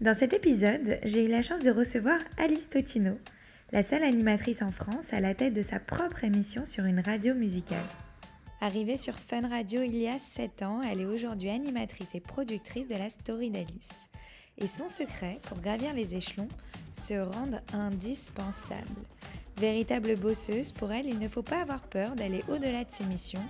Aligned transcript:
Dans 0.00 0.14
cet 0.14 0.32
épisode, 0.32 1.00
j'ai 1.02 1.24
eu 1.24 1.28
la 1.28 1.42
chance 1.42 1.62
de 1.62 1.72
recevoir 1.72 2.20
Alice 2.36 2.70
Totino, 2.70 3.18
la 3.72 3.82
seule 3.82 4.04
animatrice 4.04 4.62
en 4.62 4.70
France 4.70 5.12
à 5.12 5.18
la 5.18 5.34
tête 5.34 5.54
de 5.54 5.62
sa 5.62 5.80
propre 5.80 6.22
émission 6.22 6.64
sur 6.64 6.84
une 6.84 7.00
radio 7.00 7.34
musicale. 7.34 7.84
Arrivée 8.60 8.96
sur 8.96 9.18
Fun 9.18 9.48
Radio 9.48 9.82
il 9.82 9.96
y 9.96 10.06
a 10.06 10.20
7 10.20 10.62
ans, 10.62 10.82
elle 10.82 11.00
est 11.00 11.06
aujourd'hui 11.06 11.50
animatrice 11.50 12.14
et 12.14 12.20
productrice 12.20 12.86
de 12.86 12.94
la 12.94 13.10
story 13.10 13.50
d'Alice. 13.50 14.08
Et 14.56 14.68
son 14.68 14.86
secret, 14.86 15.40
pour 15.48 15.60
gravir 15.60 15.92
les 15.94 16.14
échelons, 16.14 16.48
se 16.92 17.14
rendre 17.14 17.60
indispensable. 17.72 19.02
Véritable 19.56 20.14
bosseuse, 20.14 20.70
pour 20.70 20.92
elle, 20.92 21.06
il 21.06 21.18
ne 21.18 21.26
faut 21.26 21.42
pas 21.42 21.62
avoir 21.62 21.82
peur 21.82 22.14
d'aller 22.14 22.44
au-delà 22.48 22.84
de 22.84 22.90
ses 22.92 23.04
missions, 23.04 23.44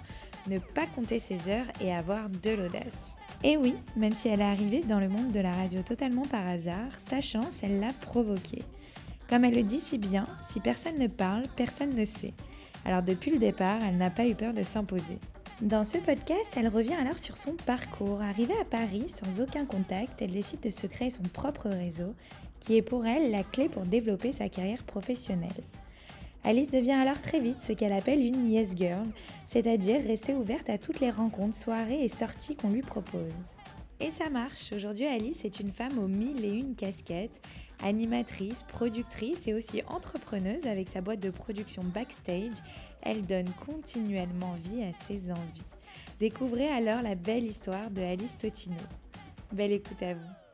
ne 0.47 0.59
pas 0.59 0.87
compter 0.87 1.19
ses 1.19 1.51
heures 1.51 1.69
et 1.83 1.95
avoir 1.95 2.30
de 2.30 2.51
l'audace. 2.53 3.18
Et 3.45 3.56
oui, 3.56 3.77
même 3.95 4.15
si 4.15 4.28
elle 4.28 4.41
est 4.41 4.45
arrivée 4.45 4.83
dans 4.83 4.98
le 4.98 5.09
monde 5.09 5.30
de 5.30 5.38
la 5.38 5.52
radio 5.52 5.83
totalement 5.83 6.27
par 6.27 6.47
hasard, 6.47 6.91
sa 7.06 7.20
chance, 7.20 7.62
elle 7.62 7.78
l'a 7.78 7.92
provoquée. 7.92 8.64
Comme 9.28 9.45
elle 9.45 9.55
le 9.55 9.62
dit 9.62 9.78
si 9.78 9.97
bien, 9.97 10.27
si 10.41 10.58
personne 10.58 10.98
ne 10.98 11.06
parle, 11.06 11.45
personne 11.55 11.95
ne 11.95 12.05
sait. 12.05 12.34
Alors 12.84 13.03
depuis 13.03 13.30
le 13.30 13.39
départ, 13.39 13.80
elle 13.83 13.97
n'a 13.97 14.11
pas 14.11 14.27
eu 14.27 14.34
peur 14.34 14.55
de 14.55 14.64
s'imposer. 14.64 15.19
Dans 15.61 15.84
ce 15.84 15.98
podcast, 15.98 16.53
elle 16.56 16.69
revient 16.69 16.95
alors 16.95 17.19
sur 17.19 17.36
son 17.36 17.53
parcours. 17.55 18.22
Arrivée 18.22 18.58
à 18.61 18.64
Paris 18.64 19.06
sans 19.08 19.41
aucun 19.41 19.67
contact, 19.67 20.20
elle 20.20 20.30
décide 20.30 20.61
de 20.61 20.70
se 20.70 20.86
créer 20.86 21.11
son 21.11 21.25
propre 21.25 21.69
réseau, 21.69 22.14
qui 22.58 22.77
est 22.77 22.83
pour 22.83 23.06
elle 23.06 23.30
la 23.30 23.45
clé 23.45 23.69
pour 23.69 23.83
développer 23.83 24.33
sa 24.33 24.48
carrière 24.48 24.83
professionnelle. 24.83 25.64
Alice 26.49 26.71
devient 26.71 26.93
alors 26.93 27.21
très 27.21 27.41
vite 27.41 27.61
ce 27.61 27.75
qu'elle 27.75 27.93
appelle 27.93 28.25
une 28.25 28.51
yes 28.51 28.75
girl, 28.75 29.07
c'est-à-dire 29.45 30.01
rester 30.01 30.33
ouverte 30.33 30.71
à 30.71 30.79
toutes 30.79 30.99
les 30.99 31.11
rencontres, 31.11 31.59
soirées 31.59 32.03
et 32.03 32.09
sorties 32.09 32.57
qu'on 32.57 32.71
lui 32.71 32.81
propose. 32.81 33.21
Et 34.01 34.09
ça 34.09 34.31
marche. 34.31 34.73
Aujourd'hui, 34.73 35.05
Alice 35.05 35.45
est 35.45 35.61
une 35.61 35.73
femme 35.73 35.99
aux 35.99 36.09
mille 36.09 36.43
et 36.47 36.49
une 36.49 36.75
casquettes, 36.75 37.43
animatrice, 37.83 38.63
productrice 38.63 39.47
et 39.47 39.53
aussi 39.53 39.83
entrepreneuse 39.89 40.65
avec 40.65 40.89
sa 40.89 41.03
boîte 41.03 41.21
de 41.21 41.29
production 41.29 41.85
Backstage. 41.85 42.57
Elle 43.03 43.27
donne 43.27 43.51
continuellement 43.67 44.55
vie 44.55 44.85
à 44.85 45.05
ses 45.05 45.31
envies. 45.31 45.67
Découvrez 46.19 46.69
alors 46.69 47.03
la 47.03 47.15
belle 47.15 47.45
histoire 47.45 47.91
de 47.91 48.01
Alice 48.01 48.39
Totino. 48.39 48.81
Belle 49.53 49.73
écoute 49.73 50.03
à 50.03 50.15
vous. 50.15 50.48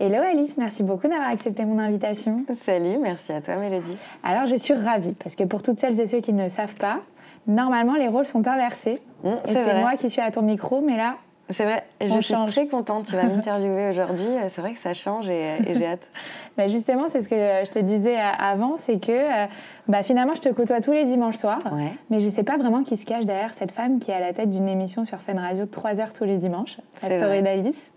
Hello 0.00 0.22
Alice, 0.22 0.56
merci 0.56 0.84
beaucoup 0.84 1.08
d'avoir 1.08 1.28
accepté 1.28 1.64
mon 1.64 1.80
invitation. 1.80 2.44
Salut, 2.56 2.98
merci 2.98 3.32
à 3.32 3.40
toi 3.40 3.56
Mélodie. 3.56 3.96
Alors 4.22 4.46
je 4.46 4.54
suis 4.54 4.72
ravie 4.72 5.14
parce 5.14 5.34
que 5.34 5.42
pour 5.42 5.60
toutes 5.60 5.80
celles 5.80 5.98
et 5.98 6.06
ceux 6.06 6.20
qui 6.20 6.32
ne 6.32 6.48
savent 6.48 6.76
pas, 6.76 7.00
normalement 7.48 7.96
les 7.96 8.06
rôles 8.06 8.24
sont 8.24 8.46
inversés. 8.46 9.02
Mmh, 9.24 9.28
et 9.48 9.54
c'est 9.54 9.80
moi 9.80 9.96
qui 9.96 10.08
suis 10.08 10.20
à 10.20 10.30
ton 10.30 10.42
micro, 10.42 10.82
mais 10.82 10.96
là. 10.96 11.16
C'est 11.50 11.64
vrai, 11.64 11.84
je 12.00 12.20
suis 12.20 12.34
très 12.46 12.68
contente. 12.68 13.06
Tu 13.06 13.16
vas 13.16 13.24
m'interviewer 13.24 13.90
aujourd'hui. 13.90 14.28
C'est 14.50 14.60
vrai 14.60 14.72
que 14.74 14.78
ça 14.78 14.94
change 14.94 15.28
et, 15.30 15.56
j'ai 15.66 15.86
hâte. 15.86 16.08
bah 16.56 16.68
justement, 16.68 17.08
c'est 17.08 17.20
ce 17.20 17.28
que 17.28 17.34
je 17.34 17.70
te 17.70 17.80
disais 17.80 18.16
avant 18.16 18.76
c'est 18.76 19.00
que 19.00 19.10
euh, 19.10 19.46
bah 19.88 20.04
finalement, 20.04 20.36
je 20.36 20.42
te 20.42 20.48
côtoie 20.50 20.80
tous 20.80 20.92
les 20.92 21.06
dimanches 21.06 21.38
soirs. 21.38 21.74
Mais 22.10 22.20
je 22.20 22.26
ne 22.26 22.30
sais 22.30 22.44
pas 22.44 22.56
vraiment 22.56 22.84
qui 22.84 22.96
se 22.96 23.04
cache 23.04 23.24
derrière 23.24 23.52
cette 23.52 23.72
femme 23.72 23.98
qui 23.98 24.12
est 24.12 24.14
à 24.14 24.20
la 24.20 24.32
tête 24.32 24.50
d'une 24.50 24.68
émission 24.68 25.04
sur 25.04 25.20
Fun 25.20 25.40
Radio 25.40 25.64
de 25.64 25.70
3 25.70 26.00
heures 26.00 26.12
tous 26.12 26.24
les 26.24 26.36
dimanches, 26.36 26.78
la 27.02 27.18
story 27.18 27.42
d'Alice. 27.42 27.92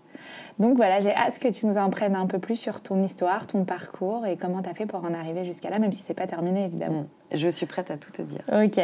Donc 0.62 0.76
voilà, 0.76 1.00
j'ai 1.00 1.12
hâte 1.12 1.40
que 1.40 1.48
tu 1.48 1.66
nous 1.66 1.76
en 1.76 1.90
prennes 1.90 2.14
un 2.14 2.28
peu 2.28 2.38
plus 2.38 2.54
sur 2.54 2.80
ton 2.80 3.02
histoire, 3.02 3.48
ton 3.48 3.64
parcours 3.64 4.26
et 4.26 4.36
comment 4.36 4.62
tu 4.62 4.72
fait 4.74 4.86
pour 4.86 5.04
en 5.04 5.12
arriver 5.12 5.44
jusqu'à 5.44 5.70
là, 5.70 5.80
même 5.80 5.92
si 5.92 6.04
c'est 6.04 6.14
pas 6.14 6.28
terminé 6.28 6.64
évidemment. 6.64 7.00
Mm. 7.00 7.08
Je 7.34 7.48
suis 7.48 7.66
prête 7.66 7.90
à 7.90 7.96
tout 7.96 8.10
te 8.10 8.22
dire. 8.22 8.40
Ok. 8.52 8.80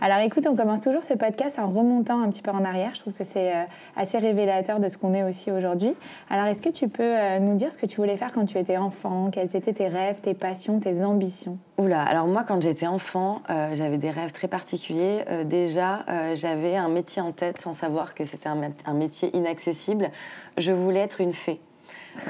Alors 0.00 0.18
écoute, 0.18 0.46
on 0.46 0.54
commence 0.54 0.80
toujours 0.80 1.04
ce 1.04 1.14
podcast 1.14 1.58
en 1.58 1.68
remontant 1.68 2.20
un 2.20 2.30
petit 2.30 2.42
peu 2.42 2.50
en 2.50 2.64
arrière. 2.64 2.90
Je 2.94 3.00
trouve 3.00 3.14
que 3.14 3.24
c'est 3.24 3.54
euh, 3.54 3.62
assez 3.96 4.18
révélateur 4.18 4.80
de 4.80 4.88
ce 4.88 4.98
qu'on 4.98 5.14
est 5.14 5.22
aussi 5.22 5.50
aujourd'hui. 5.50 5.94
Alors 6.30 6.46
est-ce 6.46 6.60
que 6.60 6.68
tu 6.68 6.88
peux 6.88 7.02
euh, 7.02 7.38
nous 7.38 7.56
dire 7.56 7.72
ce 7.72 7.78
que 7.78 7.86
tu 7.86 7.96
voulais 7.96 8.16
faire 8.16 8.32
quand 8.32 8.44
tu 8.44 8.58
étais 8.58 8.76
enfant? 8.76 9.30
Quels 9.30 9.56
étaient 9.56 9.72
tes 9.72 9.88
rêves, 9.88 10.20
tes 10.20 10.34
passions, 10.34 10.80
tes 10.80 11.02
ambitions? 11.02 11.58
Oula, 11.78 12.02
alors 12.02 12.26
moi 12.26 12.44
quand 12.44 12.60
j'étais 12.62 12.86
enfant, 12.86 13.42
euh, 13.50 13.74
j'avais 13.74 13.98
des 13.98 14.10
rêves 14.10 14.32
très 14.32 14.48
particuliers. 14.48 15.24
déjà, 15.44 16.04
j'avais 16.34 16.76
un 16.76 16.88
métier 16.88 17.22
en 17.22 17.32
tête 17.32 17.58
sans 17.58 17.74
savoir 17.74 18.14
que 18.14 18.24
c'était 18.24 18.48
un 18.48 18.94
métier 18.94 19.34
inaccessible. 19.36 20.10
Je 20.58 20.72
voulais 20.72 21.00
être 21.00 21.20
une 21.20 21.32
fée. 21.32 21.60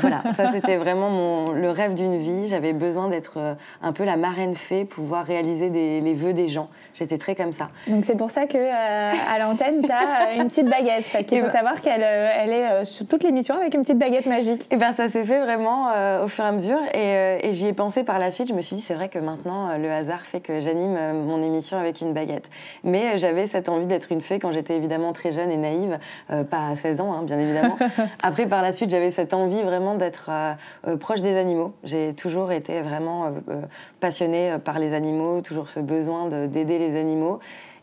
Voilà, 0.01 0.23
ça 0.37 0.53
c'était 0.53 0.77
vraiment 0.77 1.11
mon, 1.11 1.53
le 1.53 1.71
rêve 1.71 1.95
d'une 1.95 2.17
vie. 2.17 2.47
J'avais 2.47 2.73
besoin 2.73 3.09
d'être 3.09 3.35
euh, 3.37 3.55
un 3.83 3.93
peu 3.93 4.05
la 4.05 4.17
marraine 4.17 4.55
fée, 4.55 4.85
pouvoir 4.85 5.25
réaliser 5.25 5.69
les 5.69 6.15
vœux 6.15 6.33
des 6.33 6.49
gens. 6.49 6.69
J'étais 6.95 7.19
très 7.19 7.35
comme 7.35 7.53
ça. 7.53 7.69
Donc 7.87 8.05
c'est 8.05 8.17
pour 8.17 8.31
ça 8.31 8.47
que 8.47 8.57
euh, 8.57 9.13
à 9.35 9.39
l'antenne, 9.39 9.81
tu 9.83 9.91
as 9.91 10.29
euh, 10.29 10.41
une 10.41 10.49
petite 10.49 10.69
baguette, 10.69 11.09
parce 11.13 11.27
qu'il 11.27 11.39
faut 11.41 11.47
ben 11.47 11.53
savoir 11.53 11.81
qu'elle 11.81 12.03
elle 12.03 12.51
est 12.51 12.85
sur 12.85 13.07
toutes 13.07 13.23
les 13.23 13.33
missions 13.33 13.57
avec 13.57 13.75
une 13.75 13.83
petite 13.83 13.99
baguette 13.99 14.27
magique. 14.27 14.67
Et 14.71 14.77
ben 14.77 14.93
ça 14.93 15.09
s'est 15.09 15.25
fait 15.25 15.41
vraiment 15.41 15.91
au 16.23 16.29
fur 16.29 16.45
et 16.45 16.49
à 16.49 16.53
mesure, 16.53 16.81
et, 16.95 17.53
j'y 17.53 17.69
ai 17.69 17.73
pensé 17.73 18.03
par 18.03 18.19
la 18.19 18.31
suite. 18.31 18.49
Je 18.49 18.55
me 18.55 18.61
suis 18.61 18.77
dit 18.77 18.83
c'est 18.83 18.95
vrai 18.95 19.09
que 19.09 19.19
maintenant 19.19 19.77
le 19.77 19.91
hasard 19.91 20.21
fait 20.21 20.41
que 20.41 20.61
j'anime 20.61 20.99
mon 21.27 21.43
émission 21.43 21.79
avec 21.79 22.01
une 22.01 22.13
baguette. 22.13 22.51
Mais 22.85 23.19
j'avais 23.19 23.47
cette 23.47 23.69
envie 23.69 23.87
d'être 23.87 24.13
une 24.13 24.21
fée 24.21 24.39
quand 24.39 24.53
j'étais 24.53 24.77
évidemment 24.77 25.13
très 25.13 25.33
jeune 25.33 25.51
et 25.51 25.57
naïve, 25.57 25.99
pas 26.29 26.69
à 26.71 26.77
16 26.77 27.01
ans 27.01 27.13
hein, 27.13 27.23
bien 27.23 27.39
évidemment. 27.39 27.77
Après 28.23 28.47
par 28.47 28.63
la 28.63 28.73
suite 28.73 28.91
j'avais 28.91 29.11
cette 29.11 29.35
envie 29.35 29.63
vraiment 29.63 29.76
d'être 29.97 30.29
euh, 30.31 30.55
euh, 30.89 30.97
proche 30.97 31.21
des 31.21 31.37
animaux. 31.37 31.75
J'ai 31.85 32.15
toujours 32.15 32.53
été 32.53 32.81
vraiment 32.81 33.27
euh, 33.27 33.61
passionnée 34.01 34.57
par 34.65 34.79
les 34.79 34.95
animaux, 34.95 35.41
toujours 35.41 35.69
ce 35.69 35.81
besoin 35.81 36.29
d'aider 36.29 36.79
les 36.79 36.97
animaux. 36.97 37.41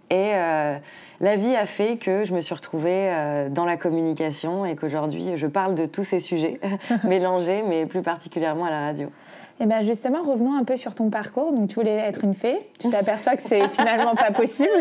Et 0.09 0.33
la 1.21 1.35
vie 1.37 1.55
a 1.55 1.65
fait 1.65 1.97
que 1.97 2.23
je 2.23 2.35
me 2.35 2.41
suis 2.41 2.53
retrouvée 2.53 3.11
dans 3.49 3.65
la 3.65 3.77
communication 3.77 4.63
et 4.63 4.75
qu'aujourd'hui 4.75 5.37
je 5.37 5.47
parle 5.47 5.73
de 5.73 5.87
tous 5.87 6.03
ces 6.03 6.19
sujets 6.19 6.59
mélangés, 7.03 7.63
mais 7.67 7.87
plus 7.87 8.03
particulièrement 8.03 8.65
à 8.65 8.69
la 8.69 8.81
radio. 8.81 9.09
Et 9.59 9.63
eh 9.63 9.67
bien 9.67 9.81
justement, 9.81 10.23
revenons 10.23 10.57
un 10.57 10.63
peu 10.63 10.77
sur 10.77 10.95
ton 10.95 11.11
parcours. 11.11 11.53
Donc 11.53 11.69
tu 11.69 11.75
voulais 11.75 11.95
être 11.95 12.23
une 12.23 12.33
fée, 12.33 12.57
tu 12.79 12.89
t'aperçois 12.89 13.35
que 13.35 13.43
c'est 13.43 13.67
finalement 13.73 14.15
pas 14.15 14.31
possible. 14.31 14.71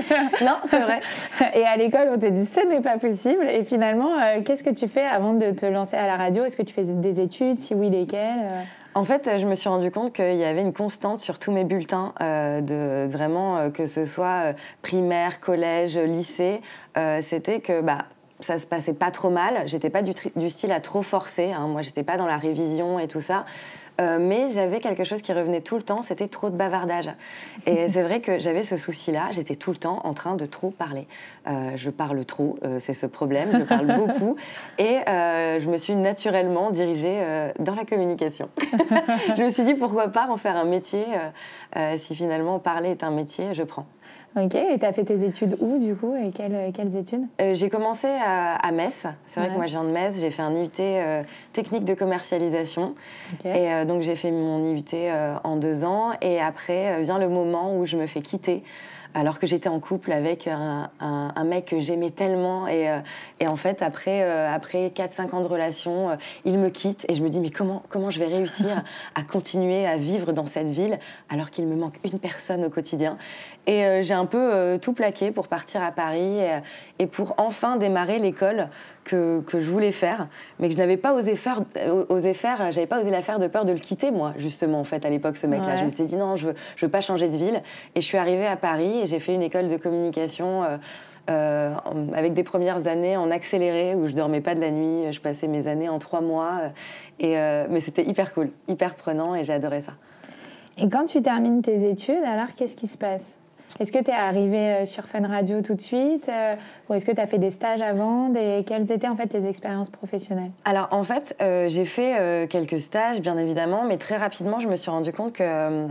non, 0.41 0.57
c'est 0.67 0.81
vrai. 0.81 1.01
Et 1.55 1.65
à 1.65 1.77
l'école, 1.77 2.09
on 2.11 2.19
te 2.19 2.27
dit 2.27 2.47
ce 2.47 2.67
n'est 2.67 2.81
pas 2.81 2.97
possible. 2.97 3.45
Et 3.45 3.65
finalement, 3.65 4.19
euh, 4.19 4.41
qu'est-ce 4.43 4.65
que 4.65 4.71
tu 4.71 4.89
fais 4.89 5.05
avant 5.05 5.35
de 5.35 5.51
te 5.51 5.67
lancer 5.67 5.97
à 5.97 6.07
la 6.07 6.17
radio? 6.17 6.45
Est-ce 6.45 6.57
que 6.57 6.63
tu 6.63 6.73
fais 6.73 6.85
des 6.85 7.21
études? 7.21 7.61
Si 7.61 7.75
oui, 7.75 7.91
lesquelles? 7.91 8.41
Euh? 8.43 8.63
En 8.95 9.05
fait, 9.05 9.39
je 9.39 9.47
me 9.47 9.55
suis 9.55 9.69
rendu 9.69 9.91
compte 9.91 10.15
qu'il 10.15 10.37
y 10.37 10.45
avait 10.45 10.63
une 10.63 10.73
constante 10.73 11.19
sur 11.19 11.39
tous 11.39 11.53
mes 11.53 11.65
bulletins, 11.65 12.15
euh, 12.23 12.61
de 12.63 13.11
vraiment 13.13 13.71
que 13.71 13.85
ce 13.85 14.07
soit 14.07 14.55
primaire, 14.81 15.41
collège, 15.41 15.99
lycée, 15.99 16.61
c'était 17.21 17.61
que 17.61 17.81
bah 17.81 18.05
ça 18.45 18.59
se 18.59 18.67
passait 18.67 18.95
pas 18.95 19.11
trop 19.11 19.31
mal. 19.31 19.63
J'étais 19.67 19.91
pas 19.91 20.03
du, 20.03 20.13
du, 20.37 20.51
style 20.51 20.73
à 20.73 20.81
trop 20.81 21.03
forcer. 21.03 21.53
Hein. 21.53 21.69
Moi, 21.69 21.83
j'étais 21.83 22.03
pas 22.03 22.17
dans 22.17 22.27
la 22.27 22.37
révision 22.37 22.99
et 22.99 23.09
tout 23.09 23.21
ça. 23.21 23.45
Euh, 24.01 24.19
mais 24.21 24.51
j'avais 24.51 24.81
quelque 24.81 25.05
chose 25.05 25.23
qui 25.23 25.33
revenait 25.33 25.61
tout 25.61 25.77
le 25.77 25.83
temps, 25.83 26.03
c'était 26.03 26.29
trop 26.29 26.51
de 26.51 26.57
bavardage. 26.57 27.11
Et 27.67 27.89
c'est 27.91 28.03
vrai 28.03 28.21
que 28.21 28.39
j'avais 28.39 28.63
ce 28.63 28.77
souci-là, 28.77 29.29
j'étais 29.33 29.57
tout 29.57 29.71
le 29.71 29.77
temps 29.77 30.01
en 30.05 30.15
train 30.15 30.35
de 30.35 30.47
trop 30.47 30.71
parler. 30.71 31.07
Euh, 31.47 31.73
je 31.77 31.91
parle 31.91 32.25
trop, 32.25 32.59
euh, 32.65 32.79
c'est 32.81 32.95
ce 32.95 33.07
problème, 33.07 33.51
je 33.53 33.65
parle 33.65 33.87
beaucoup. 33.97 34.37
Et 34.79 35.01
je 35.07 35.69
me 35.69 35.77
suis 35.77 35.95
naturellement 35.95 36.71
dirigée 36.71 37.23
dans 37.59 37.75
la 37.75 37.85
communication. 37.85 38.49
je 39.37 39.43
me 39.43 39.51
suis 39.51 39.65
dit 39.65 39.75
pourquoi 39.75 40.09
pas 40.09 40.29
en 40.29 40.37
faire 40.37 40.57
un 40.57 40.65
métier, 40.65 41.05
si 41.99 42.15
finalement 42.15 42.59
parler 42.59 42.91
est 42.91 43.05
un 43.05 43.11
métier, 43.11 43.55
je 43.55 43.63
prends. 43.63 43.87
Ok, 44.35 44.55
et 44.55 44.79
tu 44.79 44.87
as 44.87 44.93
fait 44.95 45.05
tes 45.05 45.25
études 45.25 45.59
où 45.61 45.79
du 45.79 45.95
coup 45.95 46.15
et 46.17 46.31
quelles, 46.31 46.73
quelles 46.73 46.97
études? 46.97 47.23
Euh, 47.41 47.53
J'ai 47.53 47.69
commencé 47.69 48.07
à, 48.09 48.73
Metz, 48.73 49.07
c'est 49.27 49.41
vrai 49.41 49.51
que 49.51 49.55
moi 49.55 49.67
je 49.67 49.73
viens 49.73 49.85
de 49.85 49.91
Metz, 49.91 50.19
j'ai 50.19 50.31
fait 50.31 50.41
un 50.41 50.55
IUT 50.55 50.71
euh, 50.81 51.23
technique 51.53 51.85
de 51.85 51.93
commercialisation. 51.93 52.95
Et 53.45 53.71
euh, 53.71 53.85
donc 53.85 54.01
j'ai 54.01 54.17
fait 54.17 54.31
mon 54.31 54.65
IUT 54.65 54.85
en 55.45 55.57
deux 55.57 55.85
ans. 55.85 56.13
Et 56.23 56.41
après 56.41 57.03
vient 57.03 57.19
le 57.19 57.29
moment 57.29 57.77
où 57.77 57.85
je 57.85 57.97
me 57.97 58.07
fais 58.07 58.23
quitter 58.23 58.63
alors 59.15 59.39
que 59.39 59.47
j'étais 59.47 59.69
en 59.69 59.81
couple 59.81 60.13
avec 60.13 60.47
un, 60.49 60.91
mec 61.45 61.67
que 61.67 61.79
j'aimais 61.79 62.11
tellement. 62.11 62.67
Et, 62.69 62.89
euh, 62.89 63.01
en 63.47 63.57
fait, 63.57 63.83
après, 63.83 64.23
euh, 64.23 64.53
après 64.53 64.89
4-5 64.89 65.35
ans 65.35 65.41
de 65.41 65.47
relation, 65.47 66.11
euh, 66.11 66.17
il 66.45 66.59
me 66.59 66.71
quitte 66.71 67.05
et 67.09 67.15
je 67.15 67.23
me 67.23 67.29
dis, 67.29 67.41
mais 67.41 67.51
comment, 67.51 67.83
comment 67.89 68.11
je 68.11 68.19
vais 68.19 68.27
réussir 68.27 68.83
à 69.15 69.23
continuer 69.23 69.87
à 69.87 69.97
vivre 69.97 70.33
dans 70.33 70.47
cette 70.47 70.69
ville 70.69 70.99
alors 71.29 71.51
qu'il 71.51 71.67
me 71.67 71.77
manque 71.77 71.97
une 72.05 72.19
personne 72.19 72.65
au 72.65 72.71
quotidien? 72.71 73.19
Et 73.67 74.03
j'ai 74.03 74.15
un 74.15 74.27
peu 74.27 74.77
tout 74.83 74.93
plaqué 74.93 75.31
pour 75.31 75.47
partir 75.47 75.85
à 75.85 75.93
Paris 75.93 76.39
et, 76.99 77.07
pour 77.07 77.35
enfin 77.37 77.77
démarrer 77.77 78.19
l'école 78.19 78.69
que, 79.05 79.41
que 79.41 79.61
je 79.61 79.71
voulais 79.71 79.93
faire, 79.93 80.29
mais 80.59 80.69
que 80.69 80.75
je 80.75 80.79
n'avais 80.79 80.97
pas 80.97 81.13
osé 81.15 81.37
faire, 81.37 81.63
osé 82.09 82.35
faire 82.35 82.73
j'avais 82.73 82.87
pas 82.87 83.01
osé 83.01 83.11
la 83.11 83.23
faire 83.23 83.39
de 83.39 83.47
peur 83.47 83.65
de 83.65 83.73
le 83.73 83.79
quitter, 83.79 84.11
moi, 84.11 84.35
justement, 84.39 84.81
en 84.81 84.85
fait, 84.85 85.05
à 85.05 85.11
l'époque, 85.11 85.37
ce 85.37 85.47
mec-là. 85.47 85.77
Je 85.77 85.85
me 85.85 85.91
suis 85.91 86.05
dit 86.05 86.17
non, 86.17 86.37
je 86.37 86.49
veux, 86.49 86.55
je 86.77 86.87
veux 86.87 86.91
pas 86.91 87.01
changer 87.01 87.29
de 87.29 87.37
ville. 87.37 87.63
Et 87.95 88.01
je 88.01 88.07
suis 88.07 88.19
arrivée 88.19 88.47
à 88.47 88.57
Paris 88.57 89.01
et 89.03 89.07
j'ai 89.07 89.21
fait 89.21 89.35
une 89.35 89.43
école 89.43 89.69
de 89.69 89.77
communication. 89.77 90.65
Euh, 91.31 91.75
avec 92.15 92.33
des 92.33 92.43
premières 92.43 92.89
années 92.89 93.17
en 93.17 93.31
accéléré 93.31 93.95
où 93.95 94.09
je 94.09 94.13
dormais 94.13 94.41
pas 94.41 94.57
de 94.57 94.61
la 94.61 94.73
nuit, 94.73 95.13
je 95.13 95.21
passais 95.21 95.47
mes 95.47 95.69
années 95.69 95.89
en 95.89 96.01
trois 96.01 96.21
mois. 96.21 96.61
Et, 97.21 97.37
mais 97.37 97.81
c'était 97.81 98.05
hyper 98.05 98.35
cool, 98.35 98.51
hyper 98.69 98.97
prenant 98.97 99.35
et 99.35 99.45
j'ai 99.45 99.53
adoré 99.53 99.83
ça. 99.83 99.93
Et 100.79 100.89
quand 100.89 101.05
tu 101.05 101.23
termines 101.23 101.63
tes 101.63 101.89
études, 101.89 102.25
alors 102.25 102.55
qu'est-ce 102.57 102.77
qui 102.77 102.89
se 102.89 102.99
passe? 102.99 103.39
Est-ce 103.81 103.93
que 103.93 103.99
tu 103.99 104.11
es 104.11 104.15
arrivé 104.15 104.59
euh, 104.59 104.87
sur 104.87 105.05
Fun 105.05 105.27
Radio 105.27 105.63
tout 105.63 105.75
de 105.75 105.81
suite 105.81 106.29
euh, 106.29 106.55
ou 106.89 106.95
est-ce 106.95 107.05
que 107.05 107.13
tu 107.13 107.21
as 107.21 107.27
fait 107.27 107.39
des 107.39 107.51
stages 107.51 107.83
avant 107.83 108.33
et 108.35 108.65
Quelles 108.65 108.91
étaient 108.93 109.09
en 109.09 109.17
fait 109.17 109.29
tes 109.29 109.47
expériences 109.47 109.89
professionnelles? 109.89 110.51
Alors 110.65 110.89
en 110.91 111.03
fait, 111.03 111.37
euh, 111.41 111.69
j'ai 111.69 111.85
fait 111.85 112.49
quelques 112.49 112.81
stages 112.81 113.21
bien 113.21 113.39
évidemment, 113.39 113.85
mais 113.85 113.97
très 113.97 114.17
rapidement 114.17 114.61
je 114.61 114.69
me 114.69 114.77
suis 114.77 114.91
rendu 114.91 115.13
compte 115.13 115.33
que 115.33 115.87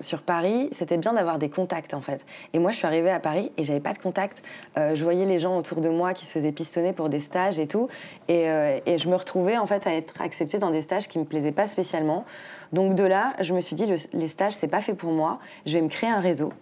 sur 0.00 0.22
Paris, 0.22 0.68
c'était 0.72 0.96
bien 0.96 1.12
d'avoir 1.14 1.38
des 1.38 1.48
contacts 1.48 1.94
en 1.94 2.00
fait. 2.00 2.24
Et 2.52 2.58
moi 2.58 2.70
je 2.70 2.76
suis 2.76 2.86
arrivée 2.86 3.10
à 3.10 3.20
Paris 3.20 3.52
et 3.56 3.64
j'avais 3.64 3.80
pas 3.80 3.92
de 3.92 3.98
contacts. 3.98 4.42
je 4.76 5.02
voyais 5.02 5.26
les 5.26 5.38
gens 5.38 5.58
autour 5.58 5.80
de 5.80 5.88
moi 5.88 6.14
qui 6.14 6.26
se 6.26 6.32
faisaient 6.32 6.52
pistonner 6.52 6.92
pour 6.92 7.08
des 7.08 7.20
stages 7.20 7.58
et 7.58 7.66
tout, 7.66 7.88
et, 8.28 8.46
et 8.86 8.98
je 8.98 9.08
me 9.08 9.16
retrouvais 9.16 9.58
en 9.58 9.66
fait 9.66 9.86
à 9.86 9.94
être 9.94 10.20
acceptée 10.20 10.58
dans 10.58 10.70
des 10.70 10.82
stages 10.82 11.08
qui 11.08 11.18
me 11.18 11.24
plaisaient 11.24 11.52
pas 11.52 11.66
spécialement. 11.66 12.24
Donc 12.72 12.94
de 12.94 13.04
là, 13.04 13.34
je 13.40 13.54
me 13.54 13.60
suis 13.60 13.76
dit, 13.76 13.86
les 14.12 14.28
stages, 14.28 14.54
c'est 14.54 14.68
pas 14.68 14.80
fait 14.80 14.94
pour 14.94 15.12
moi. 15.12 15.38
Je 15.64 15.78
vais 15.78 15.82
me 15.82 15.88
créer 15.88 16.10
un 16.10 16.20
réseau. 16.20 16.52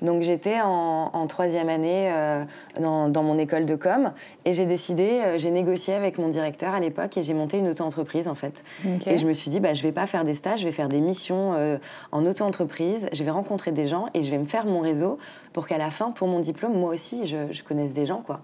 Donc 0.00 0.22
j'étais 0.22 0.60
en, 0.60 1.26
troisième 1.28 1.68
année 1.68 2.10
euh, 2.12 2.44
dans, 2.80 3.22
mon 3.22 3.38
école 3.38 3.66
de 3.66 3.76
com 3.76 4.12
et 4.44 4.52
j'ai 4.52 4.66
décidé, 4.66 5.20
euh, 5.24 5.38
j'ai 5.38 5.50
négocié 5.50 5.94
avec 5.94 6.18
mon 6.18 6.28
directeur 6.28 6.74
à 6.74 6.80
l'époque 6.80 7.16
et 7.16 7.22
j'ai 7.22 7.34
monté 7.34 7.58
une 7.58 7.68
auto-entreprise 7.68 8.28
en 8.28 8.34
fait. 8.34 8.64
Et 9.06 9.18
je 9.18 9.26
me 9.26 9.32
suis 9.32 9.50
dit, 9.50 9.60
bah, 9.60 9.74
je 9.74 9.82
vais 9.82 9.92
pas 9.92 10.06
faire 10.06 10.24
des 10.24 10.34
stages, 10.34 10.60
je 10.60 10.64
vais 10.64 10.72
faire 10.72 10.88
des 10.88 11.00
missions 11.00 11.54
euh, 11.54 11.78
en 12.10 12.26
auto-entreprise, 12.26 13.08
je 13.12 13.22
vais 13.24 13.30
rencontrer 13.30 13.72
des 13.72 13.86
gens 13.86 14.06
et 14.14 14.22
je 14.22 14.30
vais 14.30 14.38
me 14.38 14.46
faire 14.46 14.66
mon 14.66 14.80
réseau 14.80 15.18
pour 15.52 15.66
qu'à 15.66 15.78
la 15.78 15.90
fin, 15.90 16.10
pour 16.10 16.28
mon 16.28 16.40
diplôme, 16.40 16.74
moi 16.74 16.92
aussi, 16.92 17.26
je, 17.26 17.52
je 17.52 17.62
connaisse 17.62 17.92
des 17.92 18.06
gens 18.06 18.22
quoi. 18.26 18.40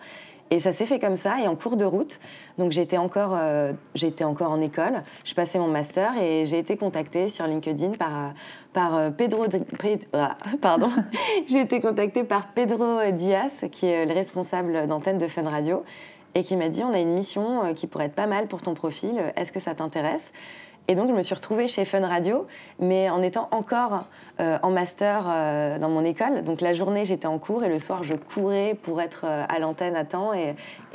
Et 0.50 0.60
ça 0.60 0.72
s'est 0.72 0.86
fait 0.86 0.98
comme 0.98 1.16
ça, 1.16 1.40
et 1.42 1.46
en 1.46 1.56
cours 1.56 1.76
de 1.76 1.84
route, 1.84 2.18
donc 2.56 2.72
j'étais 2.72 2.96
encore, 2.96 3.32
euh, 3.34 3.72
j'étais 3.94 4.24
encore 4.24 4.50
en 4.50 4.60
école, 4.62 5.02
je 5.24 5.34
passais 5.34 5.58
mon 5.58 5.68
master 5.68 6.12
et 6.18 6.46
j'ai 6.46 6.58
été 6.58 6.78
contactée 6.78 7.28
sur 7.28 7.46
LinkedIn 7.46 7.92
par, 7.92 8.32
par 8.72 8.96
euh, 8.96 9.10
Pedro, 9.10 9.44
ah, 10.14 10.36
pardon, 10.62 10.90
j'ai 11.48 11.60
été 11.60 11.80
contactée 11.80 12.24
par 12.24 12.48
Pedro 12.54 12.98
Diaz, 13.12 13.66
qui 13.70 13.86
est 13.86 14.06
le 14.06 14.14
responsable 14.14 14.86
d'antenne 14.86 15.18
de 15.18 15.26
Fun 15.26 15.48
Radio, 15.48 15.84
et 16.34 16.42
qui 16.44 16.56
m'a 16.56 16.70
dit 16.70 16.82
on 16.82 16.94
a 16.94 17.00
une 17.00 17.14
mission 17.14 17.64
euh, 17.64 17.74
qui 17.74 17.86
pourrait 17.86 18.06
être 18.06 18.14
pas 18.14 18.26
mal 18.26 18.48
pour 18.48 18.62
ton 18.62 18.72
profil, 18.72 19.20
est-ce 19.36 19.52
que 19.52 19.60
ça 19.60 19.74
t'intéresse? 19.74 20.32
Et 20.90 20.94
donc, 20.94 21.10
je 21.10 21.14
me 21.14 21.20
suis 21.20 21.34
retrouvée 21.34 21.68
chez 21.68 21.84
Fun 21.84 22.00
Radio, 22.00 22.46
mais 22.80 23.10
en 23.10 23.22
étant 23.22 23.48
encore 23.50 24.06
euh, 24.40 24.58
en 24.62 24.70
master 24.70 25.26
euh, 25.28 25.78
dans 25.78 25.90
mon 25.90 26.02
école. 26.02 26.42
Donc, 26.44 26.62
la 26.62 26.72
journée, 26.72 27.04
j'étais 27.04 27.26
en 27.26 27.38
cours 27.38 27.62
et 27.62 27.68
le 27.68 27.78
soir, 27.78 28.04
je 28.04 28.14
courais 28.14 28.74
pour 28.82 29.02
être 29.02 29.26
euh, 29.26 29.44
à 29.50 29.58
l'antenne 29.58 29.94
à 29.94 30.06
temps 30.06 30.32
et, 30.32 30.54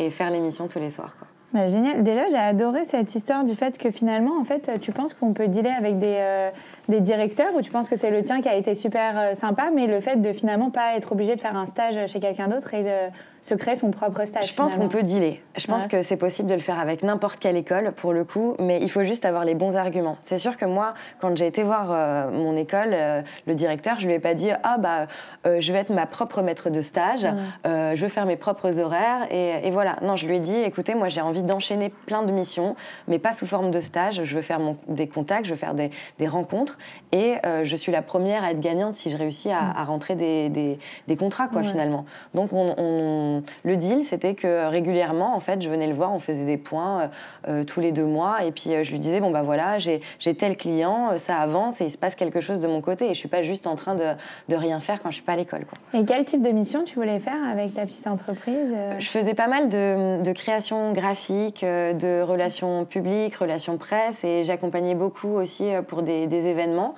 faire 0.10 0.32
l'émission 0.32 0.68
tous 0.68 0.80
les 0.80 0.90
soirs. 0.90 1.16
Bah, 1.54 1.68
génial. 1.68 2.02
Déjà, 2.02 2.26
j'ai 2.28 2.38
adoré 2.38 2.86
cette 2.86 3.14
histoire 3.14 3.44
du 3.44 3.54
fait 3.54 3.78
que 3.78 3.92
finalement, 3.92 4.40
en 4.42 4.44
fait, 4.44 4.80
tu 4.80 4.92
penses 4.92 5.14
qu'on 5.14 5.34
peut 5.34 5.48
dealer 5.48 5.72
avec 5.78 6.00
des, 6.00 6.50
des 6.90 7.00
directeurs 7.00 7.54
ou 7.56 7.62
tu 7.62 7.70
penses 7.70 7.88
que 7.88 7.96
c'est 7.96 8.10
le 8.10 8.24
tien 8.24 8.42
qui 8.42 8.50
a 8.50 8.56
été 8.56 8.74
super 8.74 9.36
sympa, 9.36 9.70
mais 9.72 9.86
le 9.86 10.00
fait 10.00 10.16
de 10.16 10.34
finalement 10.34 10.72
pas 10.72 10.96
être 10.98 11.12
obligé 11.12 11.36
de 11.36 11.40
faire 11.40 11.56
un 11.56 11.68
stage 11.68 12.12
chez 12.12 12.20
quelqu'un 12.20 12.48
d'autre 12.48 12.74
et 12.74 12.84
de 12.84 13.12
se 13.44 13.54
créer 13.56 13.76
son 13.76 13.92
propre 13.92 14.26
stage. 14.26 14.50
Je 14.50 14.56
pense 14.56 14.76
qu'on 14.76 14.88
peut 14.88 15.04
dealer. 15.04 15.42
Je 15.58 15.68
pense 15.68 15.88
que 15.88 16.02
c'est 16.02 16.16
possible 16.16 16.50
de 16.50 16.54
le 16.54 16.62
faire 16.62 16.80
avec 16.80 17.04
n'importe 17.04 17.40
quelle 17.40 17.58
école 17.58 17.92
pour 17.92 18.14
le 18.14 18.24
coup, 18.24 18.56
mais 18.58 18.80
il 18.82 18.90
faut 18.90 19.04
juste 19.04 19.26
avoir 19.26 19.44
les 19.44 19.54
bons 19.54 19.76
arguments. 19.76 20.18
C'est 20.24 20.38
sûr 20.38 20.56
que 20.56 20.64
moi, 20.64 20.94
quand 21.20 21.36
j'ai 21.36 21.46
été 21.46 21.62
voir 21.62 21.90
euh, 21.92 22.32
mon 22.32 22.56
école, 22.56 22.92
euh, 22.94 23.22
le 23.46 23.54
directeur, 23.54 24.00
je 24.00 24.08
lui 24.08 24.14
ai 24.14 24.20
pas 24.20 24.34
dit 24.34 24.50
ah 24.64 24.78
bah 24.78 25.08
euh, 25.46 25.60
je 25.60 25.74
vais 25.74 25.80
être 25.80 25.94
ma 25.94 26.06
propre 26.06 26.42
maître 26.42 26.70
de 26.70 26.80
stage, 26.80 27.28
je 27.66 28.02
vais 28.02 28.10
faire 28.10 28.26
mes 28.26 28.38
propres 28.38 28.80
horaires 28.80 29.28
et, 29.30 29.70
voilà. 29.72 29.98
Non, 30.02 30.16
je 30.16 30.26
lui 30.26 30.38
ai 30.38 30.40
dit 30.40 30.56
écoutez, 30.56 30.96
moi 30.96 31.10
j'ai 31.10 31.22
envie 31.22 31.44
d'enchaîner 31.44 31.90
plein 31.90 32.24
de 32.24 32.32
missions, 32.32 32.78
mais 33.10 33.20
pas 33.20 33.34
sous 33.34 33.46
forme 33.46 33.72
de 33.72 33.82
stage. 33.82 34.24
Je 34.24 34.36
veux 34.36 34.42
faire 34.42 34.62
mon, 34.62 34.78
des 34.88 35.08
contacts, 35.08 35.46
je 35.46 35.52
veux 35.52 35.58
faire 35.58 35.74
des, 35.74 35.92
des 36.18 36.28
rencontres 36.28 36.78
et 37.12 37.36
je 37.64 37.76
suis 37.76 37.92
la 37.92 38.02
première 38.02 38.46
à 38.46 38.52
être 38.52 38.62
gagnante 38.62 38.94
si 38.94 39.10
je 39.10 39.18
réussis 39.18 39.52
à, 39.52 39.60
à 39.76 39.84
rentrer 39.84 40.16
des, 40.16 40.48
des, 40.48 40.80
des, 41.08 41.18
contrats 41.18 41.50
quoi 41.50 41.64
finalement. 41.64 42.06
Donc 42.34 42.54
on, 42.54 42.76
on 42.78 43.33
le 43.64 43.78
deal, 43.78 44.04
c'était 44.04 44.36
que 44.36 44.68
régulièrement, 44.70 45.36
en 45.36 45.40
fait, 45.40 45.62
je 45.62 45.70
venais 45.70 45.88
le 45.88 45.94
voir, 45.94 46.14
on 46.14 46.20
faisait 46.20 46.46
des 46.46 46.58
points 46.58 47.02
euh, 47.02 47.08
euh, 47.48 47.64
tous 47.64 47.80
les 47.80 47.92
deux 47.92 48.06
mois, 48.06 48.44
et 48.44 48.52
puis 48.52 48.74
euh, 48.74 48.84
je 48.84 48.92
lui 48.92 49.00
disais 49.00 49.20
bon 49.20 49.32
bah 49.32 49.42
voilà, 49.42 49.78
j'ai 49.80 50.02
tel 50.38 50.58
client, 50.58 51.18
ça 51.18 51.38
avance 51.38 51.82
et 51.82 51.86
il 51.86 51.92
se 51.92 51.98
passe 51.98 52.16
quelque 52.16 52.42
chose 52.42 52.60
de 52.60 52.68
mon 52.68 52.82
côté, 52.82 53.06
et 53.06 53.14
je 53.14 53.20
suis 53.20 53.30
pas 53.30 53.42
juste 53.42 53.68
en 53.68 53.76
train 53.76 53.96
de, 53.96 54.14
rien 54.56 54.80
faire 54.80 55.02
quand 55.02 55.10
je 55.10 55.16
suis 55.16 55.24
pas 55.24 55.34
à 55.34 55.36
l'école. 55.36 55.66
Et 55.94 56.06
quel 56.06 56.26
type 56.26 56.42
de 56.42 56.50
mission 56.50 56.84
tu 56.84 56.96
voulais 56.96 57.20
faire 57.20 57.42
avec 57.52 57.74
ta 57.74 57.86
petite 57.86 58.08
entreprise 58.08 58.74
Je 59.00 59.08
faisais 59.08 59.34
pas 59.34 59.48
mal 59.48 59.70
de, 59.70 60.32
création 60.34 60.94
graphique, 60.94 61.64
de 61.64 62.22
relations 62.22 62.86
publiques, 62.86 63.36
relations 63.36 63.78
presse, 63.78 64.24
et 64.24 64.44
j'accompagnais 64.44 64.96
beaucoup 64.96 65.30
aussi 65.30 65.70
pour 65.88 66.04
des, 66.04 66.28
des 66.28 66.48
événements 66.48 66.96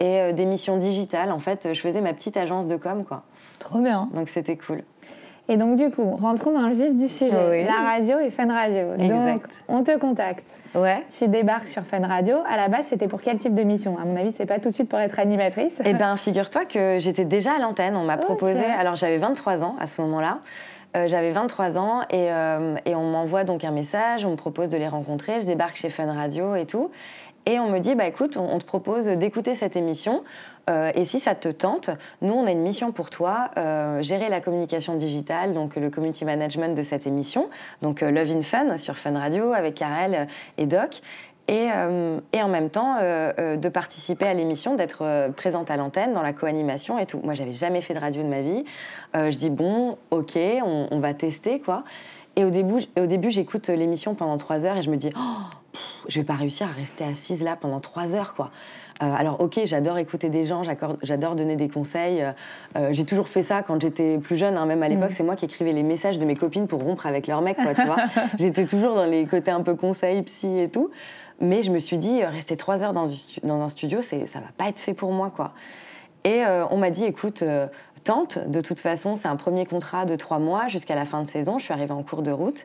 et 0.00 0.32
des 0.32 0.46
missions 0.46 0.78
digitales. 0.78 1.30
En 1.30 1.38
fait, 1.38 1.72
je 1.72 1.80
faisais 1.80 2.00
ma 2.00 2.12
petite 2.12 2.36
agence 2.36 2.66
de 2.66 2.76
com, 2.76 3.04
quoi. 3.04 3.22
Trop 3.58 3.78
bien. 3.78 4.08
Donc 4.14 4.28
c'était 4.28 4.56
cool. 4.56 4.82
Et 5.52 5.58
donc, 5.58 5.76
du 5.76 5.90
coup, 5.90 6.16
rentrons 6.16 6.52
dans 6.52 6.66
le 6.66 6.72
vif 6.72 6.96
du 6.96 7.08
sujet. 7.08 7.64
La 7.64 7.90
radio 7.90 8.18
et 8.18 8.30
Fun 8.30 8.50
Radio. 8.50 8.96
Donc, 8.96 9.42
on 9.68 9.84
te 9.84 9.98
contacte. 9.98 10.46
Ouais. 10.74 11.04
Tu 11.14 11.28
débarques 11.28 11.68
sur 11.68 11.82
Fun 11.82 12.06
Radio. 12.06 12.36
À 12.48 12.56
la 12.56 12.68
base, 12.68 12.86
c'était 12.86 13.06
pour 13.06 13.20
quel 13.20 13.36
type 13.36 13.54
de 13.54 13.62
mission? 13.62 13.98
À 13.98 14.06
mon 14.06 14.16
avis, 14.16 14.32
c'est 14.32 14.46
pas 14.46 14.58
tout 14.60 14.70
de 14.70 14.74
suite 14.74 14.88
pour 14.88 14.98
être 14.98 15.18
animatrice. 15.18 15.74
Eh 15.84 15.92
bien, 15.92 16.16
figure-toi 16.16 16.64
que 16.64 16.96
j'étais 17.00 17.26
déjà 17.26 17.52
à 17.52 17.58
l'antenne. 17.58 17.98
On 17.98 18.04
m'a 18.04 18.16
proposé. 18.16 18.64
Alors, 18.64 18.96
j'avais 18.96 19.18
23 19.18 19.62
ans 19.62 19.76
à 19.78 19.86
ce 19.86 20.00
moment-là. 20.00 20.38
Euh, 20.96 21.06
j'avais 21.08 21.32
23 21.32 21.76
ans 21.78 22.02
et, 22.10 22.30
euh, 22.30 22.76
et 22.84 22.94
on 22.94 23.04
m'envoie 23.04 23.44
donc 23.44 23.64
un 23.64 23.70
message, 23.70 24.26
on 24.26 24.32
me 24.32 24.36
propose 24.36 24.68
de 24.68 24.76
les 24.76 24.88
rencontrer, 24.88 25.40
je 25.40 25.46
débarque 25.46 25.76
chez 25.76 25.88
Fun 25.88 26.12
Radio 26.12 26.54
et 26.54 26.66
tout. 26.66 26.90
Et 27.46 27.58
on 27.58 27.68
me 27.68 27.80
dit, 27.80 27.94
bah 27.94 28.06
écoute, 28.06 28.36
on, 28.36 28.58
te 28.58 28.64
propose 28.64 29.06
d'écouter 29.06 29.54
cette 29.54 29.74
émission. 29.74 30.22
Euh, 30.70 30.92
et 30.94 31.04
si 31.04 31.18
ça 31.18 31.34
te 31.34 31.48
tente, 31.48 31.90
nous, 32.20 32.32
on 32.32 32.46
a 32.46 32.52
une 32.52 32.62
mission 32.62 32.92
pour 32.92 33.10
toi, 33.10 33.50
euh, 33.56 34.00
gérer 34.02 34.28
la 34.28 34.40
communication 34.40 34.94
digitale, 34.94 35.52
donc 35.52 35.74
le 35.74 35.90
community 35.90 36.24
management 36.24 36.76
de 36.76 36.82
cette 36.84 37.06
émission, 37.06 37.50
donc 37.82 38.02
euh, 38.02 38.12
Love 38.12 38.30
in 38.30 38.42
Fun 38.42 38.78
sur 38.78 38.96
Fun 38.96 39.18
Radio 39.18 39.52
avec 39.52 39.74
Karel 39.74 40.28
et 40.56 40.66
Doc. 40.66 41.00
Et, 41.48 41.70
et, 42.32 42.40
en 42.40 42.48
même 42.48 42.70
temps 42.70 42.98
de 43.00 43.68
participer 43.68 44.26
à 44.26 44.32
l'émission, 44.32 44.76
d'être 44.76 45.32
présente 45.32 45.72
à 45.72 45.76
l'antenne 45.76 46.12
dans 46.12 46.22
la 46.22 46.32
co-animation 46.32 47.00
et 47.00 47.04
tout. 47.04 47.18
Moi, 47.24 47.34
j'avais 47.34 47.52
jamais 47.52 47.80
fait 47.80 47.94
de 47.94 47.98
radio 47.98 48.22
de 48.22 48.28
ma 48.28 48.42
vie. 48.42 48.64
je 49.12 49.36
dis 49.36 49.50
bon, 49.50 49.98
ok, 50.12 50.38
on, 50.64 50.86
on 50.92 51.00
va 51.00 51.14
tester 51.14 51.58
quoi. 51.58 51.82
Et 52.36 52.44
au 52.44 52.50
début, 52.50 52.84
au 52.96 53.06
début 53.06 53.32
j'écoute 53.32 53.68
l'émission 53.68 54.14
pendant 54.14 54.36
trois 54.36 54.64
heures 54.64 54.76
et 54.76 54.82
je 54.82 54.90
me 54.90 54.96
dis, 54.96 55.10
oh, 55.16 55.50
je 56.08 56.20
vais 56.20 56.24
pas 56.24 56.34
réussir 56.34 56.68
à 56.68 56.72
rester 56.72 57.04
assise 57.04 57.42
là 57.42 57.56
pendant 57.56 57.80
trois 57.80 58.14
heures, 58.14 58.34
quoi. 58.34 58.50
Euh, 59.02 59.12
alors, 59.16 59.40
ok, 59.40 59.60
j'adore 59.64 59.98
écouter 59.98 60.28
des 60.28 60.44
gens, 60.44 60.62
j'adore 61.02 61.34
donner 61.34 61.56
des 61.56 61.68
conseils. 61.68 62.22
Euh, 62.22 62.32
euh, 62.76 62.88
j'ai 62.92 63.04
toujours 63.04 63.28
fait 63.28 63.42
ça 63.42 63.62
quand 63.62 63.80
j'étais 63.80 64.18
plus 64.18 64.36
jeune, 64.36 64.56
hein, 64.56 64.66
même 64.66 64.82
à 64.82 64.88
l'époque, 64.88 65.10
mm. 65.10 65.14
c'est 65.14 65.22
moi 65.22 65.36
qui 65.36 65.44
écrivais 65.46 65.72
les 65.72 65.82
messages 65.82 66.18
de 66.18 66.24
mes 66.24 66.36
copines 66.36 66.68
pour 66.68 66.82
rompre 66.82 67.06
avec 67.06 67.26
leur 67.26 67.42
mec, 67.42 67.56
quoi, 67.56 67.74
tu 67.74 67.84
vois. 67.84 67.96
J'étais 68.38 68.66
toujours 68.66 68.94
dans 68.94 69.06
les 69.06 69.26
côtés 69.26 69.50
un 69.50 69.62
peu 69.62 69.74
conseils, 69.74 70.22
psy 70.22 70.58
et 70.58 70.68
tout. 70.68 70.90
Mais 71.40 71.62
je 71.62 71.72
me 71.72 71.80
suis 71.80 71.98
dit, 71.98 72.22
rester 72.24 72.56
trois 72.56 72.84
heures 72.84 72.92
dans, 72.92 73.06
dans 73.42 73.60
un 73.62 73.68
studio, 73.68 74.00
ça 74.00 74.16
va 74.16 74.46
pas 74.56 74.68
être 74.68 74.78
fait 74.78 74.94
pour 74.94 75.10
moi, 75.10 75.32
quoi. 75.34 75.52
Et 76.24 76.44
on 76.70 76.76
m'a 76.76 76.90
dit, 76.90 77.04
écoute, 77.04 77.42
tente. 78.04 78.38
De 78.46 78.60
toute 78.60 78.78
façon, 78.80 79.16
c'est 79.16 79.28
un 79.28 79.34
premier 79.34 79.66
contrat 79.66 80.04
de 80.04 80.14
trois 80.14 80.38
mois 80.38 80.68
jusqu'à 80.68 80.94
la 80.94 81.04
fin 81.04 81.22
de 81.22 81.28
saison. 81.28 81.58
Je 81.58 81.64
suis 81.64 81.72
arrivée 81.72 81.92
en 81.92 82.02
cours 82.02 82.22
de 82.22 82.30
route. 82.30 82.64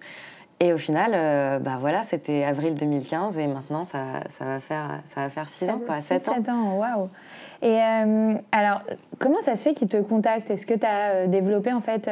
Et 0.60 0.74
au 0.74 0.80
final, 0.80 1.12
euh, 1.14 1.60
bah 1.60 1.78
voilà, 1.80 2.02
c'était 2.02 2.44
avril 2.44 2.74
2015 2.74 3.38
et 3.38 3.46
maintenant 3.46 3.86
ça, 3.86 4.22
ça, 4.30 4.46
va 4.46 4.60
faire 4.60 5.02
ça 5.06 5.22
va 5.22 5.30
faire 5.30 5.50
six 5.50 5.70
ans 5.70 5.80
quoi, 5.86 6.02
sept 6.02 6.28
ans. 6.30 6.34
Sept 6.34 6.50
ans, 6.50 6.78
waouh. 6.78 7.10
Et 7.62 7.80
euh, 7.80 8.34
alors, 8.52 8.82
comment 9.20 9.42
ça 9.42 9.56
se 9.56 9.64
fait 9.64 9.74
qu'ils 9.74 9.88
te 9.88 9.98
contactent? 9.98 10.52
Est-ce 10.52 10.66
que 10.66 10.74
tu 10.74 10.86
as 10.86 11.10
euh, 11.12 11.28
développé 11.28 11.74
en 11.74 11.82
fait 11.82 12.10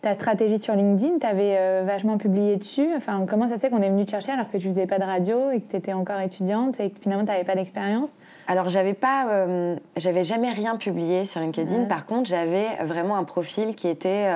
ta 0.00 0.14
stratégie 0.14 0.58
sur 0.58 0.74
LinkedIn, 0.74 1.18
tu 1.20 1.26
avais 1.26 1.56
euh, 1.58 1.82
vachement 1.84 2.16
publié 2.16 2.56
dessus? 2.56 2.88
Enfin, 2.96 3.26
comment 3.28 3.48
ça 3.48 3.56
se 3.56 3.60
fait 3.60 3.70
qu'on 3.70 3.82
est 3.82 3.90
venu 3.90 4.04
te 4.06 4.10
chercher 4.10 4.32
alors 4.32 4.48
que 4.48 4.56
tu 4.56 4.68
faisais 4.68 4.86
pas 4.86 4.98
de 4.98 5.04
radio 5.04 5.50
et 5.50 5.60
que 5.60 5.70
tu 5.70 5.76
étais 5.76 5.92
encore 5.92 6.20
étudiante 6.20 6.80
et 6.80 6.90
que 6.90 6.98
finalement 7.00 7.24
tu 7.24 7.30
n'avais 7.30 7.44
pas 7.44 7.54
d'expérience? 7.54 8.14
Alors, 8.46 8.68
j'avais 8.68 8.94
pas, 8.94 9.28
euh, 9.28 9.76
j'avais 9.96 10.24
jamais 10.24 10.50
rien 10.52 10.76
publié 10.76 11.24
sur 11.24 11.40
LinkedIn. 11.40 11.84
Par 11.84 12.06
contre, 12.06 12.28
j'avais 12.28 12.66
vraiment 12.82 13.16
un 13.16 13.24
profil 13.24 13.74
qui 13.74 13.88
était 13.88 14.32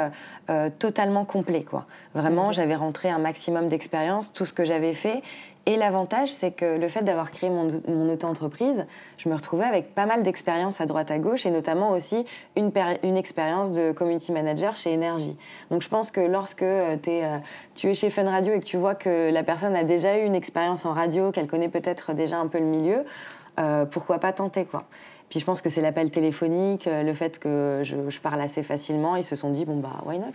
euh, 0.50 0.68
totalement 0.78 1.24
complet, 1.24 1.62
quoi. 1.62 1.86
Vraiment, 2.14 2.52
j'avais 2.52 2.76
rentré 2.76 3.08
un 3.08 3.18
maximum 3.18 3.68
d'expérience, 3.68 4.32
tout 4.32 4.44
ce 4.44 4.52
que 4.52 4.64
j'avais 4.64 4.94
fait 4.94 5.22
Et 5.66 5.76
l'avantage, 5.76 6.30
c'est 6.30 6.50
que 6.50 6.76
le 6.76 6.88
fait 6.88 7.02
d'avoir 7.02 7.30
créé 7.30 7.48
mon, 7.48 8.12
auto-entreprise, 8.12 8.84
je 9.16 9.28
me 9.30 9.34
retrouvais 9.34 9.64
avec 9.64 9.94
pas 9.94 10.04
mal 10.04 10.22
d'expériences 10.22 10.80
à 10.80 10.86
droite 10.86 11.10
à 11.10 11.18
gauche 11.18 11.46
et 11.46 11.50
notamment 11.50 11.92
aussi 11.92 12.26
une, 12.54 12.70
expérience 13.16 13.72
de 13.72 13.92
community 13.92 14.32
manager 14.32 14.76
chez 14.76 14.92
Énergie. 14.92 15.36
Donc 15.70 15.80
je 15.80 15.88
pense 15.88 16.10
que 16.10 16.20
lorsque 16.20 16.62
es, 16.62 17.00
tu 17.74 17.88
es 17.88 17.94
chez 17.94 18.10
Fun 18.10 18.28
Radio 18.28 18.52
et 18.52 18.60
que 18.60 18.64
tu 18.64 18.76
vois 18.76 18.94
que 18.94 19.30
la 19.32 19.42
personne 19.42 19.74
a 19.74 19.84
déjà 19.84 20.18
eu 20.18 20.24
une 20.24 20.34
expérience 20.34 20.84
en 20.84 20.92
radio, 20.92 21.30
qu'elle 21.30 21.46
connaît 21.46 21.70
peut-être 21.70 22.12
déjà 22.12 22.38
un 22.38 22.48
peu 22.48 22.58
le 22.58 22.66
milieu, 22.66 23.04
pourquoi 23.90 24.18
pas 24.18 24.32
tenter 24.32 24.66
quoi. 24.66 24.84
Puis 25.30 25.40
je 25.40 25.46
pense 25.46 25.62
que 25.62 25.70
c'est 25.70 25.80
l'appel 25.80 26.10
téléphonique, 26.10 26.86
le 26.86 27.14
fait 27.14 27.38
que 27.38 27.80
je, 27.82 28.10
je, 28.10 28.20
parle 28.20 28.42
assez 28.42 28.62
facilement, 28.62 29.16
ils 29.16 29.24
se 29.24 29.34
sont 29.34 29.50
dit 29.50 29.64
bon 29.64 29.78
bah 29.78 30.02
why 30.04 30.18
not? 30.18 30.32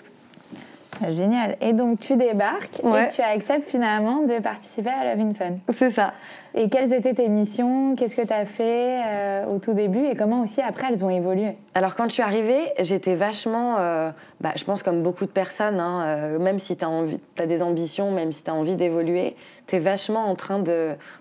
Génial. 1.07 1.55
Et 1.61 1.73
donc 1.73 1.99
tu 1.99 2.15
débarques 2.15 2.79
et 2.79 3.07
tu 3.07 3.21
acceptes 3.21 3.69
finalement 3.69 4.23
de 4.23 4.39
participer 4.39 4.89
à 4.89 5.15
Love 5.15 5.27
in 5.27 5.33
Fun. 5.33 5.73
C'est 5.73 5.91
ça. 5.91 6.13
Et 6.55 6.69
quelles 6.69 6.91
étaient 6.93 7.13
tes 7.13 7.29
missions? 7.29 7.95
Qu'est-ce 7.95 8.15
que 8.15 8.21
tu 8.21 8.33
as 8.33 8.45
fait 8.45 9.01
euh, 9.05 9.45
au 9.45 9.59
tout 9.59 9.73
début? 9.73 10.05
Et 10.07 10.15
comment 10.15 10.41
aussi 10.41 10.61
après 10.61 10.87
elles 10.89 11.05
ont 11.05 11.09
évolué? 11.09 11.57
Alors 11.75 11.95
quand 11.95 12.05
je 12.05 12.13
suis 12.13 12.23
arrivée, 12.23 12.59
j'étais 12.79 13.15
vachement, 13.15 13.75
euh, 13.79 14.09
bah, 14.41 14.53
je 14.55 14.63
pense 14.63 14.81
comme 14.81 15.03
beaucoup 15.03 15.25
de 15.25 15.31
personnes, 15.31 15.79
hein, 15.79 16.03
euh, 16.05 16.39
même 16.39 16.57
si 16.59 16.75
tu 16.75 16.83
as, 16.83 16.89
as, 17.37 17.45
des 17.45 17.61
ambitions, 17.61 18.11
même 18.11 18.31
si 18.31 18.43
tu 18.43 18.49
as 18.49 18.53
envie 18.53 18.75
d'évoluer, 18.75 19.35
tu 19.67 19.75
es 19.75 19.79
vachement 19.79 20.25
en 20.25 20.35
train 20.35 20.63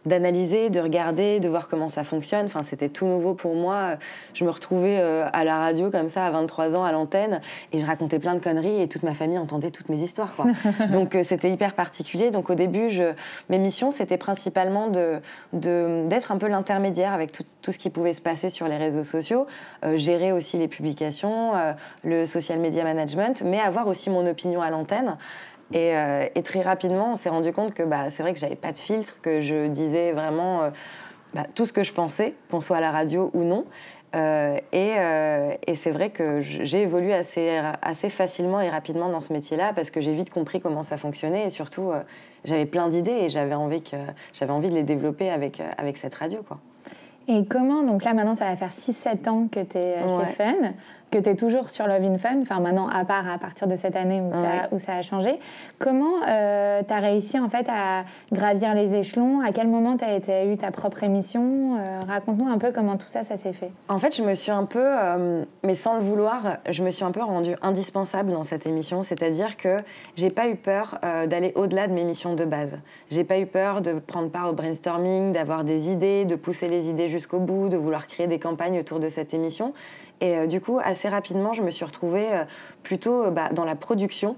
d'analyser, 0.06 0.70
de, 0.70 0.80
regarder, 0.80 1.40
de 1.40 1.48
voir 1.48 1.68
comment 1.68 1.90
ça 1.90 2.04
fonctionne. 2.04 2.46
Enfin, 2.46 2.62
c'était 2.62 2.88
tout 2.88 3.06
nouveau 3.06 3.34
pour 3.34 3.54
moi. 3.54 3.96
Je 4.32 4.44
me 4.44 4.50
retrouvais 4.50 4.98
à 4.98 5.44
la 5.44 5.58
radio 5.58 5.90
comme 5.90 6.08
ça 6.08 6.24
à 6.24 6.30
23 6.30 6.74
ans 6.74 6.84
à 6.84 6.92
l'antenne 6.92 7.40
et 7.72 7.80
je 7.80 7.86
racontais 7.86 8.18
plein 8.18 8.34
de 8.34 8.40
conneries 8.40 8.80
et 8.80 8.88
toute 8.88 9.02
ma 9.02 9.12
famille 9.12 9.38
entendait 9.38 9.70
toutes 9.70 9.90
mes 9.90 10.00
histoires. 10.00 10.34
Quoi. 10.34 10.46
Donc 10.90 11.16
c'était 11.22 11.50
hyper 11.50 11.74
particulier. 11.74 12.30
Donc 12.30 12.48
au 12.48 12.54
début, 12.54 12.88
je, 12.88 13.12
mes 13.50 13.58
missions, 13.58 13.90
c'était 13.90 14.16
principalement 14.16 14.88
de 14.88 15.17
d'être 15.52 16.32
un 16.32 16.38
peu 16.38 16.48
l'intermédiaire 16.48 17.12
avec 17.12 17.32
tout, 17.32 17.72
ce 17.72 17.78
qui 17.78 17.90
pouvait 17.90 18.12
se 18.12 18.20
passer 18.20 18.50
sur 18.50 18.68
les 18.68 18.76
réseaux 18.76 19.02
sociaux, 19.02 19.46
euh, 19.84 19.96
gérer 19.96 20.32
aussi 20.32 20.58
les 20.58 20.68
publications, 20.68 21.56
euh, 21.56 21.72
le 22.04 22.26
social 22.26 22.58
media 22.58 22.84
management, 22.84 23.42
mais 23.44 23.60
avoir 23.60 23.86
aussi 23.86 24.10
mon 24.10 24.26
opinion 24.26 24.62
à 24.62 24.70
l'antenne. 24.70 25.16
Et, 25.72 25.94
euh, 25.94 26.26
très 26.44 26.62
rapidement, 26.62 27.12
on 27.12 27.14
s'est 27.16 27.28
rendu 27.28 27.52
compte 27.52 27.74
que 27.74 27.82
bah, 27.82 28.10
c'est 28.10 28.22
vrai 28.22 28.32
que 28.32 28.40
j'avais 28.40 28.56
pas 28.56 28.72
de 28.72 28.78
filtre, 28.78 29.20
que 29.20 29.40
je 29.40 29.66
disais 29.66 30.12
vraiment 30.12 30.70
bah, 31.34 31.44
tout 31.54 31.66
ce 31.66 31.74
que 31.74 31.82
je 31.82 31.92
pensais, 31.92 32.34
qu'on 32.50 32.62
soit 32.62 32.78
à 32.78 32.80
la 32.80 32.90
radio 32.90 33.30
ou 33.34 33.44
non. 33.44 33.66
Euh, 34.14 34.58
et, 34.72 34.94
euh, 34.96 35.54
et 35.66 35.74
c'est 35.74 35.90
vrai 35.90 36.10
que 36.10 36.40
j'ai 36.40 36.82
évolué 36.82 37.12
assez, 37.12 38.08
facilement 38.08 38.60
et 38.60 38.70
rapidement 38.70 39.10
dans 39.10 39.20
ce 39.20 39.32
métier-là 39.32 39.72
parce 39.74 39.90
que 39.90 40.00
j'ai 40.00 40.14
vite 40.14 40.30
compris 40.30 40.60
comment 40.60 40.82
ça 40.82 40.96
fonctionnait 40.96 41.44
et 41.44 41.50
surtout 41.50 41.90
euh, 41.90 42.00
j'avais 42.44 42.64
plein 42.64 42.88
d'idées 42.88 43.10
et 43.10 43.28
j'avais 43.28 43.54
envie, 43.54 43.82
envie 44.48 44.68
de 44.68 44.74
les 44.74 44.82
développer 44.82 45.28
avec, 45.30 45.60
avec 45.76 45.98
cette 45.98 46.14
radio. 46.14 46.42
Quoi. 46.42 46.58
Et 47.28 47.44
comment, 47.44 47.82
donc 47.82 48.04
là 48.04 48.14
maintenant 48.14 48.34
ça 48.34 48.46
va 48.46 48.56
faire 48.56 48.70
6-7 48.70 49.28
ans 49.28 49.48
que 49.52 49.60
tu 49.60 49.76
es 49.76 49.96
chez 50.08 50.32
Fun, 50.32 50.72
que 51.10 51.18
tu 51.18 51.30
es 51.30 51.36
toujours 51.36 51.70
sur 51.70 51.86
Love 51.86 52.02
in 52.02 52.18
Fun, 52.18 52.40
enfin 52.42 52.60
maintenant 52.60 52.88
à 52.88 53.04
part 53.04 53.28
à 53.28 53.38
partir 53.38 53.66
de 53.66 53.76
cette 53.76 53.96
année 53.96 54.20
où, 54.20 54.32
ça, 54.32 54.68
où 54.72 54.78
ça 54.78 54.94
a 54.94 55.02
changé, 55.02 55.38
comment 55.78 56.22
euh, 56.28 56.82
tu 56.86 56.92
as 56.92 56.98
réussi 56.98 57.38
en 57.38 57.48
fait 57.48 57.66
à 57.68 58.04
gravir 58.32 58.74
les 58.74 58.94
échelons? 58.94 59.40
À 59.40 59.52
quel 59.52 59.68
moment 59.68 59.96
tu 59.96 60.04
as, 60.04 60.44
eu 60.44 60.56
ta 60.56 60.70
propre 60.70 61.02
émission? 61.02 61.76
Euh, 61.78 62.00
Raconte-nous 62.06 62.48
un 62.48 62.58
peu 62.58 62.72
comment 62.72 62.96
tout 62.96 63.06
ça, 63.06 63.24
ça 63.24 63.36
s'est 63.36 63.52
fait. 63.52 63.70
En 63.88 63.98
fait, 63.98 64.16
je 64.16 64.22
me 64.22 64.34
suis 64.34 64.50
un 64.50 64.64
peu, 64.64 64.82
euh, 64.82 65.44
mais 65.62 65.74
sans 65.74 65.94
le 65.94 66.00
vouloir, 66.00 66.58
je 66.68 66.82
me 66.82 66.90
suis 66.90 67.04
un 67.04 67.10
peu 67.10 67.22
rendue 67.22 67.56
indispensable 67.62 68.32
dans 68.32 68.44
cette 68.44 68.66
émission, 68.66 69.02
c'est-à-dire 69.02 69.56
que 69.56 69.78
j'ai 70.16 70.30
pas 70.30 70.48
eu 70.48 70.56
peur 70.56 70.98
euh, 71.04 71.26
d'aller 71.26 71.52
au-delà 71.54 71.88
de 71.88 71.92
mes 71.92 72.04
missions 72.04 72.34
de 72.34 72.44
base. 72.44 72.78
J'ai 73.10 73.24
pas 73.24 73.38
eu 73.38 73.46
peur 73.46 73.80
de 73.80 73.94
prendre 73.94 74.30
part 74.30 74.50
au 74.50 74.52
brainstorming, 74.52 75.32
d'avoir 75.32 75.64
des 75.64 75.90
idées, 75.90 76.24
de 76.24 76.36
pousser 76.36 76.68
les 76.68 76.88
idées 76.88 77.08
jusqu'au 77.18 77.40
bout, 77.40 77.68
de 77.68 77.76
vouloir 77.76 78.06
créer 78.06 78.28
des 78.28 78.38
campagnes 78.38 78.78
autour 78.78 79.00
de 79.00 79.08
cette 79.08 79.34
émission. 79.34 79.74
Et 80.20 80.36
euh, 80.36 80.46
du 80.46 80.60
coup, 80.60 80.78
assez 80.82 81.08
rapidement, 81.08 81.52
je 81.52 81.62
me 81.62 81.70
suis 81.70 81.84
retrouvée 81.84 82.28
euh, 82.30 82.44
plutôt 82.84 83.24
euh, 83.24 83.30
bah, 83.30 83.48
dans 83.52 83.64
la 83.64 83.74
production 83.74 84.36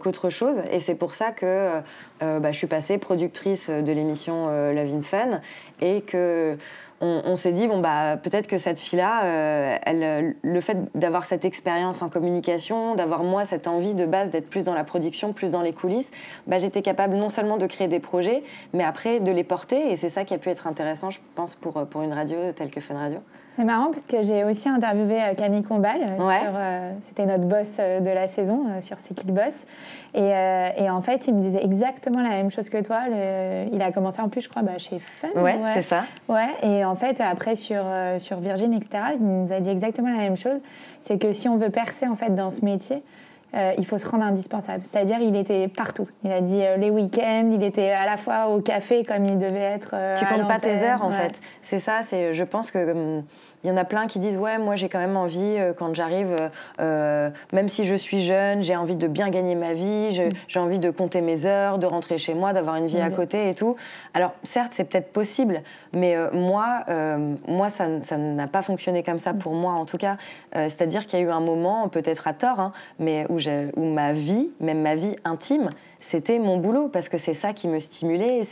qu'autre 0.00 0.30
chose. 0.30 0.62
Et 0.72 0.80
c'est 0.80 0.94
pour 0.94 1.12
ça 1.12 1.32
que 1.32 1.82
bah, 2.20 2.50
je 2.50 2.56
suis 2.56 2.66
passée 2.66 2.96
productrice 2.96 3.68
de 3.68 3.92
l'émission 3.92 4.46
Love 4.72 4.94
in 4.94 5.02
Fun 5.02 5.42
et 5.82 6.00
que 6.00 6.56
on, 7.00 7.36
s'est 7.36 7.52
dit 7.52 7.68
bon 7.68 7.80
bah 7.80 8.16
peut-être 8.16 8.46
que 8.46 8.58
cette 8.58 8.78
fille-là, 8.78 9.78
elle, 9.84 10.36
le 10.42 10.60
fait 10.60 10.78
d'avoir 10.94 11.26
cette 11.26 11.44
expérience 11.44 12.02
en 12.02 12.08
communication, 12.08 12.94
d'avoir 12.94 13.22
moi 13.22 13.44
cette 13.44 13.68
envie 13.68 13.94
de 13.94 14.06
base 14.06 14.30
d'être 14.30 14.48
plus 14.48 14.64
dans 14.64 14.74
la 14.74 14.84
production, 14.84 15.32
plus 15.32 15.52
dans 15.52 15.62
les 15.62 15.72
coulisses, 15.72 16.10
bah, 16.46 16.58
j'étais 16.58 16.82
capable 16.82 17.16
non 17.16 17.28
seulement 17.28 17.58
de 17.58 17.66
créer 17.66 17.88
des 17.88 18.00
projets, 18.00 18.42
mais 18.72 18.84
après 18.84 19.20
de 19.20 19.30
les 19.30 19.44
porter. 19.44 19.92
Et 19.92 19.96
c'est 19.96 20.08
ça 20.08 20.24
qui 20.24 20.34
a 20.34 20.38
pu 20.38 20.48
être 20.48 20.66
intéressant, 20.66 21.10
je 21.10 21.20
pense, 21.34 21.54
pour, 21.54 21.86
pour 21.86 22.02
une 22.02 22.12
radio 22.12 22.52
telle 22.54 22.70
que 22.70 22.80
Fun 22.80 22.94
Radio. 22.94 23.20
C'est 23.56 23.64
marrant 23.64 23.90
parce 23.90 24.06
que 24.06 24.22
j'ai 24.22 24.44
aussi 24.44 24.68
interviewé 24.68 25.22
euh, 25.22 25.34
Camille 25.34 25.62
Combal. 25.62 26.02
Euh, 26.02 26.18
euh, 26.20 26.92
c'était 27.00 27.24
notre 27.24 27.44
boss 27.44 27.78
de 27.78 28.10
la 28.10 28.28
saison 28.28 28.66
sur 28.80 28.98
C'est 28.98 29.14
qui 29.14 29.26
le 29.26 29.32
boss 29.32 29.66
et, 30.14 30.30
et, 30.78 30.88
en 30.88 31.02
fait, 31.02 31.26
il 31.26 31.34
me 31.34 31.40
disait 31.40 31.62
exactement 31.62 32.22
la 32.22 32.30
même 32.30 32.50
chose 32.50 32.70
que 32.70 32.82
toi. 32.82 33.00
il 33.70 33.82
a 33.82 33.92
commencé 33.92 34.22
en 34.22 34.30
plus, 34.30 34.40
je 34.40 34.48
crois, 34.48 34.62
bah, 34.62 34.78
chez 34.78 34.98
Fun. 34.98 35.28
Ouais, 35.36 35.58
c'est 35.74 35.82
ça. 35.82 36.04
Ouais, 36.26 36.48
et 36.62 36.85
en 36.86 36.96
fait, 36.96 37.20
après 37.20 37.56
sur, 37.56 37.84
sur 38.18 38.40
Virgin, 38.40 38.72
etc., 38.72 39.04
il 39.18 39.26
nous 39.26 39.52
a 39.52 39.60
dit 39.60 39.70
exactement 39.70 40.10
la 40.10 40.18
même 40.18 40.36
chose. 40.36 40.60
C'est 41.00 41.18
que 41.18 41.32
si 41.32 41.48
on 41.48 41.56
veut 41.56 41.70
percer 41.70 42.06
en 42.06 42.16
fait 42.16 42.34
dans 42.34 42.50
ce 42.50 42.64
métier, 42.64 43.02
il 43.78 43.86
faut 43.86 43.96
se 43.96 44.06
rendre 44.06 44.24
indispensable. 44.24 44.82
C'est-à-dire, 44.84 45.18
il 45.20 45.34
était 45.34 45.68
partout. 45.68 46.06
Il 46.24 46.32
a 46.32 46.42
dit 46.42 46.60
les 46.78 46.90
week-ends, 46.90 47.50
il 47.54 47.62
était 47.62 47.90
à 47.90 48.04
la 48.04 48.18
fois 48.18 48.48
au 48.48 48.60
café 48.60 49.02
comme 49.02 49.24
il 49.24 49.38
devait 49.38 49.60
être. 49.60 49.94
tu 50.18 50.26
comptes 50.26 50.46
pas 50.46 50.58
tes 50.58 50.76
heures, 50.82 51.02
en 51.02 51.10
fait. 51.10 51.40
C'est 51.62 51.78
ça. 51.78 52.00
C'est, 52.02 52.34
je 52.34 52.44
pense 52.44 52.70
que 52.70 52.92
hum, 52.92 53.22
il 53.64 53.70
y 53.70 53.72
en 53.72 53.76
a 53.76 53.84
plein 53.84 54.06
qui 54.06 54.18
disent 54.18 54.36
ouais 54.36 54.58
moi 54.58 54.76
j'ai 54.76 54.88
quand 54.88 54.98
même 54.98 55.16
envie 55.16 55.40
euh, 55.40 55.72
quand 55.72 55.94
j'arrive 55.94 56.36
euh, 56.38 56.48
euh, 56.80 57.30
même 57.52 57.68
si 57.68 57.84
je 57.84 57.94
suis 57.94 58.22
jeune 58.22 58.62
j'ai 58.62 58.76
envie 58.76 58.96
de 58.96 59.08
bien 59.08 59.28
gagner 59.28 59.54
ma 59.54 59.72
vie 59.72 60.18
mm. 60.18 60.30
j'ai 60.48 60.60
envie 60.60 60.78
de 60.78 60.90
compter 60.90 61.20
mes 61.20 61.46
heures 61.46 61.78
de 61.78 61.86
rentrer 61.86 62.18
chez 62.18 62.34
moi 62.34 62.52
d'avoir 62.52 62.76
une 62.76 62.86
vie 62.86 63.00
à 63.00 63.10
côté 63.10 63.48
et 63.48 63.54
tout 63.54 63.76
alors 64.14 64.32
certes 64.42 64.72
c'est 64.72 64.84
peut-être 64.84 65.12
possible 65.12 65.62
mais 65.92 66.16
moi 66.32 66.84
moi 67.46 67.70
ça 67.70 68.16
n'a 68.16 68.46
pas 68.46 68.62
fonctionné 68.62 69.02
comme 69.02 69.18
ça 69.18 69.32
mm. 69.32 69.38
pour 69.38 69.54
moi 69.54 69.72
en 69.72 69.84
tout 69.84 69.98
cas 69.98 70.16
c'est-à-dire 70.52 71.06
qu'il 71.06 71.18
y 71.18 71.22
a 71.22 71.24
eu 71.24 71.30
un 71.30 71.40
moment 71.40 71.88
peut-être 71.88 72.28
à 72.28 72.32
tort 72.32 72.60
hein, 72.60 72.72
mais 72.98 73.26
où, 73.28 73.38
où 73.76 73.84
ma 73.84 74.12
vie 74.12 74.50
même 74.60 74.82
ma 74.82 74.94
vie 74.94 75.16
intime 75.24 75.70
c'était 76.06 76.38
mon 76.38 76.56
boulot 76.56 76.88
parce 76.88 77.08
que 77.08 77.18
c'est 77.18 77.34
ça 77.34 77.52
qui 77.52 77.66
me 77.66 77.80
stimulait. 77.80 78.42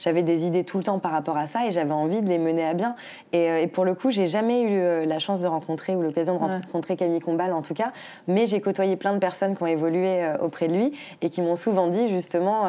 J'avais 0.00 0.22
des 0.24 0.44
idées 0.44 0.64
tout 0.64 0.76
le 0.76 0.82
temps 0.82 0.98
par 0.98 1.12
rapport 1.12 1.36
à 1.36 1.46
ça 1.46 1.66
et 1.66 1.70
j'avais 1.70 1.92
envie 1.92 2.20
de 2.20 2.28
les 2.28 2.38
mener 2.38 2.64
à 2.64 2.74
bien. 2.74 2.96
Et, 3.32 3.48
euh, 3.48 3.66
pour 3.68 3.84
le 3.84 3.94
coup, 3.94 4.10
j'ai 4.10 4.26
jamais 4.26 4.62
eu 4.62 4.80
euh, 4.80 5.06
la 5.06 5.20
chance 5.20 5.40
de 5.40 5.46
rencontrer 5.46 5.94
ou 5.94 6.02
l'occasion 6.02 6.34
de 6.34 6.40
rencontrer 6.40 6.96
Camille 6.96 7.20
Combal 7.20 7.52
en 7.52 7.62
tout 7.62 7.74
cas, 7.74 7.92
mais 8.26 8.48
j'ai 8.48 8.60
côtoyé 8.60 8.96
plein 8.96 9.12
de 9.12 9.20
personnes 9.20 9.56
qui 9.56 9.62
ont 9.62 9.68
évolué 9.68 10.24
euh, 10.24 10.36
auprès 10.38 10.66
de 10.66 10.74
lui 10.74 10.92
et 11.20 11.30
qui 11.30 11.42
m'ont 11.42 11.54
souvent 11.54 11.86
dit 11.86 12.08
justement 12.08 12.64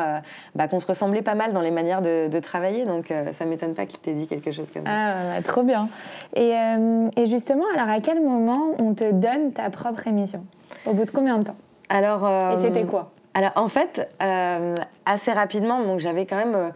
bah, 0.54 0.68
qu'on 0.68 0.80
se 0.80 0.86
ressemblait 0.86 1.24
pas 1.24 1.34
mal 1.34 1.52
dans 1.52 1.62
les 1.62 1.72
manières 1.72 2.04
de, 2.04 2.40
travailler. 2.40 2.86
Donc 2.86 3.12
ça 3.32 3.46
m'étonne 3.46 3.74
pas 3.74 3.86
qu'il 3.86 4.00
t'ait 4.00 4.14
dit 4.14 4.28
quelque 4.28 4.52
chose 4.52 4.70
comme 4.70 4.86
ça. 4.86 4.92
Ah, 5.38 5.42
trop 5.42 5.64
bien. 5.64 5.88
Et, 6.36 6.52
et 7.16 7.26
justement, 7.26 7.64
alors 7.76 7.90
à 7.90 8.02
quel 8.02 8.22
moment 8.22 8.76
on 8.80 8.94
te 8.94 9.10
donne 9.12 9.54
ta 9.54 9.70
propre 9.70 10.08
émission? 10.08 10.44
Au 10.86 10.94
bout 10.94 11.06
de 11.06 11.12
combien 11.12 11.40
de 11.40 11.46
temps? 11.46 11.56
Alors, 11.90 12.28
Et 12.54 12.62
c'était 12.62 12.84
quoi? 12.84 13.12
Alors 13.34 13.52
en 13.56 13.68
fait, 13.68 14.10
euh, 14.22 14.76
assez 15.06 15.32
rapidement, 15.32 15.84
donc 15.84 16.00
j'avais 16.00 16.26
quand 16.26 16.38
même 16.38 16.72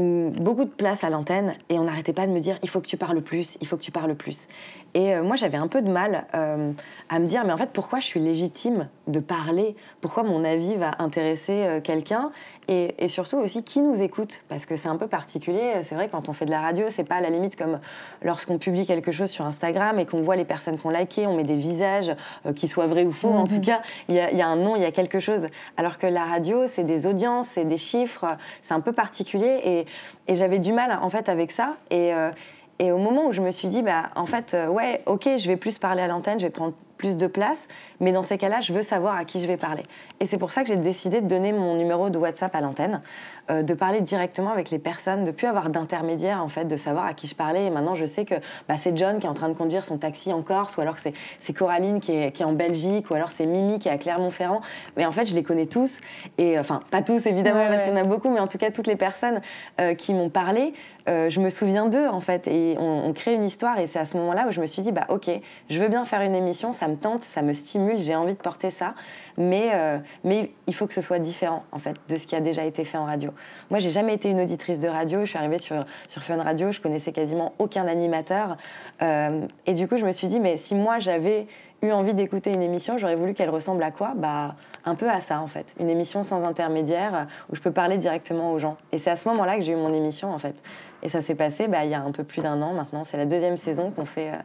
beaucoup 0.00 0.64
de 0.64 0.70
place 0.70 1.04
à 1.04 1.10
l'antenne 1.10 1.54
et 1.68 1.78
on 1.78 1.84
n'arrêtait 1.84 2.14
pas 2.14 2.26
de 2.26 2.32
me 2.32 2.40
dire 2.40 2.58
il 2.62 2.68
faut 2.68 2.80
que 2.80 2.86
tu 2.86 2.96
parles 2.96 3.20
plus, 3.20 3.58
il 3.60 3.66
faut 3.66 3.76
que 3.76 3.82
tu 3.82 3.90
parles 3.90 4.14
plus. 4.14 4.46
Et 4.94 5.14
euh, 5.14 5.22
moi 5.22 5.36
j'avais 5.36 5.58
un 5.58 5.68
peu 5.68 5.82
de 5.82 5.90
mal 5.90 6.26
euh, 6.34 6.72
à 7.10 7.18
me 7.18 7.26
dire 7.26 7.44
mais 7.44 7.52
en 7.52 7.56
fait 7.58 7.70
pourquoi 7.72 8.00
je 8.00 8.06
suis 8.06 8.20
légitime 8.20 8.88
de 9.06 9.20
parler, 9.20 9.76
pourquoi 10.00 10.22
mon 10.22 10.44
avis 10.44 10.76
va 10.76 10.92
intéresser 10.98 11.64
euh, 11.64 11.80
quelqu'un? 11.80 12.30
Et, 12.68 12.94
et, 12.98 13.08
surtout 13.08 13.38
aussi 13.38 13.64
qui 13.64 13.80
nous 13.80 14.00
écoute? 14.00 14.42
Parce 14.48 14.66
que 14.66 14.76
c'est 14.76 14.88
un 14.88 14.96
peu 14.96 15.08
particulier. 15.08 15.82
C'est 15.82 15.96
vrai 15.96 16.08
quand 16.08 16.28
on 16.28 16.32
fait 16.32 16.46
de 16.46 16.52
la 16.52 16.60
radio 16.60 16.86
c'est 16.88 17.04
pas 17.04 17.16
à 17.16 17.20
la 17.20 17.28
limite 17.28 17.56
comme 17.56 17.80
lorsqu'on 18.22 18.58
publie 18.58 18.86
quelque 18.86 19.12
chose 19.12 19.30
sur 19.30 19.44
Instagram 19.44 19.98
et 19.98 20.06
qu'on 20.06 20.22
voit 20.22 20.36
les 20.36 20.44
personnes 20.44 20.78
qu'on 20.78 20.90
liké, 20.90 21.26
on 21.26 21.34
met 21.34 21.44
des 21.44 21.56
visages 21.56 22.14
qui 22.54 22.68
soient 22.68 22.86
vrais 22.86 23.04
ou 23.04 23.12
faux. 23.12 23.30
En 23.30 23.46
tout 23.46 23.56
mhm. 23.56 23.60
cas 23.62 23.82
il 24.08 24.14
y 24.14 24.20
a, 24.20 24.32
y 24.32 24.40
a, 24.40 24.48
un 24.48 24.56
nom, 24.56 24.76
il 24.76 24.82
y 24.82 24.86
a 24.86 24.92
quelque 24.92 25.20
chose. 25.20 25.48
Alors 25.76 25.98
que 25.98 26.06
la 26.06 26.24
radio 26.24 26.66
c'est 26.66 26.84
des 26.84 27.06
audiences, 27.06 27.48
c'est 27.48 27.64
des 27.64 27.76
chiffres, 27.76 28.26
c'est 28.62 28.72
un 28.72 28.80
peu 28.80 28.92
particulier 28.92 29.60
et 29.64 29.81
et, 30.28 30.36
j'avais 30.36 30.58
du 30.58 30.72
mal 30.72 30.98
en 31.00 31.10
fait 31.10 31.28
avec 31.28 31.50
ça. 31.50 31.76
Et, 31.90 32.12
euh, 32.12 32.30
et, 32.78 32.92
au 32.92 32.98
moment 32.98 33.26
où 33.26 33.32
je 33.32 33.40
me 33.40 33.50
suis 33.50 33.68
dit, 33.68 33.82
bah, 33.82 34.10
en 34.16 34.26
fait, 34.26 34.54
euh, 34.54 34.66
ouais, 34.68 35.02
ok, 35.06 35.28
je 35.36 35.46
vais 35.46 35.56
plus 35.56 35.78
parler 35.78 36.02
à 36.02 36.08
l'antenne, 36.08 36.38
je 36.38 36.46
vais 36.46 36.50
prendre 36.50 36.74
plus 37.02 37.16
de 37.16 37.26
place, 37.26 37.66
mais 37.98 38.12
dans 38.12 38.22
ces 38.22 38.38
cas-là, 38.38 38.60
je 38.60 38.72
veux 38.72 38.82
savoir 38.82 39.16
à 39.16 39.24
qui 39.24 39.40
je 39.40 39.46
vais 39.48 39.56
parler. 39.56 39.82
Et 40.20 40.26
c'est 40.26 40.38
pour 40.38 40.52
ça 40.52 40.62
que 40.62 40.68
j'ai 40.68 40.76
décidé 40.76 41.20
de 41.20 41.26
donner 41.26 41.52
mon 41.52 41.74
numéro 41.74 42.10
de 42.10 42.18
WhatsApp 42.18 42.54
à 42.54 42.60
l'antenne, 42.60 43.02
euh, 43.50 43.62
de 43.62 43.74
parler 43.74 44.00
directement 44.00 44.50
avec 44.50 44.70
les 44.70 44.78
personnes, 44.78 45.24
de 45.24 45.32
plus 45.32 45.48
avoir 45.48 45.68
d'intermédiaire 45.68 46.40
en 46.40 46.48
fait, 46.48 46.64
de 46.64 46.76
savoir 46.76 47.06
à 47.06 47.12
qui 47.12 47.26
je 47.26 47.34
parlais. 47.34 47.66
Et 47.66 47.70
maintenant, 47.70 47.96
je 47.96 48.06
sais 48.06 48.24
que 48.24 48.36
bah, 48.68 48.76
c'est 48.76 48.96
John 48.96 49.18
qui 49.18 49.26
est 49.26 49.28
en 49.28 49.34
train 49.34 49.48
de 49.48 49.54
conduire 49.54 49.84
son 49.84 49.98
taxi 49.98 50.32
en 50.32 50.42
Corse, 50.42 50.76
ou 50.76 50.80
alors 50.80 50.96
c'est 50.98 51.52
Coraline 51.52 51.98
qui 51.98 52.12
est, 52.12 52.30
qui 52.30 52.42
est, 52.42 52.46
en 52.46 52.52
Belgique, 52.52 53.10
ou 53.10 53.14
alors 53.14 53.32
c'est 53.32 53.46
Mimi 53.46 53.80
qui 53.80 53.88
est 53.88 53.92
à 53.92 53.98
Clermont-Ferrand. 53.98 54.60
Mais 54.96 55.04
en 55.04 55.12
fait, 55.12 55.26
je 55.26 55.34
les 55.34 55.42
connais 55.42 55.66
tous, 55.66 55.98
et 56.38 56.56
enfin 56.56 56.80
pas 56.92 57.02
tous 57.02 57.26
évidemment 57.26 57.66
parce 57.66 57.82
qu'il 57.82 57.92
y 57.92 57.96
en 57.96 58.00
a 58.00 58.04
beaucoup, 58.04 58.30
mais 58.30 58.40
en 58.40 58.46
tout 58.46 58.58
cas 58.58 58.70
toutes 58.70 58.86
les 58.86 58.96
personnes 58.96 59.40
euh, 59.80 59.94
qui 59.94 60.14
m'ont 60.14 60.30
parlé, 60.30 60.72
euh, 61.08 61.28
je 61.28 61.40
me 61.40 61.50
souviens 61.50 61.88
d'eux 61.88 62.06
en 62.06 62.20
fait, 62.20 62.46
et 62.46 62.76
on, 62.78 63.06
on, 63.06 63.12
crée 63.12 63.34
une 63.34 63.44
histoire. 63.44 63.80
Et 63.80 63.88
c'est 63.88 63.98
à 63.98 64.04
ce 64.04 64.16
moment-là 64.18 64.46
où 64.46 64.52
je 64.52 64.60
me 64.60 64.66
suis 64.66 64.82
dit 64.82 64.92
bah 64.92 65.06
ok, 65.08 65.28
je 65.68 65.80
veux 65.80 65.88
bien 65.88 66.04
faire 66.04 66.20
une 66.20 66.36
émission, 66.36 66.72
ça 66.72 66.86
tente, 66.96 67.22
ça 67.22 67.42
me 67.42 67.52
stimule, 67.52 67.98
j'ai 67.98 68.14
envie 68.14 68.34
de 68.34 68.38
porter 68.38 68.70
ça, 68.70 68.94
mais 69.36 69.70
euh, 69.72 69.98
mais 70.24 70.50
il 70.66 70.74
faut 70.74 70.86
que 70.86 70.94
ce 70.94 71.00
soit 71.00 71.18
différent 71.18 71.64
en 71.72 71.78
fait 71.78 71.96
de 72.08 72.16
ce 72.16 72.26
qui 72.26 72.36
a 72.36 72.40
déjà 72.40 72.64
été 72.64 72.84
fait 72.84 72.98
en 72.98 73.04
radio. 73.04 73.30
Moi, 73.70 73.78
j'ai 73.78 73.90
jamais 73.90 74.14
été 74.14 74.28
une 74.28 74.40
auditrice 74.40 74.78
de 74.78 74.88
radio. 74.88 75.20
Je 75.20 75.26
suis 75.26 75.38
arrivée 75.38 75.58
sur 75.58 75.84
Fun 76.08 76.42
Radio, 76.42 76.72
je 76.72 76.80
connaissais 76.80 77.12
quasiment 77.12 77.54
aucun 77.58 77.86
animateur, 77.86 78.56
euh, 79.02 79.46
et 79.66 79.74
du 79.74 79.88
coup, 79.88 79.96
je 79.96 80.06
me 80.06 80.12
suis 80.12 80.28
dit 80.28 80.40
mais 80.40 80.56
si 80.56 80.74
moi 80.74 80.98
j'avais 80.98 81.46
eu 81.82 81.90
envie 81.90 82.14
d'écouter 82.14 82.52
une 82.52 82.62
émission, 82.62 82.96
j'aurais 82.96 83.16
voulu 83.16 83.34
qu'elle 83.34 83.50
ressemble 83.50 83.82
à 83.82 83.90
quoi? 83.90 84.12
Bah 84.14 84.54
un 84.84 84.94
peu 84.94 85.10
à 85.10 85.20
ça 85.20 85.40
en 85.40 85.48
fait, 85.48 85.74
une 85.80 85.90
émission 85.90 86.22
sans 86.22 86.44
intermédiaire 86.44 87.26
où 87.50 87.56
je 87.56 87.60
peux 87.60 87.72
parler 87.72 87.98
directement 87.98 88.52
aux 88.52 88.58
gens. 88.58 88.76
Et 88.92 88.98
c'est 88.98 89.10
à 89.10 89.16
ce 89.16 89.28
moment-là 89.28 89.56
que 89.56 89.62
j'ai 89.62 89.72
eu 89.72 89.76
mon 89.76 89.92
émission 89.92 90.32
en 90.32 90.38
fait. 90.38 90.54
Et 91.02 91.08
ça 91.08 91.20
s'est 91.22 91.34
passé 91.34 91.68
bah, 91.68 91.84
il 91.84 91.90
y 91.90 91.94
a 91.94 92.00
un 92.00 92.12
peu 92.12 92.24
plus 92.24 92.42
d'un 92.42 92.62
an 92.62 92.72
maintenant. 92.72 93.04
C'est 93.04 93.16
la 93.16 93.26
deuxième 93.26 93.56
saison 93.56 93.90
qu'on 93.90 94.04
fait 94.04 94.30
euh, 94.30 94.36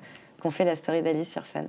qu'on 0.42 0.52
fait 0.52 0.66
la 0.66 0.76
story 0.76 1.02
d'Alice 1.02 1.32
sur 1.32 1.46
Fun. 1.46 1.66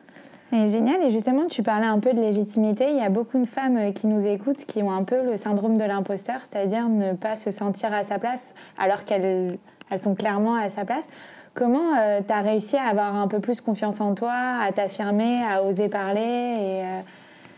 Et 0.52 0.71
génial. 0.71 1.02
Et 1.02 1.11
justement, 1.11 1.47
tu 1.47 1.62
parlais 1.62 1.87
un 1.87 1.99
peu 1.99 2.12
de 2.12 2.21
légitimité. 2.21 2.90
Il 2.90 2.97
y 2.97 3.02
a 3.02 3.11
beaucoup 3.11 3.38
de 3.38 3.45
femmes 3.45 3.76
euh, 3.76 3.93
qui 3.93 4.07
nous 4.07 4.26
écoutent 4.26 4.64
qui 4.64 4.83
ont 4.83 4.90
un 4.90 5.05
peu 5.05 5.23
le 5.23 5.37
syndrome 5.37 5.76
de 5.76 5.85
l'imposteur, 5.85 6.40
c'est-à-dire 6.40 6.88
ne 6.88 7.12
pas 7.12 7.37
se 7.37 7.50
sentir 7.50 7.93
à 7.93 8.02
sa 8.02 8.19
place 8.19 8.55
alors 8.78 9.05
qu'elles 9.05 9.59
elles 9.90 9.99
sont 9.99 10.14
clairement 10.14 10.57
à 10.57 10.69
sa 10.69 10.85
place. 10.85 11.09
Comment 11.55 11.97
euh, 11.99 12.21
tu 12.26 12.33
as 12.33 12.40
réussi 12.40 12.76
à 12.76 12.85
avoir 12.85 13.17
un 13.17 13.26
peu 13.26 13.40
plus 13.40 13.61
confiance 13.61 14.00
en 14.00 14.14
toi, 14.14 14.59
à 14.62 14.71
t'affirmer, 14.73 15.43
à 15.43 15.62
oser 15.62 15.88
parler 15.88 16.21
et, 16.21 16.85
euh, 16.85 17.00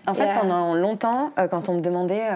En 0.06 0.14
fait, 0.14 0.28
à... 0.28 0.40
pendant 0.40 0.74
longtemps, 0.74 1.32
euh, 1.38 1.48
quand 1.48 1.68
on 1.68 1.74
me 1.74 1.80
demandait 1.80 2.28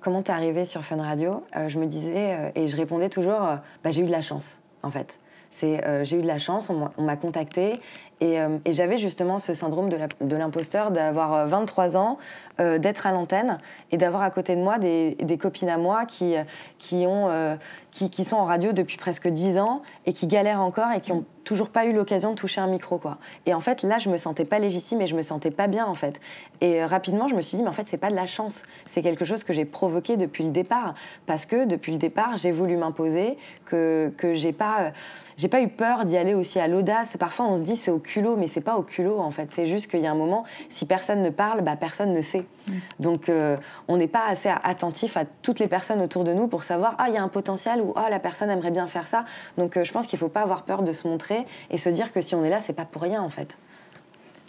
comment 0.00 0.22
t'es 0.22 0.32
arrivée 0.32 0.64
sur 0.64 0.84
Fun 0.84 1.00
Radio, 1.00 1.44
je 1.66 1.78
me 1.78 1.86
disais, 1.86 2.52
et 2.54 2.68
je 2.68 2.76
répondais 2.76 3.08
toujours, 3.08 3.40
bah, 3.82 3.90
j'ai 3.90 4.02
eu 4.02 4.06
de 4.06 4.12
la 4.12 4.22
chance, 4.22 4.58
en 4.82 4.90
fait. 4.90 5.18
C'est 5.50 5.82
j'ai 6.04 6.18
eu 6.18 6.22
de 6.22 6.26
la 6.26 6.38
chance, 6.38 6.68
on 6.70 7.02
m'a 7.02 7.16
contacté 7.16 7.80
et, 8.20 8.40
euh, 8.40 8.58
et 8.64 8.72
j'avais 8.72 8.98
justement 8.98 9.38
ce 9.38 9.54
syndrome 9.54 9.88
de 9.88 10.36
l'imposteur 10.36 10.90
d'avoir 10.90 11.46
23 11.46 11.96
ans, 11.96 12.18
euh, 12.60 12.78
d'être 12.78 13.06
à 13.06 13.12
l'antenne 13.12 13.58
et 13.92 13.96
d'avoir 13.98 14.22
à 14.22 14.30
côté 14.30 14.56
de 14.56 14.60
moi 14.60 14.78
des, 14.78 15.38
copines 15.40 15.68
à 15.68 15.78
moi 15.78 16.06
qui, 16.06 16.34
qui, 16.78 17.06
ont, 17.06 17.28
euh, 17.30 17.54
qui, 17.92 18.10
qui, 18.10 18.24
sont 18.24 18.36
en 18.36 18.44
radio 18.44 18.72
depuis 18.72 18.96
presque 18.96 19.28
10 19.28 19.58
ans 19.58 19.82
et 20.06 20.12
qui 20.12 20.26
galèrent 20.26 20.60
encore 20.60 20.90
et 20.90 21.00
qui 21.00 21.12
n'ont 21.12 21.24
toujours 21.44 21.68
pas 21.68 21.86
eu 21.86 21.92
l'occasion 21.92 22.30
de 22.30 22.34
toucher 22.34 22.60
un 22.60 22.66
micro. 22.66 22.98
Quoi. 22.98 23.18
Et 23.46 23.54
en 23.54 23.60
fait, 23.60 23.82
là, 23.82 23.98
je 24.00 24.10
me 24.10 24.16
sentais 24.16 24.44
pas 24.44 24.58
légitime 24.58 25.00
et 25.00 25.06
je 25.06 25.14
me 25.14 25.22
sentais 25.22 25.52
pas 25.52 25.68
bien 25.68 25.86
en 25.86 25.94
fait. 25.94 26.20
Et 26.60 26.84
rapidement, 26.84 27.28
je 27.28 27.36
me 27.36 27.40
suis 27.42 27.56
dit, 27.56 27.62
mais 27.62 27.68
en 27.68 27.72
fait, 27.72 27.86
c'est 27.86 27.96
pas 27.96 28.10
de 28.10 28.16
la 28.16 28.26
chance. 28.26 28.64
C'est 28.86 29.02
quelque 29.02 29.24
chose 29.24 29.44
que 29.44 29.52
j'ai 29.52 29.64
provoqué 29.64 30.16
depuis 30.16 30.42
le 30.42 30.50
départ. 30.50 30.94
Parce 31.26 31.46
que 31.46 31.64
depuis 31.64 31.92
le 31.92 31.98
départ, 31.98 32.36
j'ai 32.36 32.50
voulu 32.50 32.76
m'imposer, 32.76 33.38
que, 33.66 34.12
que 34.18 34.34
j'ai 34.34 34.52
pas, 34.52 34.92
j'ai 35.36 35.48
pas 35.48 35.62
eu 35.62 35.68
peur 35.68 36.04
d'y 36.04 36.16
aller 36.16 36.34
aussi 36.34 36.58
à 36.58 36.66
l'audace. 36.66 37.16
Parfois, 37.16 37.46
on 37.46 37.56
se 37.56 37.62
dit, 37.62 37.76
c'est 37.76 37.92
au 37.92 38.00
culot, 38.08 38.36
mais 38.36 38.46
c'est 38.48 38.60
pas 38.62 38.76
au 38.76 38.82
culot 38.82 39.20
en 39.20 39.30
fait. 39.30 39.50
C'est 39.50 39.66
juste 39.66 39.90
qu'il 39.90 40.00
y 40.00 40.06
a 40.06 40.10
un 40.10 40.16
moment, 40.16 40.44
si 40.70 40.86
personne 40.86 41.22
ne 41.22 41.30
parle, 41.30 41.60
bah, 41.60 41.76
personne 41.76 42.12
ne 42.12 42.22
sait. 42.22 42.46
Mm. 42.66 42.72
Donc 43.00 43.28
euh, 43.28 43.56
on 43.86 43.96
n'est 43.98 44.08
pas 44.08 44.24
assez 44.26 44.48
attentif 44.62 45.16
à 45.16 45.24
toutes 45.42 45.58
les 45.58 45.68
personnes 45.68 46.00
autour 46.00 46.24
de 46.24 46.32
nous 46.32 46.48
pour 46.48 46.62
savoir 46.62 46.94
ah 46.98 47.06
il 47.08 47.14
y 47.14 47.18
a 47.18 47.22
un 47.22 47.28
potentiel 47.28 47.80
ou 47.80 47.92
ah 47.96 48.08
la 48.10 48.18
personne 48.18 48.50
aimerait 48.50 48.70
bien 48.70 48.86
faire 48.86 49.06
ça. 49.06 49.24
Donc 49.58 49.76
euh, 49.76 49.84
je 49.84 49.92
pense 49.92 50.06
qu'il 50.06 50.18
faut 50.18 50.28
pas 50.28 50.42
avoir 50.42 50.62
peur 50.62 50.82
de 50.82 50.92
se 50.92 51.06
montrer 51.06 51.44
et 51.70 51.78
se 51.78 51.88
dire 51.88 52.12
que 52.12 52.20
si 52.20 52.34
on 52.34 52.44
est 52.44 52.50
là, 52.50 52.60
c'est 52.60 52.72
pas 52.72 52.84
pour 52.84 53.02
rien 53.02 53.22
en 53.22 53.30
fait. 53.30 53.58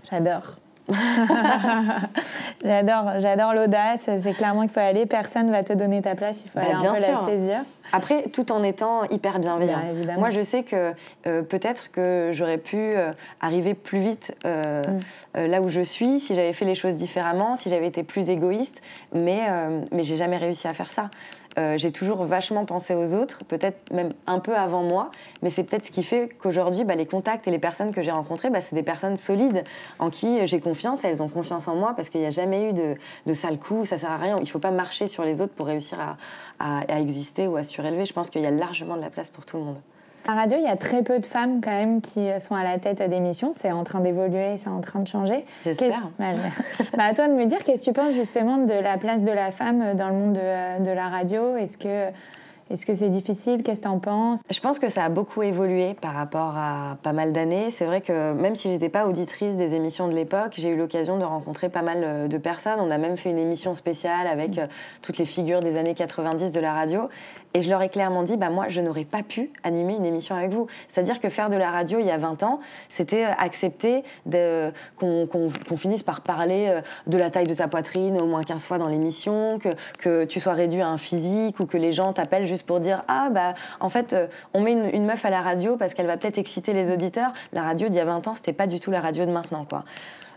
J'adore. 0.10 0.56
j'adore, 2.64 3.20
j'adore 3.20 3.54
l'audace. 3.54 4.10
C'est 4.20 4.34
clairement 4.34 4.62
qu'il 4.62 4.72
faut 4.72 4.80
aller. 4.80 5.06
Personne 5.06 5.52
va 5.52 5.64
te 5.64 5.74
donner 5.74 6.02
ta 6.02 6.16
place. 6.16 6.44
Il 6.46 6.50
faut 6.50 6.60
bah, 6.60 6.66
aller 6.66 6.88
un 6.88 6.94
peu 6.94 7.02
sûr. 7.02 7.14
la 7.14 7.26
saisir. 7.26 7.64
Après, 7.92 8.24
tout 8.30 8.52
en 8.52 8.64
étant 8.64 9.04
hyper 9.06 9.40
bienveillant. 9.40 9.80
Bien, 9.94 10.18
Moi, 10.18 10.30
je 10.30 10.42
sais 10.42 10.64
que 10.64 10.94
euh, 11.28 11.42
peut-être 11.42 11.92
que 11.92 12.32
j'aurais 12.34 12.58
pu 12.58 12.78
euh, 12.78 13.12
arriver 13.42 13.74
plus 13.74 14.00
vite 14.00 14.36
euh, 14.46 14.84
mm. 15.36 15.46
là 15.46 15.62
où 15.62 15.70
je 15.70 15.82
suis 15.82 16.20
si 16.20 16.36
j'avais 16.36 16.54
fait 16.54 16.66
les 16.66 16.76
choses 16.76 16.96
différemment, 16.96 17.56
si 17.56 17.70
j'avais 17.70 17.88
été 17.88 18.04
plus 18.04 18.30
égoïste. 18.30 18.82
Mais 19.14 19.40
mais 19.92 20.04
j'ai 20.04 20.16
jamais 20.16 20.38
réussi 20.38 20.68
à 20.68 20.74
faire 20.74 20.92
ça. 20.92 21.10
j'ai 21.76 21.92
toujours 21.92 22.24
vachement 22.24 22.66
pensé 22.66 22.96
aux 22.96 23.14
autres, 23.14 23.44
peut-être 23.46 23.92
même 23.92 24.14
un 24.28 24.40
peu 24.40 24.56
avant 24.56 24.84
moi, 24.84 25.12
mais 25.42 25.50
c'est 25.50 25.64
peut-être 25.64 25.86
ce 25.86 25.92
qui 25.92 26.04
fait 26.04 26.30
qu'aujourd'hui, 26.40 26.84
bah, 26.84 26.96
les 26.96 27.06
contacts 27.06 27.48
et 27.48 27.52
les 27.52 27.60
personnes 27.60 27.92
que 27.92 28.02
j'ai 28.02 28.12
rencontrées, 28.12 28.50
bah, 28.50 28.62
c'est 28.62 28.76
des 28.76 28.84
personnes 28.84 29.18
solides 29.18 29.64
en 29.98 30.10
qui 30.10 30.46
j'ai 30.46 30.60
confiance, 30.60 31.04
elles 31.04 31.22
ont 31.22 31.28
confiance 31.28 31.68
en 31.68 31.76
moi 31.76 31.94
parce 31.96 32.10
qu'il 32.10 32.22
n'y 32.22 32.28
a 32.28 32.32
jamais 32.32 32.70
eu 32.70 32.74
de, 32.74 32.96
de 33.26 33.34
sale 33.34 33.58
coup, 33.58 33.86
ça 33.86 33.98
sert 33.98 34.12
à 34.12 34.18
rien. 34.18 34.38
Il 34.38 34.44
ne 34.44 34.48
faut 34.48 34.60
pas 34.60 34.72
marcher 34.72 35.08
sur 35.08 35.24
les 35.24 35.42
autres 35.42 35.54
pour 35.54 35.68
réussir 35.68 36.00
à, 36.00 36.18
à, 36.60 36.80
à 36.88 37.00
exister 37.00 37.48
ou 37.48 37.58
à 37.58 37.64
Je 37.80 38.14
pense 38.14 38.30
qu'il 38.30 38.42
y 38.42 38.46
a 38.46 38.52
largement 38.52 38.96
de 38.96 39.02
la 39.02 39.10
place 39.10 39.30
pour 39.30 39.46
tout 39.46 39.58
le 39.58 39.64
monde. 39.64 39.78
À 40.28 40.36
la 40.36 40.42
radio, 40.42 40.58
il 40.60 40.66
y 40.66 40.68
a 40.68 40.76
très 40.76 41.02
peu 41.02 41.20
de 41.20 41.26
femmes 41.26 41.62
quand 41.62 41.72
même 41.72 42.02
qui 42.02 42.28
sont 42.40 42.54
à 42.54 42.64
la 42.64 42.78
tête 42.78 43.02
d'émissions. 43.10 43.52
C'est 43.54 43.72
en 43.72 43.84
train 43.84 44.02
d'évoluer, 44.02 44.58
c'est 44.58 44.70
en 44.70 44.82
train 44.82 45.00
de 45.00 45.08
changer. 45.08 45.46
J'espère. 45.64 46.02
Bah, 46.20 46.34
bah, 46.98 47.06
à 47.06 47.14
toi 47.14 47.28
de 47.28 47.34
me 47.34 47.46
dire, 47.46 47.64
qu'est-ce 47.64 47.82
que 47.82 47.86
tu 47.86 47.94
penses 47.94 48.14
justement 48.14 48.58
de 48.58 48.74
la 48.74 48.98
place 48.98 49.22
de 49.22 49.32
la 49.32 49.52
femme 49.52 49.96
dans 49.96 50.10
le 50.10 50.14
monde 50.14 50.34
de, 50.34 50.84
de 50.84 50.92
la 50.92 51.08
radio? 51.08 51.56
Est-ce 51.56 51.78
que 51.78 52.12
est-ce 52.70 52.86
que 52.86 52.94
c'est 52.94 53.10
difficile? 53.10 53.64
Qu'est-ce 53.64 53.80
que 53.80 53.86
tu 53.86 53.92
en 53.92 53.98
penses? 53.98 54.42
Je 54.50 54.60
pense 54.60 54.78
que 54.78 54.90
ça 54.92 55.04
a 55.04 55.10
beaucoup 55.10 55.42
évolué 55.42 55.96
par 55.96 56.14
rapport 56.14 56.56
à 56.56 56.98
pas 57.02 57.14
mal 57.14 57.34
d'années. 57.34 57.72
C'est 57.72 57.86
vrai 57.86 58.02
que 58.02 58.34
même 58.34 58.56
si 58.56 58.72
j'étais 58.72 58.90
pas 58.90 59.08
auditrice 59.08 59.56
des 59.56 59.74
émissions 59.74 60.08
de 60.08 60.14
l'époque, 60.14 60.54
j'ai 60.56 60.70
eu 60.70 60.76
l'occasion 60.76 61.18
de 61.18 61.24
rencontrer 61.24 61.70
pas 61.70 61.82
mal 61.82 62.02
euh, 62.04 62.28
de 62.28 62.38
personnes. 62.38 62.80
On 62.80 62.92
a 62.92 63.00
même 63.00 63.18
fait 63.18 63.32
une 63.32 63.40
émission 63.40 63.74
spéciale 63.74 64.28
avec 64.28 64.58
mmh. 64.58 64.68
toutes 65.02 65.18
les 65.18 65.26
figures 65.26 65.62
des 65.62 65.78
années 65.78 65.96
90 65.96 66.52
de 66.52 66.60
la 66.60 66.74
radio. 66.74 67.10
Et 67.54 67.62
je 67.62 67.70
leur 67.70 67.82
ai 67.82 67.90
clairement 67.90 68.24
dit, 68.24 68.38
bah 68.38 68.50
moi, 68.50 68.68
je 68.68 68.82
n'aurais 68.82 69.06
pas 69.06 69.24
pu 69.24 69.52
animer 69.64 69.96
une 69.96 70.06
émission 70.06 70.36
avec 70.36 70.52
vous. 70.52 70.68
C'est-à-dire 70.88 71.20
que 71.20 71.30
faire 71.30 71.50
de 71.50 71.56
la 71.56 71.72
radio 71.72 72.00
il 72.00 72.06
y 72.06 72.12
a 72.12 72.18
20 72.18 72.44
ans, 72.44 72.60
c'était 72.90 73.26
euh, 73.26 73.32
accepter 73.38 74.04
qu'on 74.98 75.28
qu 75.28 75.60
qu 75.68 75.78
finisse 75.78 76.04
par 76.04 76.22
parler 76.22 76.80
de 77.08 77.18
la 77.18 77.30
taille 77.30 77.48
de 77.48 77.54
ta 77.54 77.68
poitrine 77.68 78.20
au 78.22 78.26
moins 78.26 78.44
15 78.44 78.66
fois 78.66 78.78
dans 78.78 78.88
l'émission, 78.88 79.60
que, 80.00 80.26
tu 80.26 80.40
sois 80.40 80.54
réduit 80.54 80.82
à 80.82 80.88
un 80.88 80.98
physique 80.98 81.60
ou 81.60 81.66
que 81.66 81.78
les 81.78 81.92
gens 81.92 82.14
t'appellent 82.14 82.46
juste 82.46 82.66
pour 82.66 82.80
dire 82.80 83.04
ah 83.08 83.30
bah 83.32 83.54
en 83.80 83.90
fait 83.90 84.14
euh, 84.14 84.28
on 84.54 84.62
met 84.62 84.74
une, 84.74 85.06
meuf 85.06 85.26
à 85.26 85.30
la 85.30 85.42
radio 85.42 85.78
parce 85.78 85.94
qu'elle 85.94 86.08
va 86.08 86.18
peut-être 86.18 86.38
exciter 86.38 86.74
les 86.74 86.92
auditeurs. 86.92 87.32
La 87.54 87.64
radio 87.64 87.88
d'il 87.88 87.98
y 87.98 88.00
a 88.00 88.06
20 88.06 88.28
ans 88.28 88.36
c'était 88.36 88.54
pas 88.54 88.68
du 88.68 88.80
tout 88.80 88.92
la 88.92 89.02
radio 89.02 89.26
de 89.26 89.32
maintenant 89.32 89.66
quoi. 89.66 89.84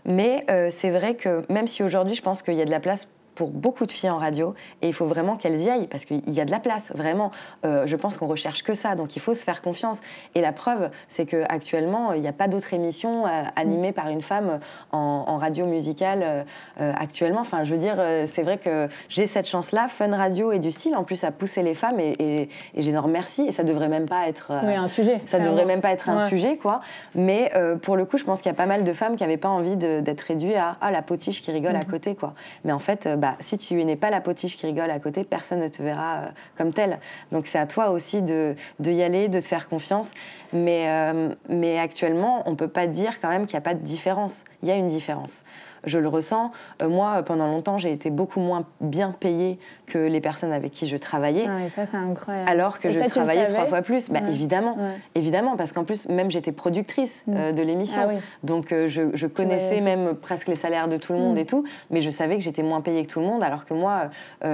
Mais 0.05 0.45
euh, 0.49 0.69
c'est 0.69 0.89
vrai 0.89 1.15
que 1.15 1.43
même 1.49 1.67
si 1.67 1.83
aujourd'hui 1.83 2.15
je 2.15 2.21
pense 2.21 2.41
qu'il 2.41 2.55
y 2.55 2.61
a 2.61 2.65
de 2.65 2.71
la 2.71 2.79
place 2.79 3.07
pour 3.35 3.49
beaucoup 3.49 3.85
de 3.85 3.91
filles 3.91 4.09
en 4.09 4.17
radio 4.17 4.55
et 4.81 4.87
il 4.87 4.93
faut 4.93 5.05
vraiment 5.05 5.35
qu'elles 5.35 5.61
y 5.61 5.69
aillent 5.69 5.87
parce 5.87 6.05
qu'il 6.05 6.29
y 6.29 6.41
a 6.41 6.45
de 6.45 6.51
la 6.51 6.59
place 6.59 6.91
vraiment. 6.95 7.31
Euh, 7.65 7.85
je 7.85 7.95
pense 7.95 8.17
qu'on 8.17 8.27
recherche 8.27 8.63
que 8.63 8.73
ça 8.73 8.95
donc 8.95 9.15
il 9.15 9.19
faut 9.19 9.33
se 9.33 9.43
faire 9.43 9.61
confiance. 9.61 9.99
Et 10.35 10.41
la 10.41 10.51
preuve 10.51 10.89
c'est 11.07 11.25
que 11.25 11.43
actuellement 11.49 12.13
il 12.13 12.21
n'y 12.21 12.27
a 12.27 12.33
pas 12.33 12.47
d'autres 12.47 12.73
émissions 12.73 13.25
euh, 13.25 13.43
animées 13.55 13.91
par 13.91 14.09
une 14.09 14.21
femme 14.21 14.59
en, 14.91 15.25
en 15.27 15.37
radio 15.37 15.65
musicale 15.65 16.45
euh, 16.79 16.93
actuellement. 16.97 17.41
Enfin 17.41 17.63
je 17.63 17.71
veux 17.73 17.79
dire 17.79 17.95
euh, 17.97 18.25
c'est 18.27 18.43
vrai 18.43 18.57
que 18.57 18.87
j'ai 19.09 19.27
cette 19.27 19.47
chance 19.47 19.71
là 19.71 19.87
Fun 19.87 20.15
Radio 20.15 20.51
et 20.51 20.59
du 20.59 20.71
style. 20.71 20.95
En 20.95 21.03
plus 21.03 21.23
à 21.23 21.31
pousser 21.31 21.63
les 21.63 21.73
femmes 21.73 21.99
et, 21.99 22.15
et, 22.19 22.49
et 22.75 22.81
je 22.81 22.91
remercie. 23.03 23.43
Et 23.47 23.51
ça 23.51 23.63
devrait 23.63 23.89
même 23.89 24.07
pas 24.07 24.27
être 24.27 24.51
euh, 24.51 24.61
oui, 24.63 24.75
un 24.75 24.87
sujet 24.87 25.21
ça 25.25 25.39
devrait 25.39 25.65
même 25.65 25.81
pas 25.81 25.91
être 25.91 26.09
un 26.09 26.27
sujet 26.27 26.57
quoi. 26.57 26.81
Mais 27.15 27.51
euh, 27.55 27.75
pour 27.75 27.95
le 27.95 28.05
coup 28.05 28.17
je 28.17 28.23
pense 28.23 28.39
qu'il 28.41 28.51
y 28.51 28.55
a 28.55 28.57
pas 28.57 28.65
mal 28.65 28.83
de 28.83 28.93
femmes 28.93 29.15
qui 29.15 29.23
n'avaient 29.23 29.37
pas 29.37 29.49
envie 29.49 29.75
d'être 29.75 30.21
réduites 30.21 30.55
à 30.55 30.77
ah, 30.81 30.91
la 30.91 31.01
potiche 31.01 31.41
qui 31.41 31.51
rigole 31.51 31.73
mmh. 31.73 31.81
à 31.81 31.85
côté 31.85 32.15
quoi. 32.15 32.33
Mais 32.63 32.71
en 32.71 32.79
fait 32.79 33.07
bah, 33.23 33.37
si 33.39 33.57
tu 33.57 33.75
n'es 33.85 33.95
pas 33.95 34.09
la 34.09 34.19
potiche 34.19 34.57
qui 34.57 34.65
rigole 34.65 34.91
à 34.91 34.99
côté, 34.99 35.23
personne 35.23 35.61
ne 35.61 35.69
te 35.69 35.81
verra 35.81 36.15
euh, 36.15 36.27
comme 36.57 36.73
telle. 36.73 36.99
Donc 37.31 37.47
c'est 37.47 37.57
à 37.57 37.65
toi 37.65 37.91
aussi 37.91 38.21
de, 38.21 38.53
y 38.83 39.01
aller, 39.01 39.29
de 39.29 39.39
te 39.39 39.45
faire 39.45 39.69
confiance. 39.69 40.11
Mais, 40.51 40.89
euh, 40.89 41.33
mais 41.47 41.79
actuellement, 41.79 42.43
on 42.45 42.51
ne 42.51 42.55
peut 42.57 42.67
pas 42.67 42.85
dire 42.85 43.21
quand 43.21 43.29
même 43.29 43.45
qu'il 43.45 43.55
n'y 43.55 43.59
a 43.59 43.61
pas 43.61 43.75
de 43.75 43.79
différence. 43.79 44.43
Il 44.61 44.67
y 44.67 44.73
a 44.73 44.75
une 44.75 44.89
différence. 44.89 45.45
Je 45.85 45.99
le 45.99 46.07
ressens. 46.07 46.51
Euh, 46.81 46.89
moi, 46.89 47.23
pendant 47.23 47.47
longtemps, 47.47 47.77
j'ai 47.77 47.91
été 47.91 48.09
beaucoup 48.09 48.39
moins 48.39 48.65
bien 48.81 49.11
payée 49.11 49.59
que 49.85 49.97
les 49.97 50.21
personnes 50.21 50.51
avec 50.51 50.71
qui 50.71 50.87
je 50.87 50.97
travaillais. 50.97 51.45
Ah, 51.47 51.65
et 51.65 51.69
ça, 51.69 51.85
c'est 51.85 51.97
incroyable. 51.97 52.49
Alors 52.49 52.79
que 52.79 52.89
je 52.89 52.99
travaillais 52.99 53.47
trois 53.47 53.65
fois 53.65 53.81
plus. 53.81 54.09
Bah, 54.09 54.21
Évidemment, 54.27 54.77
évidemment, 55.15 55.57
parce 55.57 55.73
qu'en 55.73 55.83
plus, 55.83 56.07
même 56.09 56.31
j'étais 56.31 56.51
productrice 56.51 57.23
mm. 57.27 57.33
euh, 57.35 57.51
de 57.51 57.61
l'émission. 57.61 58.01
Ah 58.09 58.19
Donc, 58.43 58.71
euh, 58.71 58.87
je, 58.87 59.27
connaissais 59.27 59.81
même 59.81 60.15
presque 60.15 60.47
les 60.47 60.55
salaires 60.55 60.87
de 60.87 60.97
tout 60.97 61.13
le 61.13 61.19
monde 61.19 61.35
mm. 61.35 61.39
et 61.39 61.45
tout, 61.45 61.63
mais 61.89 62.01
je 62.01 62.09
savais 62.09 62.37
que 62.37 62.43
j'étais 62.43 62.63
moins 62.63 62.81
payée 62.81 63.03
que 63.03 63.11
tout 63.11 63.19
le 63.19 63.25
monde, 63.25 63.43
alors 63.43 63.65
que 63.65 63.73
moi, 63.73 64.09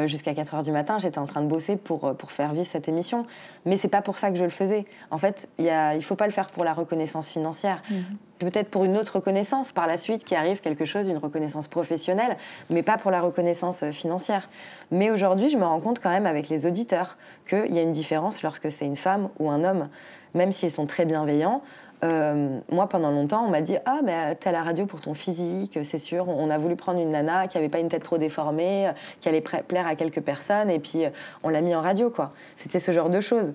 jusqu'à 0.05 0.33
4 0.33 0.55
heures 0.55 0.63
du 0.63 0.71
matin, 0.71 0.99
j'étais 0.99 1.19
en 1.19 1.25
train 1.25 1.41
de 1.41 1.47
bosser 1.47 1.75
pour, 1.75 2.15
pour 2.15 2.31
faire 2.31 2.53
vivre 2.53 2.67
cette 2.67 2.87
émission. 2.87 3.25
Mais 3.65 3.77
c'est 3.77 3.87
pas 3.87 4.01
pour 4.01 4.17
ça 4.17 4.31
que 4.31 4.37
je 4.37 4.43
le 4.43 4.49
faisais. 4.49 4.85
En 5.11 5.17
fait, 5.17 5.47
il 5.57 5.65
ne 5.65 5.99
faut 5.99 6.15
pas 6.15 6.25
le 6.25 6.31
faire 6.31 6.47
pour 6.47 6.63
la 6.63 6.73
reconnaissance 6.73 7.27
financière. 7.27 7.81
Mm 7.89 7.95
peut-être 8.39 8.69
pour 8.69 8.85
une 8.85 8.97
autre 8.97 9.17
reconnaissance 9.17 9.71
par 9.71 9.85
la 9.85 9.97
suite 9.97 10.23
qui 10.23 10.33
arrive 10.33 10.61
quelque 10.61 10.85
chose, 10.85 11.07
une 11.07 11.17
reconnaissance 11.19 11.67
professionnelle, 11.67 12.37
mais 12.69 12.83
pas 12.83 12.97
pour 12.97 13.11
la 13.11 13.21
reconnaissance 13.21 13.83
euh, 13.83 13.91
financière. 13.91 14.49
Mais 14.91 15.11
aujourd'hui, 15.11 15.49
je 15.49 15.57
me 15.57 15.65
rends 15.65 15.79
compte 15.79 15.99
quand 15.99 16.09
même 16.09 16.25
avec 16.25 16.49
les 16.49 16.65
auditeurs 16.65 17.17
qu'il 17.47 17.73
y 17.73 17.79
a 17.79 17.81
une 17.81 17.91
différence 17.91 18.41
lorsque 18.41 18.71
c'est 18.71 18.85
une 18.85 18.95
femme 18.95 19.29
ou 19.39 19.49
un 19.49 19.63
homme, 19.63 19.89
même 20.33 20.51
s'ils 20.51 20.71
sont 20.71 20.85
très 20.85 21.05
bienveillants. 21.05 21.61
Euh, 22.03 22.59
moi, 22.71 22.87
pendant 22.87 23.11
longtemps, 23.11 23.43
on 23.45 23.49
m'a 23.49 23.61
dit 23.61 23.75
Ah, 23.85 23.99
mais 24.03 24.35
t'es 24.35 24.49
à 24.49 24.51
la 24.51 24.63
radio 24.63 24.85
pour 24.85 25.01
ton 25.01 25.13
physique, 25.13 25.77
c'est 25.83 25.97
sûr. 25.97 26.27
On 26.29 26.49
a 26.49 26.57
voulu 26.57 26.75
prendre 26.75 26.99
une 26.99 27.11
nana 27.11 27.47
qui 27.47 27.57
n'avait 27.57 27.69
pas 27.69 27.79
une 27.79 27.89
tête 27.89 28.03
trop 28.03 28.17
déformée, 28.17 28.91
qui 29.19 29.27
allait 29.27 29.41
plaire 29.41 29.87
à 29.87 29.95
quelques 29.95 30.21
personnes, 30.21 30.69
et 30.69 30.79
puis 30.79 31.05
euh, 31.05 31.09
on 31.43 31.49
l'a 31.49 31.61
mis 31.61 31.75
en 31.75 31.81
radio, 31.81 32.09
quoi. 32.09 32.31
C'était 32.55 32.79
ce 32.79 32.91
genre 32.91 33.09
de 33.09 33.19
choses. 33.19 33.53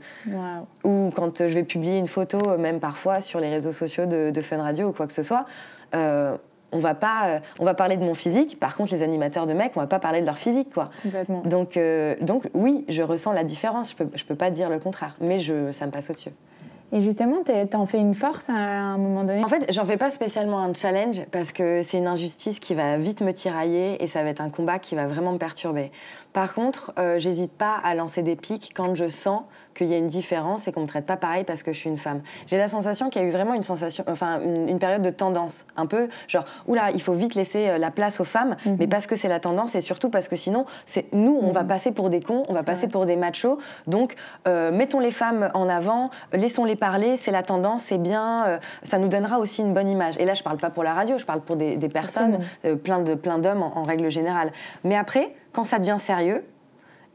Ou 0.84 1.10
quand 1.14 1.38
je 1.38 1.54
vais 1.54 1.64
publier 1.64 1.98
une 1.98 2.08
photo, 2.08 2.58
même 2.58 2.80
parfois 2.80 3.20
sur 3.20 3.40
les 3.40 3.48
réseaux 3.48 3.72
sociaux 3.72 4.06
de, 4.06 4.40
Fun 4.42 4.62
Radio 4.62 4.88
ou 4.88 4.92
quoi 4.92 5.06
que 5.06 5.14
ce 5.14 5.22
soit, 5.22 5.46
euh, 5.94 6.36
on 6.72 6.78
va 6.78 6.94
pas, 6.94 7.40
on 7.58 7.64
va 7.64 7.74
parler 7.74 7.96
de 7.96 8.04
mon 8.04 8.14
physique. 8.14 8.58
Par 8.58 8.76
contre, 8.76 8.92
les 8.92 9.02
animateurs 9.02 9.46
de 9.46 9.52
mecs, 9.52 9.72
on 9.76 9.80
va 9.80 9.86
pas 9.86 9.98
parler 9.98 10.20
de 10.20 10.26
leur 10.26 10.38
physique, 10.38 10.72
quoi. 10.72 10.90
Donc, 11.44 11.78
donc 12.20 12.48
oui, 12.54 12.84
je 12.88 13.02
ressens 13.02 13.32
la 13.32 13.44
différence. 13.44 13.92
Je 13.92 13.96
peux, 13.96 14.08
je 14.14 14.24
peux 14.24 14.34
pas 14.34 14.50
dire 14.50 14.68
le 14.70 14.78
contraire, 14.78 15.14
mais 15.20 15.40
je, 15.40 15.72
ça 15.72 15.86
me 15.86 15.90
passe 15.90 16.10
au-dessus. 16.10 16.32
Et 16.94 17.00
justement, 17.00 17.42
t'en 17.68 17.86
fais 17.86 17.98
une 17.98 18.14
force 18.14 18.48
à 18.48 18.52
un 18.52 18.98
moment 18.98 19.24
donné? 19.24 19.44
En 19.44 19.48
fait, 19.48 19.66
j'en 19.72 19.84
fais 19.84 19.96
pas 19.96 20.10
spécialement 20.10 20.60
un 20.60 20.72
challenge 20.74 21.22
parce 21.32 21.50
que 21.50 21.82
c'est 21.82 21.98
une 21.98 22.06
injustice 22.06 22.60
qui 22.60 22.76
va 22.76 22.98
vite 22.98 23.20
me 23.20 23.32
tirailler 23.32 24.00
et 24.00 24.06
ça 24.06 24.22
va 24.22 24.28
être 24.28 24.40
un 24.40 24.48
combat 24.48 24.78
qui 24.78 24.94
va 24.94 25.08
vraiment 25.08 25.32
me 25.32 25.38
perturber. 25.38 25.90
Par 26.32 26.54
contre, 26.54 26.92
euh, 26.98 27.18
j'hésite 27.18 27.52
pas 27.52 27.74
à 27.82 27.96
lancer 27.96 28.22
des 28.22 28.36
pics 28.36 28.72
quand 28.76 28.94
je 28.94 29.08
sens 29.08 29.42
qu'il 29.74 29.88
y 29.88 29.94
a 29.94 29.98
une 29.98 30.06
différence 30.06 30.66
et 30.66 30.72
qu'on 30.72 30.82
me 30.82 30.86
traite 30.86 31.06
pas 31.06 31.16
pareil 31.16 31.44
parce 31.44 31.62
que 31.62 31.72
je 31.72 31.78
suis 31.78 31.90
une 31.90 31.98
femme. 31.98 32.22
J'ai 32.46 32.58
la 32.58 32.68
sensation 32.68 33.10
qu'il 33.10 33.22
y 33.22 33.24
a 33.24 33.28
eu 33.28 33.30
vraiment 33.30 33.54
une 33.54 33.62
sensation, 33.62 34.04
enfin 34.08 34.40
une, 34.40 34.78
période 34.78 35.02
de 35.02 35.10
tendance, 35.10 35.64
un 35.76 35.86
peu 35.86 36.08
genre 36.28 36.44
oula, 36.66 36.90
il 36.92 37.02
faut 37.02 37.12
vite 37.12 37.34
laisser 37.34 37.68
euh, 37.68 37.78
la 37.78 37.90
place 37.90 38.20
aux 38.20 38.24
femmes, 38.24 38.56
mhm. 38.66 38.76
mais 38.78 38.86
parce 38.86 39.06
que 39.06 39.16
c'est 39.16 39.28
la 39.28 39.40
tendance 39.40 39.74
et 39.74 39.80
surtout 39.80 40.10
parce 40.10 40.28
que 40.28 40.36
sinon, 40.36 40.66
c'est 40.86 41.12
nous, 41.12 41.38
on 41.40 41.52
va 41.52 41.62
mhm. 41.62 41.68
passer 41.68 41.92
pour 41.92 42.10
des 42.10 42.20
cons, 42.20 42.42
on 42.48 42.52
va 42.52 42.62
passer 42.62 42.88
pour 42.88 43.06
des 43.06 43.16
machos. 43.16 43.58
Donc, 43.86 44.16
euh, 44.48 44.70
mettons 44.72 45.00
les 45.00 45.10
femmes 45.10 45.50
en 45.54 45.68
avant, 45.68 46.10
laissons-les 46.32 46.76
parler, 46.84 47.16
c'est 47.16 47.30
la 47.30 47.42
tendance, 47.42 47.84
c'est 47.84 47.96
bien, 47.96 48.60
ça 48.82 48.98
nous 48.98 49.08
donnera 49.08 49.38
aussi 49.38 49.62
une 49.62 49.72
bonne 49.72 49.88
image. 49.88 50.18
Et 50.18 50.26
là, 50.26 50.34
je 50.34 50.42
parle 50.42 50.58
pas 50.58 50.68
pour 50.68 50.84
la 50.84 50.92
radio, 50.92 51.16
je 51.16 51.24
parle 51.24 51.40
pour 51.40 51.56
des, 51.56 51.88
personnes, 51.88 52.40
plein 52.82 52.98
de 52.98 53.14
plein 53.14 53.38
d'hommes 53.38 53.62
en 53.62 53.82
règle 53.82 54.10
générale. 54.10 54.52
Mais 54.84 54.96
après 54.96 55.34
quand 55.54 55.64
ça 55.64 55.78
devient 55.78 55.96
sérieux, 55.98 56.44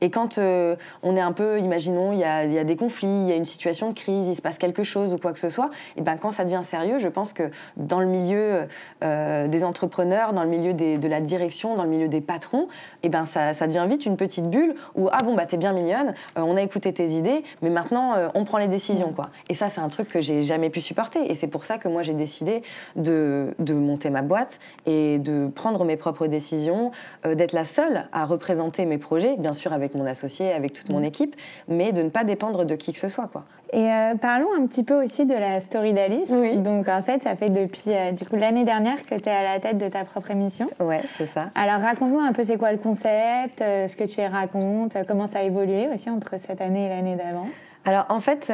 et 0.01 0.09
quand 0.09 0.37
euh, 0.37 0.75
on 1.03 1.15
est 1.15 1.21
un 1.21 1.31
peu, 1.31 1.59
imaginons, 1.59 2.13
il 2.13 2.19
y, 2.19 2.23
a, 2.23 2.63
des 2.63 2.75
conflits, 2.75 3.07
il 3.07 3.27
y 3.27 3.31
a 3.31 3.35
une 3.35 3.45
situation 3.45 3.89
de 3.89 3.93
crise, 3.93 4.27
il 4.27 4.35
se 4.35 4.41
passe 4.41 4.57
quelque 4.57 4.83
chose 4.83 5.13
ou 5.13 5.17
quoi 5.17 5.33
que 5.33 5.39
ce 5.39 5.49
soit, 5.49 5.69
et 5.97 6.01
ben 6.01 6.17
quand 6.17 6.31
ça 6.31 6.45
devient 6.45 6.61
sérieux, 6.63 6.99
je 6.99 7.07
pense 7.07 7.33
que 7.33 7.43
dans 7.77 7.99
le 7.99 8.05
milieu 8.05 8.67
euh, 9.03 9.47
des 9.47 9.63
entrepreneurs, 9.63 10.33
dans 10.33 10.43
le 10.43 10.49
milieu 10.49 10.73
de 10.73 11.07
la 11.07 11.21
direction, 11.21 11.75
dans 11.75 11.83
le 11.83 11.89
milieu 11.89 12.07
des 12.07 12.21
patrons, 12.21 12.67
et 13.03 13.09
ben 13.09 13.25
ça, 13.25 13.53
devient 13.67 13.85
vite 13.87 14.05
une 14.05 14.17
petite 14.17 14.49
bulle 14.49 14.75
où 14.95 15.09
ah 15.11 15.19
bon 15.23 15.35
bah 15.35 15.45
t'es 15.45 15.57
bien 15.57 15.73
mignonne, 15.73 16.13
euh, 16.37 16.41
on 16.41 16.55
a 16.55 16.61
écouté 16.61 16.93
tes 16.93 17.09
idées, 17.09 17.43
mais 17.61 17.69
maintenant 17.69 18.15
on 18.33 18.45
prend 18.45 18.57
les 18.57 18.67
décisions 18.67 19.13
quoi. 19.13 19.29
Et 19.49 19.53
ça 19.53 19.69
c'est 19.69 19.81
un 19.81 19.89
truc 19.89 20.09
que 20.09 20.21
j'ai 20.21 20.43
jamais 20.43 20.69
pu 20.69 20.81
supporter, 20.81 21.29
et 21.29 21.35
c'est 21.35 21.47
pour 21.47 21.65
ça 21.65 21.77
que 21.77 21.87
moi 21.87 22.03
j'ai 22.03 22.13
décidé 22.13 22.61
de, 22.95 23.53
de, 23.59 23.73
monter 23.73 24.09
ma 24.09 24.21
boîte 24.21 24.59
et 24.85 25.19
de 25.19 25.47
prendre 25.47 25.83
mes 25.85 25.97
propres 25.97 26.27
décisions, 26.27 26.91
d'être 27.23 27.53
la 27.53 27.65
seule 27.65 28.07
à 28.11 28.25
représenter 28.25 28.85
mes 28.85 28.97
projets, 28.97 29.35
bien 29.37 29.53
sûr 29.53 29.73
avec 29.73 29.88
mon 29.95 30.05
associé, 30.05 30.53
avec 30.53 30.73
toute 30.73 30.89
mon 30.89 30.99
mm. 30.99 31.05
équipe, 31.05 31.35
mais 31.67 31.91
de 31.91 32.01
ne 32.01 32.09
pas 32.09 32.23
dépendre 32.23 32.65
de 32.65 32.75
qui 32.75 32.93
que 32.93 32.99
ce 32.99 33.09
soit. 33.09 33.27
Quoi. 33.27 33.43
Et 33.71 33.77
euh, 33.77 34.15
parlons 34.15 34.49
un 34.57 34.65
petit 34.65 34.83
peu 34.83 35.03
aussi 35.03 35.25
de 35.25 35.33
la 35.33 35.59
story 35.59 35.93
d'Alice. 35.93 36.31
Donc 36.57 36.87
en 36.87 37.01
fait, 37.01 37.21
ça 37.23 37.35
fait 37.35 37.49
depuis 37.49 37.83
euh, 37.87 38.11
du 38.11 38.25
coup 38.25 38.35
l'année 38.35 38.65
dernière 38.65 39.03
que 39.03 39.15
tu 39.15 39.29
es 39.29 39.31
à 39.31 39.43
la 39.43 39.59
tête 39.59 39.77
de 39.77 39.87
ta 39.87 40.03
propre 40.05 40.31
émission. 40.31 40.67
Ouais, 40.79 41.01
c'est 41.17 41.27
ça. 41.27 41.49
Alors 41.55 41.79
raconte-nous 41.79 42.19
un 42.19 42.33
peu 42.33 42.43
c'est 42.43 42.57
quoi 42.57 42.71
le 42.71 42.79
concept, 42.79 43.61
euh, 43.61 43.87
ce 43.87 43.95
que 43.95 44.05
tu 44.05 44.21
y 44.21 44.25
racontes, 44.25 44.97
comment 45.07 45.27
ça 45.27 45.39
a 45.39 45.43
évolué 45.43 45.87
aussi 45.93 46.09
entre 46.09 46.39
cette 46.39 46.61
année 46.61 46.87
et 46.87 46.89
l'année 46.89 47.15
d'avant? 47.15 47.47
Alors 47.85 48.05
en 48.09 48.19
fait, 48.19 48.51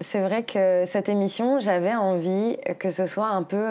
c'est 0.00 0.20
vrai 0.20 0.42
que 0.42 0.84
cette 0.86 1.08
émission, 1.08 1.60
j'avais 1.60 1.94
envie 1.94 2.58
que 2.78 2.90
ce 2.90 3.06
soit 3.06 3.28
un 3.28 3.42
peu 3.42 3.64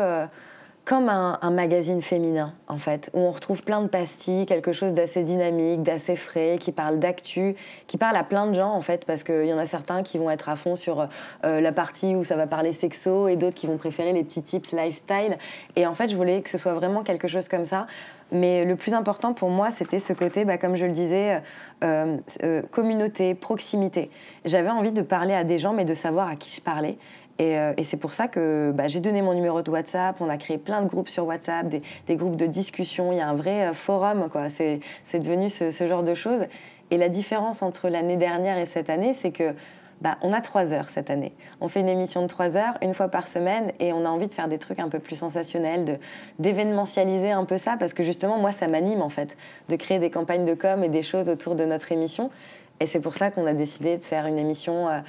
comme 0.90 1.08
un, 1.08 1.52
magazine 1.52 2.02
féminin, 2.02 2.52
en 2.68 2.80
fait, 2.80 3.12
où 3.14 3.20
on 3.20 3.30
retrouve 3.30 3.64
plein 3.64 3.80
de 3.82 3.88
pastilles, 3.88 4.48
quelque 4.48 4.72
chose 4.72 4.92
d'assez 4.92 5.22
dynamique, 5.22 5.84
d'assez 5.84 6.16
frais, 6.16 6.58
qui 6.60 6.72
parle 6.72 6.98
d'actu, 6.98 7.56
qui 7.86 7.98
parle 7.98 8.16
à 8.16 8.24
plein 8.24 8.48
de 8.48 8.56
gens, 8.56 8.74
en 8.74 8.82
fait, 8.82 9.06
parce 9.06 9.24
qu'il 9.24 9.46
y 9.46 9.54
en 9.54 9.60
a 9.60 9.68
certains 9.68 10.02
qui 10.02 10.18
vont 10.18 10.32
être 10.32 10.50
à 10.50 10.56
fond 10.56 10.76
sur 10.76 11.08
euh, 11.46 11.62
la 11.62 11.72
partie 11.72 12.16
où 12.16 12.24
ça 12.24 12.36
va 12.36 12.48
parler 12.48 12.74
sexo 12.74 13.28
et 13.28 13.36
d'autres 13.36 13.56
qui 13.56 13.68
vont 13.68 13.78
préférer 13.78 14.14
les 14.14 14.24
petits 14.24 14.42
tips 14.42 14.72
lifestyle. 14.72 15.38
Et 15.76 15.86
en 15.86 15.94
fait, 15.94 16.10
je 16.10 16.18
voulais 16.18 16.42
que 16.42 16.50
ce 16.50 16.58
soit 16.58 16.74
vraiment 16.74 17.04
quelque 17.04 17.28
chose 17.28 17.50
comme 17.50 17.66
ça. 17.66 17.86
Mais 18.32 18.66
le 18.66 18.76
plus 18.76 18.96
important 18.96 19.34
pour 19.34 19.52
moi, 19.52 19.70
c'était 19.70 20.00
ce 20.00 20.14
côté, 20.14 20.44
bah, 20.44 20.58
comme 20.58 20.76
je 20.76 20.86
le 20.86 20.94
disais, 20.94 21.42
euh, 21.84 22.18
euh, 22.44 22.64
communauté, 22.72 23.36
proximité. 23.36 24.10
J'avais 24.44 24.70
envie 24.70 24.92
de 24.92 25.04
parler 25.04 25.36
à 25.36 25.44
des 25.44 25.60
gens, 25.60 25.74
mais 25.74 25.86
de 25.86 25.94
savoir 25.94 26.28
à 26.30 26.36
qui 26.36 26.50
je 26.50 26.62
parlais. 26.62 26.98
Euh, 27.40 27.74
et, 27.78 27.84
c'est 27.84 27.98
pour 27.98 28.14
ça 28.14 28.28
que 28.28 28.72
bah, 28.74 28.88
j'ai 28.88 29.00
donné 29.00 29.22
mon 29.22 29.34
numéro 29.34 29.62
de 29.62 29.72
WhatsApp. 29.72 30.20
On 30.22 30.30
a 30.30 30.38
créé 30.38 30.58
plein 30.58 30.82
de 30.82 30.88
groupes 30.88 31.10
sur 31.10 31.26
WhatsApp, 31.26 31.68
des, 31.68 32.16
groupes 32.16 32.36
de 32.36 32.46
discussion. 32.46 33.12
Il 33.12 33.18
y 33.18 33.22
a 33.22 33.28
un 33.28 33.36
vrai 33.36 33.68
euh, 33.68 33.74
forum, 33.74 34.30
quoi. 34.30 34.50
C'est, 34.50 34.80
devenu 35.14 35.50
ce, 35.50 35.72
genre 35.88 36.04
de 36.04 36.14
choses. 36.14 36.46
Et 36.92 36.98
la 36.98 37.10
différence 37.10 37.62
entre 37.62 37.90
l'année 37.90 38.18
dernière 38.18 38.58
et 38.58 38.66
cette 38.66 38.90
année, 38.90 39.14
c'est 39.14 39.32
que 39.32 39.54
bah, 40.02 40.18
on 40.22 40.32
a 40.34 40.42
trois 40.42 40.74
heures 40.74 40.90
cette 40.90 41.10
année. 41.10 41.34
On 41.62 41.68
fait 41.68 41.82
une 41.82 41.90
émission 41.90 42.22
de 42.22 42.28
trois 42.28 42.58
heures, 42.58 42.78
une 42.82 42.94
fois 42.94 43.10
par 43.10 43.28
semaine, 43.28 43.74
et 43.80 43.94
on 43.94 44.06
a 44.06 44.10
envie 44.10 44.28
de 44.28 44.34
faire 44.34 44.48
des 44.48 44.58
trucs 44.58 44.80
un 44.80 44.90
peu 44.90 45.00
plus 45.00 45.18
sensationnels, 45.18 46.00
d'événementialiser 46.40 47.32
un 47.32 47.46
peu 47.46 47.58
ça, 47.58 47.76
parce 47.78 47.94
que 47.94 48.04
justement, 48.04 48.38
moi, 48.38 48.52
ça 48.52 48.68
m'anime 48.68 49.02
en 49.02 49.10
fait, 49.10 49.38
de 49.68 49.76
créer 49.76 50.00
des 50.00 50.10
campagnes 50.10 50.46
de 50.46 50.54
com 50.54 50.84
et 50.84 50.90
des 50.90 51.04
choses 51.04 51.30
autour 51.30 51.56
de 51.56 51.66
notre 51.66 51.92
émission. 51.92 52.32
Et 52.80 52.86
c'est 52.86 53.02
pour 53.02 53.14
ça 53.14 53.30
qu'on 53.30 53.46
a 53.46 53.54
décidé 53.54 53.98
de 53.98 54.04
faire 54.04 54.26
une 54.26 54.38
émission 54.38 54.88
euh, 54.88 55.00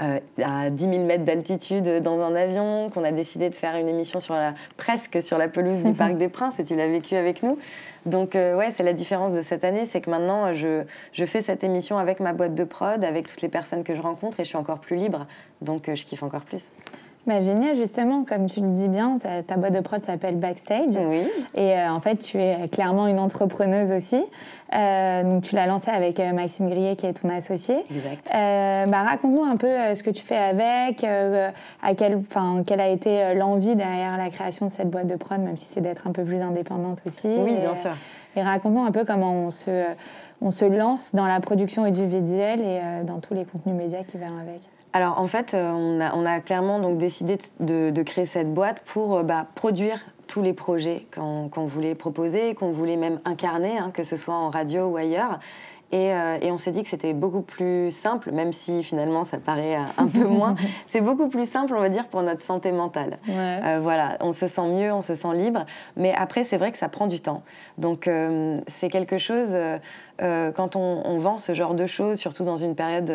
euh, 0.00 0.18
à 0.42 0.70
10 0.70 0.84
000 0.84 1.04
mètres 1.04 1.24
d'altitude 1.24 2.02
dans 2.02 2.20
un 2.20 2.34
avion, 2.34 2.90
qu'on 2.90 3.04
a 3.04 3.12
décidé 3.12 3.48
de 3.48 3.54
faire 3.54 3.76
une 3.76 3.88
émission 3.88 4.20
sur 4.20 4.34
la, 4.34 4.54
presque 4.76 5.22
sur 5.22 5.38
la 5.38 5.48
pelouse 5.48 5.82
du 5.82 5.92
Parc 5.96 6.16
des 6.16 6.28
Princes, 6.28 6.58
et 6.58 6.64
tu 6.64 6.74
l'as 6.74 6.88
vécu 6.88 7.14
avec 7.14 7.42
nous. 7.42 7.58
Donc 8.06 8.34
euh, 8.34 8.56
ouais, 8.56 8.70
c'est 8.70 8.82
la 8.82 8.92
différence 8.92 9.34
de 9.34 9.42
cette 9.42 9.64
année, 9.64 9.84
c'est 9.84 10.00
que 10.00 10.10
maintenant 10.10 10.52
je, 10.52 10.82
je, 11.12 11.24
fais 11.24 11.40
cette 11.40 11.64
émission 11.64 11.96
avec 11.98 12.20
ma 12.20 12.32
boîte 12.32 12.54
de 12.54 12.64
prod, 12.64 13.04
avec 13.04 13.28
toutes 13.28 13.42
les 13.42 13.48
personnes 13.48 13.84
que 13.84 13.94
je 13.94 14.00
rencontre, 14.00 14.40
et 14.40 14.44
je 14.44 14.48
suis 14.48 14.58
encore 14.58 14.80
plus 14.80 14.96
libre, 14.96 15.26
donc 15.60 15.92
je 15.92 16.04
kiffe 16.04 16.22
encore 16.22 16.42
plus. 16.42 16.70
Bah, 17.26 17.40
génial, 17.40 17.74
justement, 17.74 18.24
comme 18.24 18.46
tu 18.46 18.60
le 18.60 18.68
dis 18.68 18.88
bien, 18.88 19.16
ta, 19.18 19.56
boîte 19.56 19.72
de 19.72 19.80
prod 19.80 20.04
s'appelle 20.04 20.36
Backstage. 20.36 20.94
Oui. 20.96 21.26
Et 21.54 21.72
euh, 21.72 21.90
en 21.90 22.00
fait, 22.00 22.16
tu 22.16 22.38
es 22.38 22.68
clairement 22.68 23.06
une 23.06 23.18
entrepreneuse 23.18 23.92
aussi. 23.92 24.22
Euh, 24.74 25.22
donc, 25.22 25.42
tu 25.42 25.54
l'as 25.54 25.66
lancée 25.66 25.90
avec 25.90 26.20
euh, 26.20 26.32
Maxime 26.32 26.68
Grillet, 26.68 26.96
qui 26.96 27.06
est 27.06 27.14
ton 27.14 27.30
associé. 27.30 27.76
Exact. 27.90 28.28
bah, 28.30 29.02
Raconte-nous 29.02 29.44
un 29.44 29.56
peu 29.56 29.94
ce 29.94 30.02
que 30.02 30.10
tu 30.10 30.22
fais 30.22 30.36
avec, 30.36 31.02
à 31.02 31.94
quel, 31.96 32.22
quelle 32.66 32.80
a 32.80 32.88
été 32.88 33.34
l'envie 33.34 33.74
derrière 33.74 34.18
la 34.18 34.28
création 34.28 34.66
de 34.66 34.70
cette 34.70 34.90
boîte 34.90 35.06
de 35.06 35.16
prod, 35.16 35.40
même 35.40 35.56
si 35.56 35.66
c'est 35.66 35.80
d'être 35.80 36.06
un 36.06 36.12
peu 36.12 36.24
plus 36.24 36.42
indépendante 36.42 37.00
aussi. 37.06 37.28
Oui, 37.28 37.56
bien 37.56 37.74
sûr. 37.74 37.92
Et 38.36 38.42
raconte-nous 38.42 38.84
un 38.84 38.92
peu 38.92 39.04
comment 39.04 39.32
on 39.32 39.50
se, 39.50 39.84
on 40.42 40.50
se 40.50 40.64
lance 40.66 41.14
dans 41.14 41.26
la 41.26 41.40
production 41.40 41.84
audiovisuelle 41.84 42.60
et 42.60 43.04
dans 43.04 43.20
tous 43.20 43.32
les 43.32 43.44
contenus 43.44 43.76
médias 43.76 44.02
qui 44.02 44.18
viennent 44.18 44.40
avec. 44.40 44.60
Alors 44.94 45.18
en 45.18 45.26
fait, 45.26 45.54
euh, 45.54 45.72
on 45.72 46.24
a, 46.24 46.40
clairement 46.40 46.78
donc 46.78 46.98
décidé 46.98 47.36
de, 47.58 48.02
créer 48.04 48.26
cette 48.26 48.54
boîte 48.54 48.80
pour 48.84 49.16
euh, 49.16 49.22
bah, 49.24 49.44
produire 49.56 49.98
tous 50.28 50.40
les 50.40 50.52
projets 50.52 51.04
qu'on 51.12 51.66
voulait 51.66 51.96
proposer, 51.96 52.54
qu'on 52.54 52.70
voulait 52.70 52.96
même 52.96 53.18
incarner, 53.24 53.76
hein, 53.76 53.90
que 53.92 54.04
ce 54.04 54.16
soit 54.16 54.34
en 54.34 54.50
radio 54.50 54.86
ou 54.86 54.96
ailleurs. 54.96 55.40
Euh, 55.94 56.38
et, 56.40 56.50
on 56.50 56.58
s'est 56.58 56.70
dit 56.70 56.82
que 56.82 56.88
c'était 56.88 57.12
beaucoup 57.12 57.42
plus 57.42 57.90
simple, 57.90 58.32
même 58.32 58.52
si 58.52 58.82
finalement 58.82 59.24
ça 59.24 59.38
paraît 59.38 59.76
un 59.76 60.06
peu 60.06 60.24
moins. 60.24 60.56
c'est 60.86 61.00
beaucoup 61.00 61.28
plus 61.28 61.48
simple, 61.48 61.74
on 61.76 61.80
va 61.80 61.88
dire, 61.88 62.08
pour 62.08 62.22
notre 62.22 62.40
santé 62.40 62.72
mentale. 62.72 63.18
Euh, 63.28 63.78
voilà, 63.80 64.16
on 64.20 64.32
se 64.32 64.46
sent 64.46 64.66
mieux, 64.68 64.92
on 64.92 65.02
se 65.02 65.14
sent 65.14 65.34
libre. 65.34 65.66
Mais 65.96 66.12
après, 66.12 66.44
c'est 66.44 66.56
vrai 66.56 66.72
que 66.72 66.78
ça 66.78 66.88
prend 66.88 67.06
du 67.06 67.20
temps. 67.20 67.42
Donc, 67.78 68.08
euh, 68.08 68.60
c'est 68.66 68.88
quelque 68.88 69.18
chose, 69.18 69.56
quand 70.18 70.76
on, 70.76 71.18
vend 71.18 71.38
ce 71.38 71.54
genre 71.54 71.74
de 71.74 71.86
choses, 71.86 72.18
surtout 72.18 72.44
dans 72.44 72.56
une 72.56 72.74
période 72.74 73.12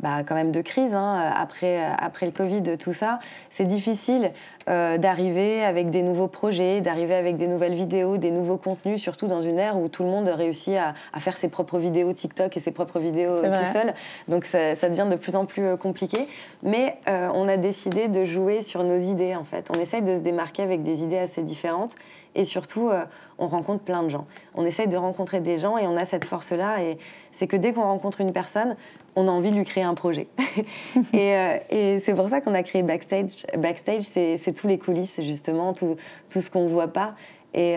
bah, 0.00 0.22
quand 0.26 0.34
même 0.34 0.52
de 0.52 0.60
crise, 0.60 0.94
hein, 0.94 1.32
après, 1.36 1.80
après 1.98 2.26
le 2.26 2.32
Covid, 2.32 2.76
tout 2.78 2.92
ça, 2.92 3.18
c'est 3.50 3.64
difficile 3.64 4.32
d'arriver 4.66 5.64
avec 5.64 5.90
des 5.90 6.02
nouveaux 6.02 6.28
projets, 6.28 6.80
d'arriver 6.80 7.14
avec 7.14 7.36
des 7.36 7.46
nouvelles 7.46 7.74
vidéos, 7.74 8.16
des 8.16 8.30
nouveaux 8.30 8.56
contenus, 8.56 9.00
surtout 9.00 9.26
dans 9.26 9.42
une 9.42 9.58
ère 9.58 9.78
où 9.78 9.88
tout 9.88 10.02
le 10.02 10.10
monde 10.10 10.28
réussit 10.28 10.76
à, 10.76 10.94
à 11.12 11.20
faire 11.20 11.36
ses 11.36 11.48
propres 11.48 11.78
vidéos 11.78 12.12
TikTok 12.12 12.56
et 12.56 12.60
ses 12.60 12.72
propres 12.72 12.98
vidéos 12.98 13.40
tout 13.40 13.72
seul. 13.72 13.94
Donc 14.28 14.44
ça, 14.44 14.74
devient 14.88 15.06
de 15.10 15.16
plus 15.16 15.36
en 15.36 15.46
plus 15.46 15.64
euh, 15.64 15.76
compliqué. 15.76 16.28
Mais 16.62 16.96
euh, 17.08 17.28
on 17.34 17.48
a 17.48 17.56
décidé 17.56 18.08
de 18.08 18.24
jouer 18.24 18.62
sur 18.62 18.84
nos 18.84 18.98
idées 18.98 19.34
en 19.34 19.44
fait. 19.44 19.70
On 19.74 19.80
essaye 19.80 20.02
de 20.02 20.14
se 20.14 20.20
démarquer 20.20 20.62
avec 20.62 20.82
des 20.82 21.02
idées 21.02 21.18
assez 21.18 21.42
différentes 21.42 21.94
et 22.34 22.44
surtout 22.44 22.88
euh, 22.88 23.04
on 23.38 23.48
rencontre 23.48 23.84
plein 23.84 24.02
de 24.02 24.08
gens. 24.08 24.26
On 24.54 24.64
essaye 24.64 24.88
de 24.88 24.96
rencontrer 24.96 25.40
des 25.40 25.58
gens 25.58 25.78
et 25.78 25.86
on 25.86 25.96
a 25.96 26.04
cette 26.04 26.24
force-là 26.24 26.82
et 26.82 26.98
c'est 27.32 27.46
que 27.46 27.56
dès 27.56 27.72
qu'on 27.72 27.82
rencontre 27.82 28.20
une 28.20 28.32
personne, 28.32 28.76
on 29.16 29.28
a 29.28 29.30
envie 29.30 29.50
de 29.50 29.56
lui 29.56 29.64
créer 29.64 29.84
un 29.84 29.94
projet. 29.94 30.28
et, 31.12 31.60
et 31.70 32.00
c'est 32.00 32.14
pour 32.14 32.28
ça 32.28 32.40
qu'on 32.40 32.54
a 32.54 32.62
créé 32.62 32.82
Backstage. 32.82 33.46
Backstage, 33.56 34.02
c'est 34.02 34.52
tous 34.54 34.66
les 34.66 34.78
coulisses 34.78 35.20
justement, 35.22 35.72
tout, 35.72 35.96
tout 36.32 36.40
ce 36.40 36.50
qu'on 36.50 36.66
voit 36.66 36.92
pas. 36.92 37.14
Et, 37.54 37.76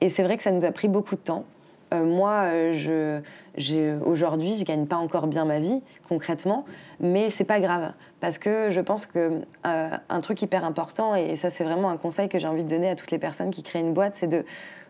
et 0.00 0.10
c'est 0.10 0.22
vrai 0.24 0.36
que 0.36 0.42
ça 0.42 0.50
nous 0.50 0.64
a 0.64 0.72
pris 0.72 0.88
beaucoup 0.88 1.14
de 1.14 1.20
temps. 1.20 1.44
Euh, 1.92 2.04
moi, 2.04 2.44
euh, 2.52 3.20
je, 3.56 3.98
aujourd'hui, 4.04 4.54
je 4.54 4.64
gagne 4.64 4.86
pas 4.86 4.96
encore 4.96 5.26
bien 5.26 5.44
ma 5.44 5.58
vie 5.58 5.82
concrètement, 6.08 6.64
mais 7.00 7.30
c'est 7.30 7.44
pas 7.44 7.60
grave 7.60 7.92
parce 8.20 8.38
que 8.38 8.70
je 8.70 8.80
pense 8.80 9.06
que 9.06 9.40
euh, 9.66 9.90
un 10.08 10.20
truc 10.20 10.40
hyper 10.42 10.64
important 10.64 11.14
et 11.14 11.36
ça 11.36 11.50
c'est 11.50 11.64
vraiment 11.64 11.90
un 11.90 11.96
conseil 11.96 12.28
que 12.28 12.38
j'ai 12.38 12.46
envie 12.46 12.64
de 12.64 12.68
donner 12.68 12.90
à 12.90 12.96
toutes 12.96 13.10
les 13.10 13.18
personnes 13.18 13.50
qui 13.50 13.62
créent 13.62 13.80
une 13.80 13.94
boîte, 13.94 14.14
c'est 14.14 14.28
de 14.28 14.44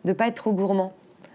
ne 0.04 0.12
pas 0.12 0.28
être 0.28 0.34
trop 0.34 0.52
gourmand 0.52 0.92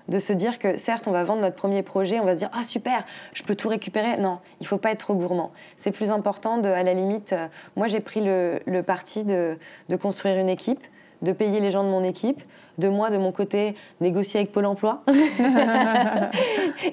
de 0.07 0.19
se 0.19 0.33
dire 0.33 0.59
que 0.59 0.77
certes 0.77 1.07
on 1.07 1.11
va 1.11 1.23
vendre 1.23 1.41
notre 1.41 1.55
premier 1.55 1.81
projet, 1.81 2.19
on 2.19 2.25
va 2.25 2.35
se 2.35 2.39
dire 2.39 2.51
ah 2.53 2.63
super, 2.63 3.05
je 3.33 3.41
peux 3.43 3.55
tout 3.55 3.69
récupérer. 3.69 4.17
Non, 4.17 4.39
il 4.61 4.67
faut 4.67 4.77
pas 4.77 4.91
être 4.91 4.99
trop 4.99 5.15
gourmand. 5.15 5.51
C'est 5.77 5.91
plus 5.91 6.11
important 6.11 6.61
à 6.61 6.83
la 6.83 6.93
limite, 6.93 7.33
moi 7.75 7.87
j'ai 7.87 7.99
pris 7.99 8.21
le, 8.21 8.81
parti 8.81 9.23
de, 9.23 9.57
construire 9.99 10.37
une 10.37 10.49
équipe, 10.49 10.85
de 11.21 11.31
payer 11.31 11.59
les 11.59 11.71
gens 11.71 11.83
de 11.83 11.89
mon 11.89 12.03
équipe, 12.03 12.43
de 12.77 12.87
moi, 12.89 13.09
de 13.09 13.17
mon 13.17 13.31
côté, 13.31 13.75
négocier 14.01 14.41
avec 14.41 14.51
Pôle 14.51 14.65
emploi. 14.65 15.01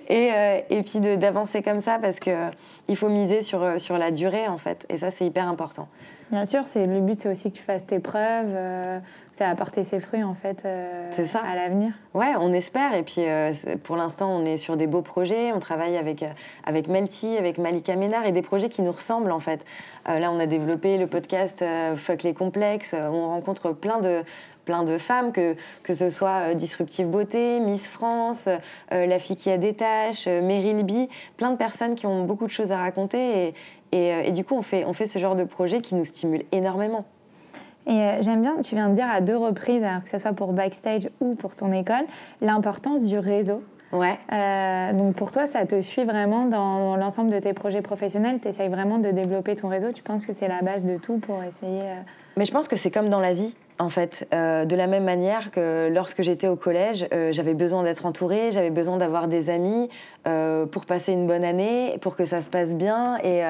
et, 0.09 0.33
euh, 0.33 0.61
et, 0.71 0.83
puis 0.83 1.01
d'avancer 1.01 1.63
comme 1.63 1.81
ça 1.81 1.99
parce 2.01 2.21
qu'il 2.21 2.51
il 2.89 2.97
faut 2.97 3.09
miser 3.09 3.43
sur, 3.43 3.63
euh, 3.63 3.79
sur 3.79 3.99
la 3.99 4.11
durée, 4.11 4.49
en 4.49 4.59
fait. 4.59 4.87
Et 4.89 4.99
ça, 4.99 5.11
c'est 5.11 5.27
hyper 5.27 5.49
important. 5.49 5.89
Bien 6.31 6.45
sûr, 6.47 6.67
c'est 6.67 6.87
le 6.87 7.01
but, 7.01 7.21
c'est 7.21 7.29
aussi 7.29 7.51
que 7.51 7.57
tu 7.59 7.63
fasses 7.63 7.85
tes 7.85 7.99
preuves, 7.99 8.55
euh, 8.55 8.99
c'est 9.33 9.45
apporter 9.45 9.85
ses 9.85 10.01
fruits 10.01 10.23
en 10.23 10.33
fait 10.33 10.65
à 10.65 11.55
l'avenir. 11.55 11.93
Ouais, 12.15 12.33
on 12.41 12.55
espère. 12.55 12.95
Et 12.95 13.03
puis 13.03 13.23
pour 13.83 13.97
l'instant, 13.97 14.35
on 14.35 14.47
est 14.47 14.57
sur 14.57 14.79
des 14.79 14.87
beaux 14.87 15.03
projets. 15.03 15.53
On 15.53 15.59
travaille 15.59 15.99
avec 15.99 16.25
avec 16.65 16.89
Melty, 16.89 17.37
avec 17.37 17.59
Malika 17.59 17.97
Ménard 17.97 18.25
et 18.25 18.33
des 18.33 18.41
projets 18.41 18.71
qui 18.71 18.81
nous 18.81 18.93
ressemblent 18.93 19.33
en 19.33 19.41
fait. 19.41 19.67
là, 20.07 20.33
on 20.33 20.39
a 20.39 20.47
développé 20.47 20.97
le 20.97 21.07
podcast 21.07 21.63
Fuck 21.97 22.23
les 22.23 22.33
complexes. 22.33 22.95
on 22.95 23.29
rencontre 23.29 23.73
plein 23.73 24.01
de 24.01 24.23
plein 24.65 24.85
de 24.85 24.99
femmes, 24.99 25.33
que, 25.33 25.55
que 25.83 25.95
ce 25.95 26.09
soit 26.09 26.51
euh, 26.51 26.55
Disruptive 26.55 27.09
Beauté, 27.09 27.61
Miss 27.61 27.89
France, 27.89 28.49
euh, 28.93 29.07
La 29.07 29.19
fille 29.19 29.37
qui 29.37 29.51
a 29.51 29.59
des 29.59 29.75
tâches, 29.75 30.25
euh, 30.27 30.41
Meryl 30.43 30.85
B, 30.85 31.09
plein 31.37 31.51
de 31.51 31.57
personnes 31.57 31.95
qui 31.95 32.07
ont 32.07 32.25
beaucoup 32.25 32.47
de 32.47 32.51
choses 32.51 32.73
à 32.73 32.79
raconter. 32.79 33.55
Et, 33.93 34.29
et, 34.29 34.31
du 34.31 34.45
coup, 34.45 34.55
on 34.55 34.63
fait, 34.63 34.85
on 34.85 34.93
fait 34.93 35.07
ce 35.07 35.19
genre 35.19 35.37
de 35.37 35.45
projet 35.45 35.81
qui 35.81 35.95
nous 35.95 36.05
stimule 36.05 36.45
énormément. 36.51 37.05
Et 37.87 38.01
j'aime 38.21 38.41
bien, 38.41 38.57
tu 38.63 38.77
viens 38.77 38.89
de 38.89 38.95
dire 38.95 39.11
à 39.11 39.21
deux 39.21 39.37
reprises, 39.37 39.83
alors 39.83 40.05
que 40.05 40.09
ce 40.09 40.19
soit 40.19 40.33
pour 40.33 40.53
Backstage 40.53 41.11
ou 41.21 41.35
pour 41.35 41.57
ton 41.57 41.73
école, 41.73 42.05
l'importance 42.41 43.05
du 43.05 43.19
réseau. 43.19 43.63
Ouais. 43.93 44.19
donc 44.95 45.15
pour 45.17 45.33
toi, 45.33 45.47
ça 45.47 45.67
te 45.67 45.79
suit 45.83 46.05
vraiment 46.05 46.47
dans, 46.47 46.97
l'ensemble 46.97 47.29
de 47.31 47.39
tes 47.39 47.53
projets 47.53 47.83
professionnels? 47.83 48.39
Tu 48.41 48.49
essayes 48.49 48.71
vraiment 48.71 48.99
de 48.99 49.11
développer 49.11 49.57
ton 49.57 49.69
réseau? 49.69 49.93
Tu 49.93 50.03
penses 50.03 50.25
que 50.25 50.33
c'est 50.33 50.49
la 50.49 50.63
base 50.63 50.85
de 50.85 50.97
tout 50.97 51.19
pour 51.19 51.43
essayer. 51.43 51.83
Mais 52.39 52.47
je 52.47 52.53
pense 52.53 52.69
que 52.69 52.77
c'est 52.77 52.91
comme 52.91 53.11
dans 53.11 53.21
la 53.21 53.35
vie 53.35 53.55
en 53.83 53.89
fait. 53.89 54.27
Euh, 54.33 54.65
de 54.65 54.77
la 54.77 54.87
même 54.87 55.05
manière 55.05 55.51
que 55.51 55.89
lorsque 55.93 56.23
j'étais 56.23 56.49
au 56.49 56.57
collège, 56.57 57.07
euh, 57.13 57.33
j'avais 57.33 57.55
besoin 57.55 57.83
d'être 57.83 58.07
entourée, 58.07 58.53
j'avais 58.53 58.71
besoin 58.71 58.97
d'avoir 58.97 59.29
des 59.29 59.51
amis 59.51 59.89
euh, 60.27 60.67
pour 60.67 60.87
passer 60.87 61.13
une 61.13 61.27
bonne 61.27 61.45
année, 61.45 61.99
pour 62.01 62.17
que 62.17 62.25
ça 62.25 62.41
se 62.41 62.49
passe 62.49 62.75
bien. 62.75 63.19
Et, 63.25 63.43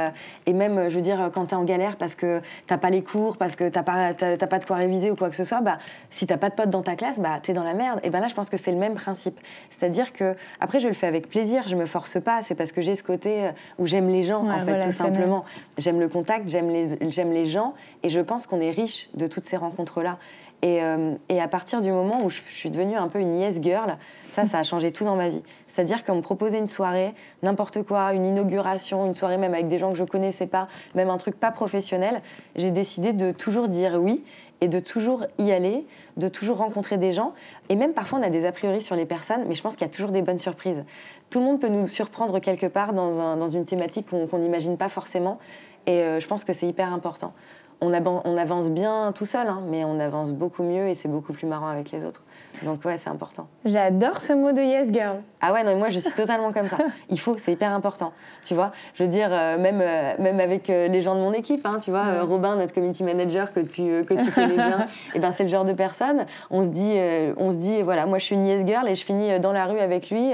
et 0.46 0.52
même, 0.52 0.88
je 0.88 0.94
veux 0.94 1.02
dire, 1.02 1.30
quand 1.32 1.46
tu 1.46 1.54
es 1.54 1.56
en 1.56 1.64
galère 1.64 1.96
parce 1.96 2.14
que 2.14 2.40
t'as 2.66 2.78
pas 2.78 2.90
les 2.90 3.02
cours, 3.02 3.36
parce 3.36 3.56
que 3.56 3.68
t'as 3.68 3.82
pas, 3.82 4.14
pas 4.14 4.58
de 4.58 4.64
quoi 4.64 4.76
réviser 4.76 5.10
ou 5.10 5.16
quoi 5.16 5.28
que 5.28 5.36
ce 5.36 5.44
soit, 5.44 5.60
bah, 5.60 5.78
si 6.10 6.26
t'as 6.26 6.38
pas 6.38 6.48
de 6.48 6.54
potes 6.54 6.70
dans 6.70 6.82
ta 6.82 6.96
classe, 6.96 7.20
bah, 7.20 7.38
tu 7.42 7.50
es 7.50 7.54
dans 7.54 7.64
la 7.64 7.74
merde. 7.74 8.00
Et 8.02 8.10
ben 8.10 8.20
là, 8.20 8.28
je 8.28 8.34
pense 8.34 8.48
que 8.48 8.56
c'est 8.56 8.72
le 8.72 8.78
même 8.78 8.94
principe. 8.94 9.38
C'est-à-dire 9.70 10.12
que, 10.12 10.34
après, 10.60 10.80
je 10.80 10.88
le 10.88 10.94
fais 10.94 11.06
avec 11.06 11.28
plaisir, 11.28 11.64
je 11.68 11.76
me 11.76 11.86
force 11.86 12.20
pas. 12.20 12.42
C'est 12.42 12.54
parce 12.54 12.72
que 12.72 12.80
j'ai 12.80 12.94
ce 12.94 13.02
côté 13.02 13.50
où 13.78 13.86
j'aime 13.86 14.08
les 14.08 14.22
gens, 14.22 14.48
en 14.48 14.64
fait, 14.64 14.80
tout 14.80 14.92
simplement. 14.92 15.44
J'aime 15.78 16.00
le 16.00 16.08
contact, 16.08 16.48
j'aime 16.48 16.70
les, 16.70 17.10
j'aime 17.10 17.32
les 17.32 17.46
gens. 17.46 17.74
Et 18.02 18.08
je 18.08 18.20
pense 18.20 18.46
qu'on 18.46 18.60
est 18.60 18.70
riche 18.70 19.08
de 19.14 19.26
toutes 19.26 19.44
ces 19.44 19.56
rencontres-là. 19.56 20.18
Euh, 20.64 21.16
et, 21.28 21.40
à 21.40 21.48
partir 21.48 21.80
du 21.80 21.90
moment 21.90 22.24
où 22.24 22.30
je, 22.30 22.40
suis 22.48 22.70
devenue 22.70 22.96
un 22.96 23.08
peu 23.08 23.18
une 23.18 23.36
yes 23.36 23.60
girl, 23.60 23.96
ça, 24.26 24.46
ça 24.46 24.60
a 24.60 24.62
changé 24.62 24.92
tout 24.92 25.04
dans 25.04 25.16
ma 25.16 25.28
vie. 25.28 25.42
C'est-à-dire 25.66 26.04
qu'on 26.04 26.16
me 26.16 26.20
proposait 26.20 26.58
une 26.58 26.68
soirée, 26.68 27.14
n'importe 27.42 27.82
quoi, 27.82 28.12
une 28.12 28.24
inauguration, 28.24 29.04
une 29.06 29.14
soirée 29.14 29.38
même 29.38 29.54
avec 29.54 29.66
des 29.66 29.78
gens 29.78 29.90
que 29.90 29.98
je 29.98 30.04
connaissais 30.04 30.46
pas, 30.46 30.68
même 30.94 31.10
un 31.10 31.18
truc 31.18 31.34
pas 31.34 31.50
professionnel, 31.50 32.22
j'ai 32.54 32.70
décidé 32.70 33.12
de 33.12 33.32
toujours 33.32 33.68
dire 33.68 34.00
oui 34.00 34.22
et 34.60 34.68
de 34.68 34.78
toujours 34.78 35.26
y 35.38 35.50
aller, 35.50 35.84
de 36.16 36.28
toujours 36.28 36.58
rencontrer 36.58 36.96
des 36.96 37.12
gens. 37.12 37.32
Et 37.68 37.74
même 37.74 37.92
parfois, 37.92 38.20
on 38.20 38.22
a 38.22 38.30
des 38.30 38.46
a 38.46 38.52
priori 38.52 38.82
sur 38.82 38.94
les 38.94 39.06
personnes, 39.06 39.44
mais 39.48 39.56
je 39.56 39.62
pense 39.62 39.74
qu'il 39.74 39.84
y 39.84 39.90
a 39.90 39.92
toujours 39.92 40.12
des 40.12 40.22
bonnes 40.22 40.38
surprises. 40.38 40.84
Tout 41.30 41.40
le 41.40 41.46
monde 41.46 41.60
peut 41.60 41.68
nous 41.68 41.88
surprendre 41.88 42.38
quelque 42.38 42.66
part 42.66 42.92
dans, 42.92 43.48
une 43.48 43.64
thématique 43.64 44.06
qu'on 44.08 44.38
n'imagine 44.38 44.76
pas 44.76 44.88
forcément. 44.88 45.40
Et 45.86 46.02
euh, 46.02 46.20
je 46.20 46.28
pense 46.28 46.44
que 46.44 46.52
c'est 46.52 46.68
hyper 46.68 46.92
important 46.92 47.32
on, 47.82 48.36
avance 48.36 48.70
bien 48.70 49.12
tout 49.14 49.26
seul, 49.26 49.48
hein, 49.48 49.60
mais 49.68 49.84
on 49.84 49.98
avance 49.98 50.32
beaucoup 50.32 50.62
mieux 50.62 50.88
et 50.88 50.94
c'est 50.94 51.08
beaucoup 51.08 51.32
plus 51.32 51.46
marrant 51.46 51.68
avec 51.68 51.90
les 51.90 52.04
autres. 52.04 52.22
Donc 52.62 52.84
ouais, 52.84 52.98
c'est 52.98 53.10
important. 53.10 53.48
J'adore 53.64 54.20
ce 54.20 54.32
mot 54.32 54.52
de 54.52 54.60
yes 54.60 54.92
girl. 54.92 55.22
Ah 55.40 55.52
ouais, 55.52 55.64
non, 55.64 55.76
moi 55.76 55.88
je 55.88 55.98
suis 55.98 56.12
totalement 56.12 56.52
comme 56.52 56.68
ça. 56.68 56.76
Il 57.10 57.18
faut, 57.18 57.36
c'est 57.36 57.52
hyper 57.52 57.72
important. 57.72 58.12
Tu 58.44 58.54
vois, 58.54 58.72
je 58.94 59.02
veux 59.02 59.08
dire, 59.08 59.28
euh, 59.32 59.58
même, 59.58 59.80
euh, 59.80 60.14
même 60.18 60.38
avec 60.38 60.70
euh, 60.70 60.86
les 60.86 61.00
gens 61.00 61.16
de 61.16 61.20
mon 61.20 61.32
équipe, 61.32 61.66
hein, 61.66 61.78
tu 61.82 61.90
vois, 61.90 62.22
Robin, 62.22 62.56
notre 62.56 62.72
community 62.72 63.02
manager 63.02 63.52
que 63.52 63.60
tu, 63.60 64.04
que 64.04 64.14
tu 64.14 64.30
connais 64.34 64.54
bien, 64.54 64.82
et 64.82 65.16
eh 65.16 65.18
ben 65.18 65.32
c'est 65.32 65.42
le 65.42 65.48
genre 65.48 65.64
de 65.64 65.72
personne. 65.72 66.26
On 66.50 66.62
se 66.62 66.68
dit, 66.68 66.96
on 67.36 67.50
se 67.50 67.56
dit, 67.56 67.82
voilà, 67.82 68.06
moi 68.06 68.18
je 68.18 68.24
suis 68.26 68.34
une 68.34 68.46
yes 68.46 68.64
girl 68.66 68.88
et 68.88 68.94
je 68.94 69.04
finis 69.04 69.40
dans 69.40 69.52
la 69.52 69.66
rue 69.66 69.80
avec 69.80 70.10
lui, 70.10 70.32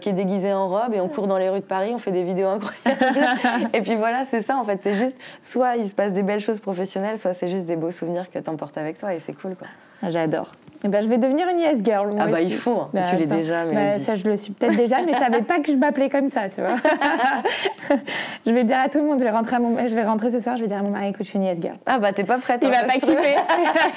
qui 0.00 0.08
est 0.08 0.12
déguisé 0.12 0.52
en 0.52 0.68
robe 0.68 0.94
et 0.94 1.00
on 1.00 1.08
court 1.08 1.26
dans 1.26 1.38
les 1.38 1.48
rues 1.48 1.60
de 1.60 1.64
Paris, 1.64 1.92
on 1.94 1.98
fait 1.98 2.12
des 2.12 2.22
vidéos 2.22 2.48
incroyables. 2.48 3.70
et 3.74 3.80
puis 3.82 3.96
voilà, 3.96 4.24
c'est 4.24 4.42
ça 4.42 4.56
en 4.56 4.64
fait. 4.64 4.80
C'est 4.82 4.94
juste, 4.94 5.18
soit 5.42 5.76
il 5.76 5.88
se 5.88 5.94
passe 5.94 6.12
des 6.12 6.22
belles 6.22 6.40
choses 6.40 6.60
professionnelles, 6.60 6.85
soit 6.86 7.34
c'est 7.34 7.48
juste 7.48 7.64
des 7.64 7.76
beaux 7.76 7.90
souvenirs 7.90 8.30
que 8.30 8.38
tu 8.38 8.50
emportes 8.50 8.78
avec 8.78 8.98
toi 8.98 9.14
et 9.14 9.20
c'est 9.20 9.34
cool 9.34 9.54
quoi. 9.56 9.68
J'adore. 10.02 10.52
Eh 10.84 10.88
ben, 10.88 11.02
je 11.02 11.08
vais 11.08 11.16
devenir 11.16 11.48
une 11.48 11.58
yes 11.58 11.82
girl. 11.82 12.14
ah 12.18 12.26
bah 12.26 12.40
il 12.42 12.54
faut, 12.54 12.80
hein. 12.80 12.88
bah, 12.92 13.02
tu 13.02 13.16
l'es 13.16 13.26
déjà. 13.26 13.64
Mais 13.64 13.92
bah, 13.92 13.98
ça, 13.98 14.14
je 14.14 14.28
le 14.28 14.36
suis 14.36 14.52
peut-être 14.52 14.76
déjà, 14.76 15.02
mais 15.04 15.14
je 15.14 15.18
savais 15.18 15.42
pas 15.42 15.58
que 15.60 15.72
je 15.72 15.76
m'appelais 15.76 16.10
comme 16.10 16.28
ça, 16.28 16.48
tu 16.50 16.60
vois. 16.60 16.76
je 18.46 18.52
vais 18.52 18.64
dire 18.64 18.78
à 18.78 18.88
tout 18.88 18.98
le 18.98 19.04
monde, 19.04 19.18
je 19.18 19.24
vais 19.24 19.30
rentrer, 19.30 19.56
à 19.56 19.58
mon... 19.58 19.76
je 19.88 19.94
vais 19.94 20.04
rentrer 20.04 20.30
ce 20.30 20.38
soir, 20.38 20.56
je 20.56 20.62
vais 20.62 20.68
dire 20.68 20.78
à 20.78 20.82
mon 20.82 20.90
mari, 20.90 21.08
écoute, 21.08 21.24
je 21.24 21.30
suis 21.30 21.38
une 21.38 21.44
yes 21.44 21.60
girl. 21.60 21.74
Ah 21.86 21.98
bah 21.98 22.12
t'es 22.12 22.24
pas 22.24 22.38
prête. 22.38 22.60
Il 22.62 22.68
hein, 22.68 22.82
va 22.82 22.86
pas 22.86 22.98
kiffer. 22.98 23.36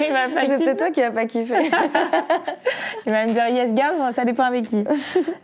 il 0.00 0.12
va 0.12 0.34
pas 0.34 0.64
C'est 0.64 0.76
toi 0.76 0.90
qui 0.90 1.02
va 1.02 1.10
pas 1.10 1.26
kiffer. 1.26 1.70
il 3.06 3.12
va 3.12 3.26
me 3.26 3.32
dire 3.32 3.48
yes 3.48 3.70
girl, 3.76 3.96
bon, 3.98 4.10
ça 4.12 4.24
dépend 4.24 4.44
avec 4.44 4.64
qui. 4.64 4.82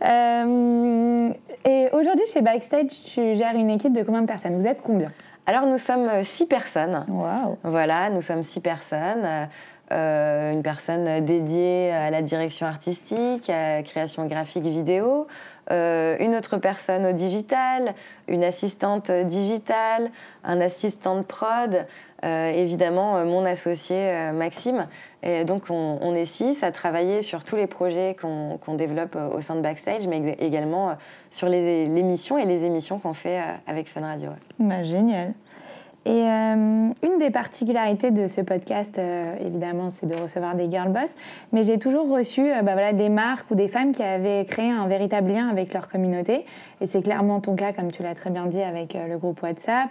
Euh, 0.09 1.29
et 1.65 1.87
aujourd'hui, 1.93 2.25
chez 2.33 2.41
Backstage, 2.41 3.01
tu 3.05 3.35
gères 3.35 3.55
une 3.55 3.69
équipe 3.69 3.93
de 3.93 4.01
combien 4.03 4.21
de 4.21 4.27
personnes? 4.27 4.57
Vous 4.57 4.67
êtes 4.67 4.81
combien? 4.81 5.11
Alors 5.47 5.65
nous 5.65 5.77
sommes 5.77 6.23
six 6.23 6.45
personnes. 6.45 7.05
Wow. 7.07 7.57
Voilà, 7.63 8.09
nous 8.09 8.21
sommes 8.21 8.43
six 8.43 8.59
personnes. 8.59 9.47
Euh, 9.93 10.51
une 10.51 10.63
personne 10.63 11.23
dédiée 11.23 11.91
à 11.91 12.09
la 12.09 12.21
direction 12.21 12.67
artistique, 12.67 13.49
à 13.49 13.77
la 13.77 13.83
création 13.83 14.25
graphique 14.25 14.65
vidéo, 14.65 15.27
euh, 15.71 16.15
une 16.19 16.35
autre 16.35 16.57
personne 16.57 17.05
au 17.05 17.11
digital, 17.11 17.93
une 18.27 18.43
assistante 18.43 19.11
digitale, 19.11 20.11
un 20.43 20.61
assistant 20.61 21.17
de 21.17 21.23
prod, 21.23 21.85
euh, 22.23 22.51
évidemment 22.51 23.23
mon 23.25 23.45
associé 23.45 24.31
Maxime. 24.33 24.87
Et 25.23 25.43
donc 25.43 25.69
on, 25.69 26.15
est 26.15 26.25
six 26.25 26.63
à 26.63 26.71
travailler 26.71 27.21
sur 27.21 27.43
tous 27.43 27.55
les 27.55 27.67
projets 27.67 28.15
qu'on 28.19 28.73
développe 28.75 29.17
au 29.33 29.41
sein 29.41 29.55
de 29.55 29.61
Backstage, 29.61 30.07
mais 30.07 30.35
également 30.39 30.95
sur 31.31 31.49
les, 31.49 31.87
missions 31.87 32.37
et 32.37 32.45
les 32.45 32.65
émissions 32.65 32.99
qu'on 32.99 33.13
fait 33.13 33.41
avec 33.67 33.87
Fun 33.87 34.01
Radio. 34.01 34.31
Bah, 34.59 34.83
génial. 34.83 35.33
Et 36.07 36.23
euh, 36.23 36.89
une 37.03 37.17
des 37.19 37.31
particularités 37.31 38.11
de 38.11 38.27
ce 38.27 38.39
podcast, 38.39 38.97
euh, 38.97 39.35
évidemment, 39.45 39.89
c'est 39.89 40.05
de 40.05 40.15
recevoir 40.15 40.55
des 40.55 40.71
girl 40.71 40.87
boss, 40.87 41.13
mais 41.51 41.63
j'ai 41.63 41.77
toujours 41.77 42.09
reçu 42.09 42.43
bah, 42.63 42.71
voilà, 42.71 42.93
des 42.93 43.09
marques 43.09 43.51
ou 43.51 43.55
des 43.55 43.67
femmes 43.67 43.91
qui 43.91 44.03
avaient 44.03 44.45
créé 44.45 44.71
un 44.71 44.87
véritable 44.87 45.33
lien 45.33 45.49
avec 45.49 45.73
leur 45.73 45.89
communauté. 45.89 46.45
Et 46.79 46.85
c'est 46.85 47.01
clairement 47.01 47.41
ton 47.41 47.55
cas, 47.55 47.73
comme 47.73 47.91
tu 47.91 48.03
l'as 48.03 48.15
très 48.15 48.29
bien 48.29 48.45
dit, 48.45 48.61
avec 48.61 48.93
le 48.93 49.17
groupe 49.17 49.41
WhatsApp. 49.43 49.89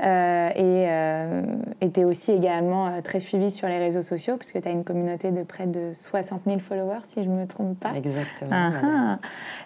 et 0.00 1.90
tu 1.92 2.00
es 2.00 2.04
aussi 2.04 2.32
également 2.32 3.02
très 3.02 3.20
suivi 3.20 3.50
sur 3.50 3.68
les 3.68 3.78
réseaux 3.78 4.00
sociaux, 4.00 4.36
puisque 4.38 4.62
tu 4.62 4.68
as 4.68 4.70
une 4.70 4.84
communauté 4.84 5.32
de 5.32 5.42
près 5.42 5.66
de 5.66 5.92
60 5.92 6.42
000 6.46 6.60
followers, 6.60 7.02
si 7.02 7.22
je 7.22 7.28
ne 7.28 7.40
me 7.40 7.46
trompe 7.46 7.78
pas. 7.78 7.92
Exactement. 7.94 8.50
Ah, 8.52 9.18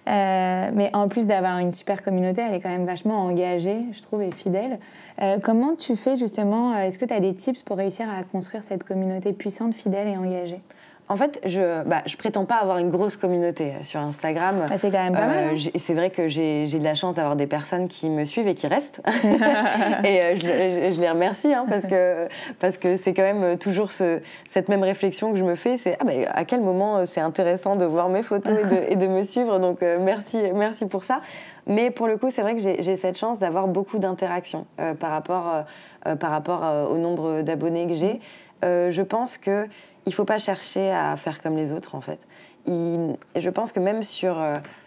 ah. 0.06 0.70
mais 0.72 0.90
en 0.94 1.06
plus 1.06 1.28
d'avoir 1.28 1.58
une 1.58 1.72
super 1.72 2.02
communauté, 2.02 2.42
elle 2.42 2.54
est 2.54 2.60
quand 2.60 2.70
même 2.70 2.86
vachement 2.86 3.24
engagée, 3.24 3.84
je 3.92 4.02
trouve, 4.02 4.22
et 4.22 4.32
fidèle. 4.32 4.80
Euh, 5.20 5.38
comment 5.42 5.76
tu 5.76 5.91
fais 5.96 6.16
justement 6.16 6.74
euh, 6.74 6.82
Est-ce 6.82 6.98
que 6.98 7.04
tu 7.04 7.14
as 7.14 7.20
des 7.20 7.34
tips 7.34 7.62
pour 7.62 7.76
réussir 7.76 8.08
à 8.10 8.24
construire 8.24 8.62
cette 8.62 8.84
communauté 8.84 9.32
puissante, 9.32 9.74
fidèle 9.74 10.08
et 10.08 10.16
engagée? 10.16 10.62
En 11.08 11.16
fait, 11.16 11.40
je 11.44 11.82
bah, 11.84 12.02
je 12.06 12.16
prétends 12.16 12.44
pas 12.44 12.56
avoir 12.56 12.78
une 12.78 12.90
grosse 12.90 13.16
communauté 13.16 13.72
euh, 13.72 13.82
sur 13.82 14.00
Instagram. 14.00 14.66
c'est 14.76 14.90
quand 14.90 15.02
même 15.02 15.12
pas 15.12 15.26
mal. 15.26 15.54
Hein. 15.54 15.70
c'est 15.76 15.94
vrai 15.94 16.10
que 16.10 16.28
j'ai 16.28 16.66
de 16.66 16.84
la 16.84 16.94
chance 16.94 17.14
d'avoir 17.14 17.36
des 17.36 17.46
personnes 17.46 17.88
qui 17.88 18.08
me 18.08 18.24
suivent 18.24 18.48
et 18.48 18.54
qui 18.54 18.66
restent. 18.66 19.02
et 20.04 20.36
je, 20.36 21.00
les 21.00 21.10
remercie 21.10 21.52
hein, 21.52 21.66
parce 21.68 21.84
que 21.84 22.28
parce 22.60 22.78
que 22.78 22.96
c'est 22.96 23.14
quand 23.14 23.22
même 23.22 23.58
toujours 23.58 23.92
ce, 23.92 24.20
cette 24.48 24.68
même 24.68 24.82
réflexion 24.82 25.32
que 25.32 25.38
je 25.38 25.44
me 25.44 25.54
fais. 25.54 25.76
C'est 25.76 25.96
ah, 26.00 26.04
à 26.32 26.44
quel 26.44 26.60
moment 26.60 27.04
c'est 27.04 27.20
intéressant 27.20 27.76
de 27.76 27.84
voir 27.84 28.08
mes 28.08 28.22
photos 28.22 28.56
et 28.58 28.64
de, 28.64 28.82
et 28.92 28.96
de 28.96 29.06
me 29.06 29.22
suivre? 29.22 29.58
Donc 29.58 29.82
merci 29.82 30.38
merci 30.54 30.86
pour 30.86 31.04
ça. 31.04 31.20
Mais 31.66 31.90
pour 31.90 32.06
le 32.06 32.16
coup, 32.16 32.30
c'est 32.30 32.42
vrai 32.42 32.56
que 32.56 32.60
j'ai 32.60 32.96
cette 32.96 33.16
chance 33.16 33.38
d'avoir 33.38 33.68
beaucoup 33.68 33.98
d'interactions 33.98 34.66
euh, 34.80 34.94
par 34.94 35.10
rapport, 35.10 35.48
euh, 35.48 35.62
euh, 36.06 36.16
par 36.16 36.30
rapport 36.30 36.90
au 36.90 36.98
nombre 36.98 37.42
d'abonnés 37.42 37.86
que 37.86 37.94
j'ai. 37.94 38.20
Je 38.62 39.02
pense 39.02 39.38
qu'il 39.38 39.68
ne 40.06 40.12
faut 40.12 40.24
pas 40.24 40.38
chercher 40.38 40.90
à 40.90 41.16
faire 41.16 41.42
comme 41.42 41.56
les 41.56 41.72
autres, 41.72 41.94
en 41.94 42.00
fait. 42.00 42.26
je 42.66 43.50
pense 43.50 43.72
que 43.72 43.80
même 43.80 44.02
sur, 44.02 44.42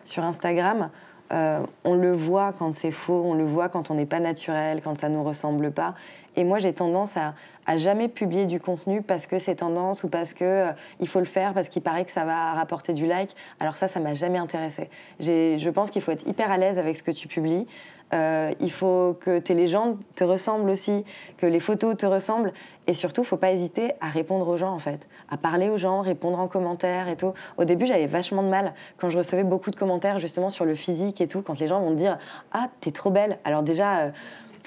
sur 0.06 0.24
Instagram, 0.24 0.90
on 1.32 1.94
le 1.94 2.12
voit 2.12 2.54
quand 2.58 2.74
c'est 2.74 2.92
faux, 2.92 3.22
on 3.26 3.34
le 3.34 3.46
voit 3.46 3.70
quand 3.70 3.92
on 3.92 3.96
n'est 3.96 4.06
pas 4.06 4.20
naturel, 4.20 4.82
quand 4.82 4.98
ça 4.98 5.10
nous 5.10 5.24
ressemble 5.24 5.72
pas. 5.72 5.96
Et 6.36 6.44
moi, 6.44 6.60
j'ai 6.60 6.74
tendance 6.74 7.16
à, 7.18 7.34
à, 7.66 7.78
jamais 7.78 8.08
publier 8.08 8.46
du 8.46 8.60
contenu 8.60 9.02
parce 9.02 9.26
que 9.28 9.40
c'est 9.40 9.56
tendance 9.56 10.04
ou 10.04 10.10
parce 10.10 10.34
que 10.34 10.44
euh, 10.44 10.72
il 11.00 11.08
faut 11.08 11.20
le 11.20 11.26
faire, 11.26 11.54
parce 11.54 11.70
qu'il 11.70 11.82
paraît 11.82 12.06
que 12.06 12.12
ça 12.12 12.26
va 12.26 12.54
rapporter 12.54 12.94
du 12.94 13.06
like. 13.06 13.36
Alors 13.60 13.78
ça, 13.78 13.88
ça 13.88 14.00
m'a 14.00 14.14
jamais 14.14 14.38
intéressé. 14.38 14.90
Je 15.20 15.70
pense 15.70 15.90
qu'il 15.90 16.02
faut 16.02 16.12
être 16.12 16.28
hyper 16.28 16.52
à 16.52 16.58
l'aise 16.58 16.78
avec 16.78 16.98
ce 16.98 17.04
que 17.04 17.12
tu 17.12 17.28
publies. 17.28 17.68
Euh, 18.14 18.52
il 18.60 18.72
faut 18.72 19.18
que 19.20 19.40
tes 19.40 19.54
légendes 19.54 19.98
te 20.16 20.24
ressemblent 20.24 20.70
aussi, 20.70 21.04
que 21.38 21.46
les 21.46 21.60
photos 21.60 21.98
te 21.98 22.06
ressemblent. 22.06 22.54
Et 22.88 22.94
surtout, 22.94 23.24
faut 23.24 23.38
pas 23.38 23.52
hésiter 23.52 23.94
à 24.00 24.10
répondre 24.10 24.48
aux 24.48 24.58
gens, 24.58 24.72
en 24.72 24.80
fait. 24.80 25.08
À 25.30 25.38
parler 25.38 25.70
aux 25.70 25.78
gens, 25.78 26.02
répondre 26.02 26.40
en 26.40 26.48
commentaire 26.48 27.08
et 27.08 27.18
tout. 27.18 27.34
Au 27.58 27.66
début, 27.66 27.86
j'avais 27.86 28.06
vachement 28.06 28.44
de 28.44 28.50
mal 28.50 28.74
quand 28.98 29.10
je 29.10 29.18
recevais 29.18 29.44
beaucoup 29.44 29.72
de 29.72 29.76
commentaires, 29.76 30.20
justement, 30.20 30.50
sur 30.50 30.66
le 30.66 30.76
physique 30.76 31.20
et 31.22 31.28
tout. 31.28 31.42
Quand 31.42 31.60
les 31.60 31.68
gens 31.68 31.80
vont 31.80 31.92
me 31.92 31.96
dire 31.96 32.18
Ah, 32.52 32.70
t'es 32.80 32.92
trop 32.92 33.10
belle. 33.10 33.40
Alors 33.44 33.64
déjà, 33.64 34.00
euh, 34.00 34.12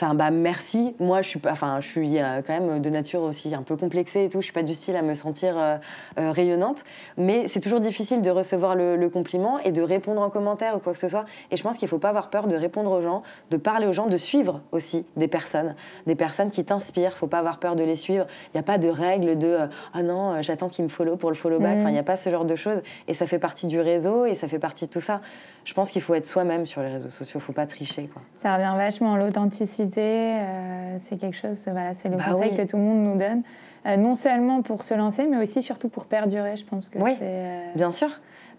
Enfin, 0.01 0.15
bah 0.15 0.31
merci. 0.31 0.95
Moi, 1.01 1.23
je 1.23 1.29
suis 1.29 1.41
pas, 1.41 1.51
enfin, 1.51 1.81
je 1.81 1.89
suis 1.89 2.21
euh, 2.21 2.41
quand 2.47 2.53
même 2.53 2.81
de 2.81 2.89
nature 2.89 3.21
aussi 3.23 3.53
un 3.53 3.63
peu 3.63 3.77
complexée 3.77 4.27
et 4.27 4.29
tout. 4.29 4.39
Je 4.39 4.45
suis 4.45 4.53
pas 4.53 4.63
du 4.63 4.73
style 4.73 4.95
à 4.95 5.03
me 5.03 5.15
sentir 5.17 5.59
euh, 5.59 5.77
euh, 6.21 6.31
rayonnante, 6.31 6.85
mais 7.17 7.49
c'est 7.49 7.59
toujours 7.59 7.81
difficile 7.81 8.23
de 8.23 8.31
recevoir 8.31 8.77
le, 8.77 9.09
compliment 9.09 9.59
et 9.59 9.73
de 9.73 9.83
répondre 9.83 10.21
en 10.21 10.31
commentaire 10.31 10.77
ou 10.77 10.79
quoi 10.79 10.93
que 10.93 11.01
ce 11.01 11.09
soit. 11.09 11.25
Et 11.51 11.57
je 11.57 11.63
pense 11.65 11.79
qu'il 11.79 11.89
faut 11.89 11.99
pas 11.99 12.11
avoir 12.11 12.31
peur 12.31 12.47
de 12.47 12.55
répondre 12.55 12.93
aux 12.93 13.03
gens, 13.03 13.25
de 13.51 13.57
parler 13.57 13.89
aux 13.89 13.93
gens, 13.93 14.07
de 14.07 14.17
suivre 14.17 14.61
aussi 14.71 15.05
des 15.17 15.27
personnes, 15.27 15.75
des 16.07 16.15
personnes 16.15 16.53
qui 16.53 16.65
t'inspirent. 16.65 17.17
Faut 17.17 17.27
pas 17.27 17.41
avoir 17.41 17.59
peur 17.59 17.75
de 17.75 17.83
les 17.83 17.97
suivre. 17.97 18.27
Il 18.55 18.57
n'y 18.57 18.61
a 18.61 18.63
pas 18.63 18.79
de 18.79 18.89
règle 18.89 19.37
de 19.37 19.59
ah 19.95 20.03
non, 20.05 20.41
j'attends 20.43 20.69
qu'ils 20.69 20.85
me 20.85 20.91
follow 20.91 21.17
pour 21.17 21.31
le 21.31 21.37
follow 21.37 21.59
back. 21.59 21.79
Enfin, 21.79 21.89
il 21.89 21.95
n'y 21.95 21.99
a 21.99 22.05
pas 22.05 22.15
ce 22.15 22.31
genre 22.31 22.45
de 22.45 22.55
choses. 22.55 22.83
Et 23.09 23.15
ça 23.15 23.27
fait 23.27 23.41
partie 23.41 23.67
du 23.67 23.81
réseau 23.81 24.27
et 24.27 24.37
ça 24.37 24.47
fait 24.47 24.61
partie 24.61 24.87
de 24.87 24.93
tout 24.93 25.01
ça. 25.01 25.23
Je 25.69 25.75
pense 25.75 25.91
qu'il 25.91 26.01
faut 26.01 26.15
être 26.15 26.25
soi-même 26.25 26.65
sur 26.65 26.81
les 26.81 26.89
réseaux 26.89 27.11
sociaux. 27.11 27.41
Faut 27.41 27.53
pas 27.53 27.67
tricher. 27.67 28.09
Quoi. 28.11 28.23
Ça 28.39 28.55
revient 28.57 28.73
vachement 28.79 29.13
à 29.13 29.19
l'authenticité 29.19 30.01
euh, 30.01 30.97
c'est 30.99 31.19
quelque 31.19 31.37
chose, 31.37 31.63
voilà, 31.71 31.93
c'est 31.93 32.09
le 32.09 32.17
bah 32.17 32.25
conseil 32.31 32.57
que 32.57 32.63
tout 32.63 32.79
le 32.79 32.83
monde 32.83 33.05
nous 33.05 33.19
donne. 33.19 33.43
Euh, 33.85 33.99
non 33.99 34.15
seulement 34.15 34.63
pour 34.63 34.83
se 34.83 34.95
lancer, 34.95 35.27
mais 35.27 35.37
aussi 35.37 35.61
surtout 35.61 35.91
pour 35.91 36.07
perdurer, 36.07 36.57
je 36.57 36.65
pense 36.65 36.89
que 36.89 36.99
oui, 36.99 37.17
c'est. 37.19 37.23
Euh, 37.23 37.61
bien 37.75 37.93
sûr. 37.93 38.09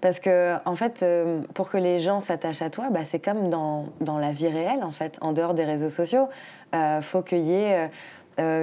Parce 0.01 0.19
que, 0.19 0.55
en 0.65 0.75
fait, 0.75 1.03
pour 1.55 1.71
que 1.71 1.77
les 1.77 1.97
gens 1.97 2.21
s'attachent 2.21 2.61
à 2.61 2.69
toi, 2.69 2.89
bah, 2.91 3.03
c'est 3.05 3.19
comme 3.19 3.49
dans, 3.49 3.87
dans, 4.01 4.19
la 4.19 4.31
vie 4.31 4.47
réelle, 4.47 4.83
en 4.83 4.91
fait, 4.91 5.17
en 5.19 5.33
dehors 5.33 5.55
des 5.55 5.65
réseaux 5.65 5.89
sociaux. 5.89 6.29
Il 6.73 7.01
faut 7.01 7.21
qu'il 7.21 7.43
y 7.43 7.53
ait 7.53 7.89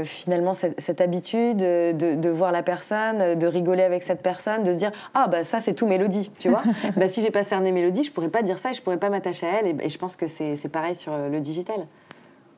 finalement 0.04 0.54
cette, 0.54 1.00
habitude 1.00 1.58
de, 1.58 1.92
de, 1.92 2.28
voir 2.30 2.52
la 2.52 2.62
personne, 2.62 3.38
de 3.38 3.46
rigoler 3.46 3.82
avec 3.82 4.02
cette 4.02 4.22
personne, 4.22 4.62
de 4.62 4.72
se 4.72 4.78
dire 4.78 4.92
ah 5.14 5.28
bah 5.28 5.44
ça 5.44 5.60
c'est 5.60 5.74
tout 5.74 5.86
Mélodie, 5.86 6.30
tu 6.38 6.48
vois. 6.48 6.62
bah 6.96 7.08
si 7.08 7.22
j'ai 7.22 7.30
pas 7.30 7.44
cerné 7.44 7.72
Mélodie, 7.72 8.04
je 8.04 8.12
pourrais 8.12 8.28
pas 8.28 8.42
dire 8.42 8.58
ça, 8.58 8.70
et 8.70 8.74
je 8.74 8.82
pourrais 8.82 8.98
pas 8.98 9.10
m'attacher 9.10 9.46
à 9.46 9.60
elle. 9.60 9.66
Et, 9.66 9.86
et, 9.86 9.88
je 9.88 9.98
pense 9.98 10.16
que 10.16 10.26
c'est 10.28 10.68
pareil 10.70 10.94
sur 10.94 11.16
le 11.16 11.40
digital. 11.40 11.86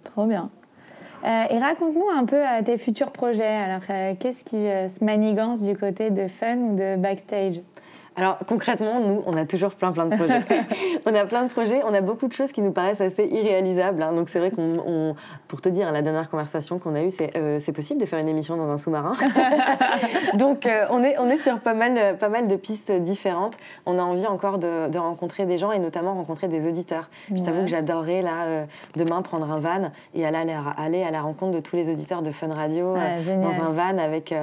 Trop 0.04 0.26
bien. 0.26 0.50
Euh, 1.24 1.44
et 1.50 1.59
raconte-nous 1.59 2.09
un 2.14 2.24
peu 2.24 2.37
euh, 2.37 2.62
tes 2.64 2.78
futurs 2.78 3.11
projets. 3.11 3.44
Alors, 3.44 3.83
euh, 3.90 4.14
qu'est-ce 4.18 4.44
qui 4.44 4.57
se 4.57 5.04
manigance 5.04 5.62
du 5.62 5.76
côté 5.76 6.11
de 6.11 6.28
fun 6.28 6.57
ou 6.57 6.76
de 6.76 6.96
backstage? 6.96 7.61
Alors 8.18 8.38
concrètement, 8.48 8.98
nous, 8.98 9.22
on 9.26 9.37
a 9.37 9.44
toujours 9.44 9.76
plein 9.76 9.92
plein 9.92 10.07
de 10.07 10.16
projets. 10.16 10.42
on 11.07 11.14
a 11.14 11.24
plein 11.24 11.44
de 11.44 11.50
projets, 11.50 11.83
on 11.87 11.94
a 11.94 12.00
beaucoup 12.00 12.26
de 12.26 12.33
choses 12.33 12.50
qui 12.50 12.62
nous 12.62 12.72
paraissent 12.72 13.00
assez 13.00 13.24
irréalisables. 13.24 14.02
Hein. 14.02 14.12
Donc 14.12 14.28
c'est 14.28 14.40
vrai 14.40 14.50
qu'on, 14.50 15.14
pour 15.46 15.61
te 15.61 15.68
dire, 15.68 15.92
la 15.92 16.02
dernière 16.02 16.28
conversation 16.28 16.81
qu'on 16.81 16.96
a 16.96 17.02
eue, 17.04 17.12
c'est 17.12 17.37
euh, 17.37 17.61
c'est 17.61 17.70
possible 17.70 18.00
de 18.00 18.07
faire 18.07 18.18
une 18.18 18.28
émission 18.28 18.57
dans 18.57 18.72
un 18.72 18.76
sous-marin? 18.76 19.12
Donc 20.35 20.66
euh, 20.66 20.87
on, 20.90 21.04
est, 21.04 21.16
on 21.18 21.31
est 21.31 21.38
sur 21.38 21.61
pas 21.61 21.74
mal, 21.74 22.18
pas 22.18 22.28
mal 22.28 22.48
de 22.48 22.57
pistes 22.57 22.90
différentes. 22.90 23.57
On 23.87 24.00
a 24.00 24.02
envie 24.02 24.26
encore 24.26 24.59
de, 24.59 24.88
de 24.88 24.98
rencontrer 24.98 25.46
des 25.46 25.57
gens 25.57 25.70
et 25.70 25.78
notamment 25.78 26.14
rencontrer 26.14 26.48
des 26.48 26.66
auditeurs. 26.66 27.11
Je 27.33 27.40
t'avoue 27.40 27.61
que 27.61 27.68
j'adorerais 27.68 28.22
là 28.22 28.46
euh, 28.46 28.64
demain 28.96 29.22
prendre 29.22 29.48
un 29.48 29.61
van 29.61 29.92
et 30.16 30.26
aller, 30.26 30.57
aller 30.76 31.04
à 31.04 31.12
la 31.12 31.22
rencontre 31.22 31.52
de 31.52 31.61
tous 31.61 31.76
les 31.76 31.88
auditeurs 31.88 32.22
de 32.22 32.33
Fun 32.33 32.52
Radio 32.52 32.94
dans 32.94 33.64
un 33.64 33.70
van 33.70 33.98
avec, 33.98 34.35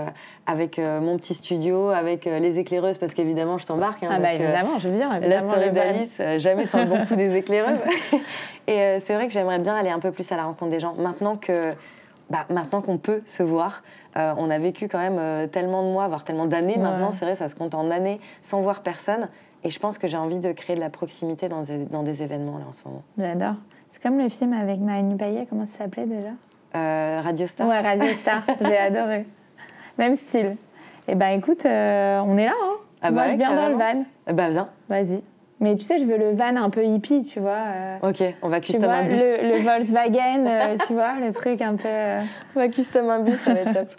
avec 0.47 0.77
mon 0.77 1.17
petit 1.17 1.33
studio, 1.33 1.89
avec 1.89 2.23
les 2.23 2.57
éclaireuses 2.57 2.97
parce 2.97 3.13
qu'évidemment 3.13 3.57
t'embarque. 3.65 4.03
Hein, 4.03 4.09
ah 4.11 4.19
bah 4.19 4.33
évidemment, 4.33 4.77
je 4.77 4.89
viens. 4.89 5.19
La 5.19 5.41
story 5.41 5.71
d'Alice, 5.71 6.17
euh, 6.19 6.39
jamais 6.39 6.65
sans 6.65 6.79
le 6.83 6.85
bon 6.85 7.05
coup 7.05 7.15
des 7.15 7.35
éclaireuses. 7.35 7.79
et 8.67 8.79
euh, 8.79 8.99
c'est 8.99 9.13
vrai 9.13 9.27
que 9.27 9.33
j'aimerais 9.33 9.59
bien 9.59 9.75
aller 9.75 9.89
un 9.89 9.99
peu 9.99 10.11
plus 10.11 10.31
à 10.31 10.37
la 10.37 10.45
rencontre 10.45 10.71
des 10.71 10.79
gens. 10.79 10.95
Maintenant 10.97 11.35
que, 11.35 11.71
bah, 12.29 12.45
maintenant 12.49 12.81
qu'on 12.81 12.97
peut 12.97 13.21
se 13.25 13.43
voir, 13.43 13.83
euh, 14.17 14.33
on 14.37 14.49
a 14.49 14.57
vécu 14.57 14.87
quand 14.87 14.99
même 14.99 15.49
tellement 15.49 15.83
de 15.83 15.91
mois, 15.91 16.07
voire 16.07 16.23
tellement 16.23 16.45
d'années. 16.45 16.77
Maintenant, 16.77 17.11
c'est 17.11 17.25
vrai, 17.25 17.35
ça 17.35 17.49
se 17.49 17.55
compte 17.55 17.75
en 17.75 17.91
années 17.91 18.19
sans 18.41 18.61
voir 18.61 18.81
personne. 18.81 19.29
Et 19.63 19.69
je 19.69 19.79
pense 19.79 19.97
que 19.97 20.07
j'ai 20.07 20.17
envie 20.17 20.37
de 20.37 20.51
créer 20.51 20.75
de 20.75 20.81
la 20.81 20.91
proximité 20.91 21.49
dans 21.49 21.63
des, 21.63 21.79
dans 21.85 22.03
des 22.03 22.21
événements 22.21 22.59
là 22.59 22.65
en 22.69 22.73
ce 22.73 22.83
moment. 22.85 23.01
J'adore. 23.17 23.55
C'est 23.89 24.01
comme 24.01 24.19
le 24.19 24.29
film 24.29 24.53
avec 24.53 24.79
Manu 24.79 25.15
Payet, 25.17 25.47
comment 25.49 25.65
ça 25.65 25.79
s'appelait 25.79 26.05
déjà? 26.05 26.29
Radio 27.21 27.47
Star. 27.47 27.67
Ouais, 27.67 27.79
Radio 27.79 28.13
Star. 28.13 28.43
j'ai 28.61 28.77
adoré. 28.77 29.25
Même 29.97 30.15
style. 30.15 30.57
Eh 31.07 31.15
ben 31.15 31.29
écoute, 31.29 31.65
on 31.65 32.37
est 32.37 32.45
là. 32.45 32.53
Hein 32.63 32.84
ah 33.05 33.11
bah 33.11 33.23
Moi, 33.23 33.31
je 33.33 33.37
viens 33.37 33.55
dans 33.55 33.69
le 33.69 33.75
van. 33.75 34.05
Bah, 34.33 34.49
viens. 34.49 34.69
Vas-y. 34.89 35.21
Mais 35.59 35.75
tu 35.75 35.83
sais, 35.83 35.97
je 35.97 36.05
veux 36.05 36.17
le 36.17 36.35
van 36.35 36.55
un 36.57 36.69
peu 36.69 36.83
hippie, 36.83 37.23
tu 37.23 37.39
vois. 37.39 37.51
Euh, 37.51 38.09
ok, 38.09 38.23
on 38.41 38.49
va 38.49 38.59
custom 38.59 38.89
un 38.89 39.03
bus. 39.03 39.17
Le, 39.17 39.53
le 39.53 39.63
Volkswagen, 39.63 40.45
euh, 40.47 40.77
tu 40.87 40.93
vois, 40.93 41.13
le 41.19 41.31
truc 41.31 41.61
un 41.61 41.75
peu. 41.75 41.87
Euh, 41.87 42.19
on 42.55 42.59
va 42.59 42.67
custom 42.67 43.09
un 43.09 43.21
bus, 43.21 43.37
ça 43.37 43.53
va 43.53 43.61
être 43.61 43.73
top. 43.73 43.95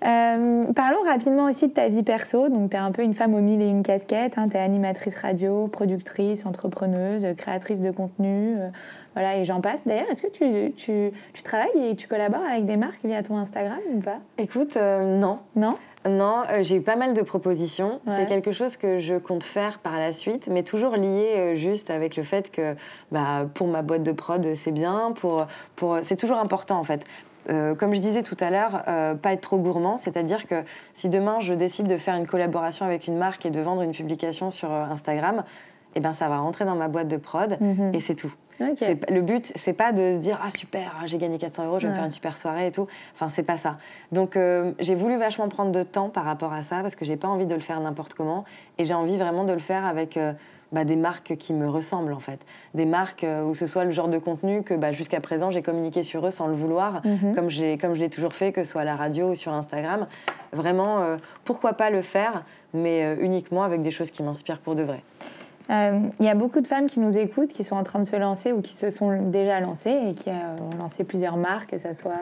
parlons 0.74 1.02
rapidement 1.04 1.44
aussi 1.44 1.68
de 1.68 1.74
ta 1.74 1.88
vie 1.88 2.02
perso. 2.02 2.48
Donc, 2.48 2.70
tu 2.70 2.76
es 2.76 2.80
un 2.80 2.92
peu 2.92 3.02
une 3.02 3.12
femme 3.12 3.34
aux 3.34 3.40
mille 3.40 3.60
et 3.60 3.66
une 3.66 3.82
casquettes. 3.82 4.38
Hein. 4.38 4.48
Tu 4.48 4.56
es 4.56 4.60
animatrice 4.60 5.16
radio, 5.16 5.66
productrice, 5.66 6.46
entrepreneuse, 6.46 7.26
créatrice 7.36 7.80
de 7.80 7.90
contenu. 7.90 8.56
voilà, 9.12 9.36
et 9.36 9.44
j'en 9.44 9.60
passe. 9.60 9.86
D'ailleurs, 9.86 10.08
est-ce 10.10 10.22
que 10.22 10.30
tu, 10.30 10.72
tu, 10.72 11.10
tu, 11.34 11.42
travailles 11.42 11.90
et 11.90 11.94
tu 11.94 12.08
collabores 12.08 12.46
avec 12.50 12.64
des 12.64 12.78
marques 12.78 13.04
via 13.04 13.22
ton 13.22 13.36
Instagram 13.36 13.80
ou 13.94 14.00
pas? 14.00 14.18
Écoute, 14.38 14.76
non. 14.76 15.40
Non? 15.56 15.76
Non, 16.08 16.44
euh, 16.48 16.62
j'ai 16.62 16.76
eu 16.76 16.80
pas 16.80 16.96
mal 16.96 17.12
de 17.12 17.20
propositions. 17.20 18.00
C'est 18.08 18.26
quelque 18.26 18.52
chose 18.52 18.76
que 18.76 18.98
je 18.98 19.16
compte 19.16 19.44
faire 19.44 19.78
par 19.80 19.98
la 19.98 20.12
suite, 20.12 20.48
mais 20.50 20.62
toujours 20.62 20.96
lié 20.96 21.34
euh, 21.36 21.54
juste 21.54 21.90
avec 21.90 22.16
le 22.16 22.22
fait 22.22 22.50
que 22.50 22.74
bah, 23.12 23.46
pour 23.52 23.66
ma 23.66 23.82
boîte 23.82 24.02
de 24.02 24.12
prod, 24.12 24.54
c'est 24.54 24.72
bien. 24.72 25.12
Pour, 25.14 25.46
pour... 25.76 25.98
C'est 26.02 26.16
toujours 26.16 26.38
important 26.38 26.78
en 26.78 26.84
fait. 26.84 27.04
Euh, 27.50 27.74
comme 27.74 27.94
je 27.94 28.00
disais 28.00 28.22
tout 28.22 28.36
à 28.40 28.50
l'heure, 28.50 28.84
pas 29.20 29.32
être 29.32 29.40
trop 29.40 29.58
gourmand, 29.58 29.96
c'est-à-dire 29.96 30.46
que 30.46 30.62
si 30.94 31.08
demain 31.08 31.40
je 31.40 31.52
décide 31.52 31.86
de 31.86 31.96
faire 31.96 32.14
une 32.14 32.26
collaboration 32.26 32.86
avec 32.86 33.06
une 33.06 33.16
marque 33.16 33.44
et 33.44 33.50
de 33.50 33.60
vendre 33.60 33.82
une 33.82 33.92
publication 33.92 34.50
sur 34.50 34.70
Instagram, 34.70 35.44
eh 35.96 36.00
ben 36.00 36.12
ça 36.12 36.28
va 36.28 36.38
rentrer 36.38 36.64
dans 36.64 36.76
ma 36.76 36.88
boîte 36.88 37.08
de 37.08 37.16
prod 37.16 37.58
mhm. 37.60 37.94
et 37.94 38.00
c'est 38.00 38.14
tout. 38.14 38.32
Okay. 38.60 38.98
Le 39.08 39.22
but, 39.22 39.52
c'est 39.54 39.72
pas 39.72 39.92
de 39.92 40.12
se 40.12 40.18
dire 40.18 40.38
ah 40.42 40.50
super, 40.50 40.94
j'ai 41.06 41.16
gagné 41.16 41.38
400 41.38 41.66
euros, 41.66 41.78
je 41.78 41.86
vais 41.86 41.90
me 41.90 41.94
faire 41.94 42.04
une 42.04 42.10
super 42.10 42.36
soirée 42.36 42.66
et 42.66 42.72
tout. 42.72 42.86
Enfin, 43.14 43.30
c'est 43.30 43.42
pas 43.42 43.56
ça. 43.56 43.78
Donc, 44.12 44.36
euh, 44.36 44.72
j'ai 44.78 44.94
voulu 44.94 45.16
vachement 45.16 45.48
prendre 45.48 45.72
de 45.72 45.82
temps 45.82 46.10
par 46.10 46.24
rapport 46.24 46.52
à 46.52 46.62
ça 46.62 46.82
parce 46.82 46.94
que 46.94 47.04
j'ai 47.04 47.16
pas 47.16 47.28
envie 47.28 47.46
de 47.46 47.54
le 47.54 47.60
faire 47.60 47.80
n'importe 47.80 48.14
comment 48.14 48.44
et 48.78 48.84
j'ai 48.84 48.94
envie 48.94 49.16
vraiment 49.16 49.44
de 49.44 49.52
le 49.52 49.58
faire 49.58 49.86
avec 49.86 50.18
euh, 50.18 50.34
bah, 50.72 50.84
des 50.84 50.96
marques 50.96 51.36
qui 51.36 51.54
me 51.54 51.68
ressemblent 51.68 52.12
en 52.12 52.20
fait. 52.20 52.40
Des 52.74 52.84
marques 52.84 53.24
euh, 53.24 53.42
où 53.42 53.54
ce 53.54 53.66
soit 53.66 53.84
le 53.84 53.92
genre 53.92 54.08
de 54.08 54.18
contenu 54.18 54.62
que 54.62 54.74
bah, 54.74 54.92
jusqu'à 54.92 55.20
présent 55.20 55.50
j'ai 55.50 55.62
communiqué 55.62 56.02
sur 56.02 56.26
eux 56.26 56.30
sans 56.30 56.46
le 56.46 56.54
vouloir, 56.54 57.00
mhm. 57.04 57.34
comme, 57.34 57.48
comme 57.80 57.94
je 57.94 58.00
l'ai 58.00 58.10
toujours 58.10 58.34
fait, 58.34 58.52
que 58.52 58.62
ce 58.62 58.72
soit 58.72 58.82
à 58.82 58.84
la 58.84 58.96
radio 58.96 59.30
ou 59.30 59.34
sur 59.34 59.54
Instagram. 59.54 60.06
Vraiment, 60.52 61.16
pourquoi 61.44 61.74
pas 61.74 61.90
le 61.90 62.02
faire, 62.02 62.42
mais 62.74 63.16
uniquement 63.20 63.62
avec 63.62 63.82
des 63.82 63.92
choses 63.92 64.10
qui 64.10 64.24
m'inspirent 64.24 64.60
pour 64.60 64.74
de 64.74 64.82
vrai. 64.82 65.00
Il 65.70 66.24
y 66.24 66.28
a 66.28 66.34
beaucoup 66.34 66.60
de 66.60 66.66
femmes 66.66 66.88
qui 66.88 66.98
nous 66.98 67.16
écoutent, 67.16 67.52
qui 67.52 67.62
sont 67.62 67.76
en 67.76 67.84
train 67.84 68.00
de 68.00 68.04
se 68.04 68.16
lancer 68.16 68.50
ou 68.52 68.60
qui 68.60 68.74
se 68.74 68.90
sont 68.90 69.20
déjà 69.20 69.60
lancées 69.60 69.96
et 70.08 70.14
qui 70.14 70.28
ont 70.30 70.76
lancé 70.78 71.04
plusieurs 71.04 71.36
marques, 71.36 71.70
que 71.70 71.78
ce 71.78 71.92
soit 71.92 72.12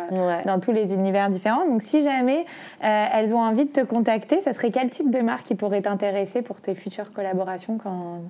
dans 0.44 0.60
tous 0.60 0.72
les 0.72 0.92
univers 0.92 1.30
différents. 1.30 1.66
Donc, 1.66 1.82
si 1.82 2.02
jamais 2.02 2.44
elles 2.80 3.34
ont 3.34 3.40
envie 3.40 3.64
de 3.64 3.70
te 3.70 3.80
contacter, 3.80 4.40
ça 4.40 4.52
serait 4.52 4.70
quel 4.70 4.90
type 4.90 5.10
de 5.10 5.20
marque 5.20 5.46
qui 5.46 5.54
pourrait 5.54 5.82
t'intéresser 5.82 6.42
pour 6.42 6.60
tes 6.60 6.74
futures 6.74 7.12
collaborations 7.12 7.78
quand, 7.78 8.20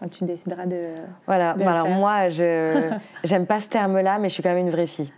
quand 0.00 0.08
tu 0.08 0.24
décideras 0.24 0.66
de. 0.66 0.94
Voilà, 1.26 1.50
alors 1.66 1.88
moi, 1.88 2.28
je 2.28 2.90
j'aime 3.24 3.46
pas 3.46 3.60
ce 3.60 3.68
terme-là, 3.68 4.18
mais 4.18 4.28
je 4.28 4.34
suis 4.34 4.42
quand 4.42 4.50
même 4.50 4.66
une 4.66 4.70
vraie 4.70 4.86
fille. 4.86 5.12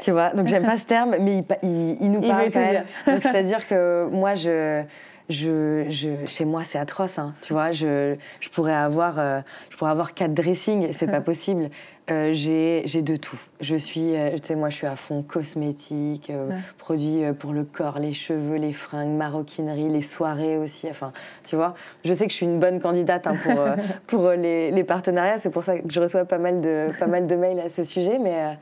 Tu 0.00 0.10
vois, 0.10 0.30
donc 0.30 0.48
j'aime 0.48 0.64
pas 0.64 0.78
ce 0.78 0.86
terme, 0.86 1.16
mais 1.20 1.44
il, 1.62 1.96
il, 2.00 2.10
nous 2.10 2.20
parle 2.20 2.50
quand 2.50 2.60
même. 2.60 2.84
c'est-à-dire 3.20 3.66
que 3.66 4.08
moi, 4.10 4.34
je 4.34 4.82
je, 5.28 5.86
je, 5.88 6.26
chez 6.26 6.44
moi, 6.44 6.64
c'est 6.64 6.78
atroce. 6.78 7.18
Hein, 7.18 7.34
tu 7.42 7.52
vois, 7.52 7.72
je, 7.72 8.16
je, 8.40 8.48
pourrais 8.48 8.74
avoir, 8.74 9.18
euh, 9.18 9.40
je 9.70 9.76
pourrais 9.76 9.90
avoir 9.90 10.14
quatre 10.14 10.34
dressings, 10.34 10.92
c'est 10.92 11.06
pas 11.06 11.20
possible. 11.22 11.70
Euh, 12.10 12.30
j'ai 12.32 13.02
de 13.02 13.16
tout. 13.16 13.40
Je 13.60 13.74
suis, 13.74 14.14
euh, 14.14 14.36
tu 14.36 14.46
sais, 14.46 14.54
moi, 14.54 14.68
je 14.68 14.76
suis 14.76 14.86
à 14.86 14.94
fond 14.94 15.22
cosmétiques, 15.22 16.30
euh, 16.30 16.50
produits 16.78 17.22
pour 17.38 17.52
le 17.52 17.64
corps, 17.64 17.98
les 17.98 18.12
cheveux, 18.12 18.56
les 18.56 18.72
fringues, 18.72 19.16
maroquinerie, 19.16 19.88
les 19.88 20.02
soirées 20.02 20.56
aussi. 20.56 20.88
Enfin, 20.88 21.12
tu 21.42 21.56
vois, 21.56 21.74
je 22.04 22.12
sais 22.12 22.26
que 22.26 22.30
je 22.30 22.36
suis 22.36 22.46
une 22.46 22.60
bonne 22.60 22.80
candidate 22.80 23.26
hein, 23.26 23.34
pour, 23.42 23.64
pour 24.06 24.30
les, 24.30 24.70
les 24.70 24.84
partenariats. 24.84 25.38
C'est 25.38 25.50
pour 25.50 25.64
ça 25.64 25.78
que 25.78 25.90
je 25.90 26.00
reçois 26.00 26.24
pas 26.24 26.38
mal 26.38 26.60
de, 26.60 26.90
pas 26.98 27.06
mal 27.06 27.26
de 27.26 27.34
mails 27.34 27.60
à 27.60 27.68
ce 27.68 27.82
sujet, 27.82 28.18
mais. 28.18 28.56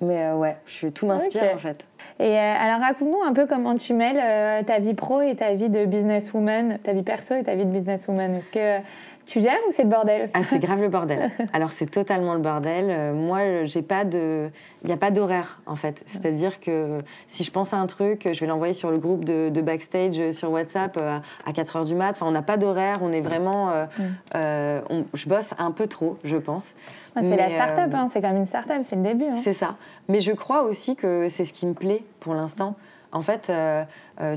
Mais 0.00 0.32
ouais, 0.32 0.56
je 0.66 0.72
suis, 0.72 0.92
tout 0.92 1.06
m'inspire 1.06 1.54
en 1.54 1.58
fait. 1.58 1.86
Et 2.20 2.38
alors 2.38 2.80
raconte-nous 2.80 3.22
un 3.24 3.32
peu 3.32 3.46
comment 3.46 3.74
tu 3.74 3.92
mêles 3.92 4.64
ta 4.66 4.78
vie 4.78 4.94
pro 4.94 5.20
et 5.20 5.34
ta 5.34 5.54
vie 5.54 5.68
de 5.68 5.84
businesswoman, 5.84 6.78
ta 6.82 6.92
vie 6.92 7.02
perso 7.02 7.34
et 7.34 7.42
ta 7.42 7.54
vie 7.56 7.64
de 7.64 7.70
businesswoman. 7.70 8.34
Est-ce 8.36 8.52
que 8.52 8.78
tu 9.26 9.40
gères 9.40 9.58
ou 9.68 9.70
c'est 9.72 9.82
le 9.84 9.88
bordel 9.88 10.28
Ah, 10.34 10.44
c'est 10.44 10.58
grave 10.58 10.80
le 10.80 10.88
bordel. 10.88 11.30
Alors, 11.52 11.72
c'est 11.72 11.90
totalement 11.90 12.34
le 12.34 12.40
bordel. 12.40 12.86
Euh, 12.90 13.12
moi, 13.14 13.64
j'ai 13.64 13.82
pas 13.82 14.04
de. 14.04 14.50
Il 14.82 14.86
n'y 14.86 14.92
a 14.92 14.96
pas 14.96 15.10
d'horaire, 15.10 15.60
en 15.66 15.76
fait. 15.76 16.04
C'est-à-dire 16.06 16.60
que 16.60 17.00
si 17.26 17.44
je 17.44 17.50
pense 17.50 17.72
à 17.72 17.78
un 17.78 17.86
truc, 17.86 18.28
je 18.30 18.38
vais 18.40 18.46
l'envoyer 18.46 18.74
sur 18.74 18.90
le 18.90 18.98
groupe 18.98 19.24
de, 19.24 19.60
backstage 19.60 20.18
euh, 20.18 20.32
sur 20.32 20.50
WhatsApp 20.50 20.96
euh, 20.96 21.18
à 21.46 21.52
4 21.52 21.80
h 21.80 21.86
du 21.86 21.94
mat. 21.94 22.10
Enfin, 22.10 22.26
on 22.26 22.32
n'a 22.32 22.42
pas 22.42 22.56
d'horaire. 22.56 22.98
On 23.00 23.12
est 23.12 23.22
vraiment. 23.22 23.72
Mm. 23.98 25.02
je 25.14 25.28
bosse 25.28 25.50
un 25.58 25.70
peu 25.70 25.86
trop, 25.86 26.18
je 26.24 26.36
pense. 26.36 26.74
c'est 27.20 27.36
la 27.36 27.48
start-up, 27.48 27.92
hein. 27.94 28.08
c'est 28.10 28.20
quand 28.20 28.28
même 28.28 28.38
une 28.38 28.44
start-up, 28.44 28.82
c'est 28.82 28.96
le 28.96 29.02
début. 29.02 29.24
Hein. 29.24 29.40
C'est 29.42 29.54
ça. 29.54 29.76
Mais 30.08 30.20
je 30.20 30.32
crois 30.32 30.62
aussi 30.62 30.96
que 30.96 31.28
c'est 31.28 31.44
ce 31.44 31.52
qui 31.52 31.66
me 31.66 31.74
plaît 31.74 32.02
pour 32.20 32.34
l'instant. 32.34 32.76
En 33.12 33.22
fait, 33.22 33.52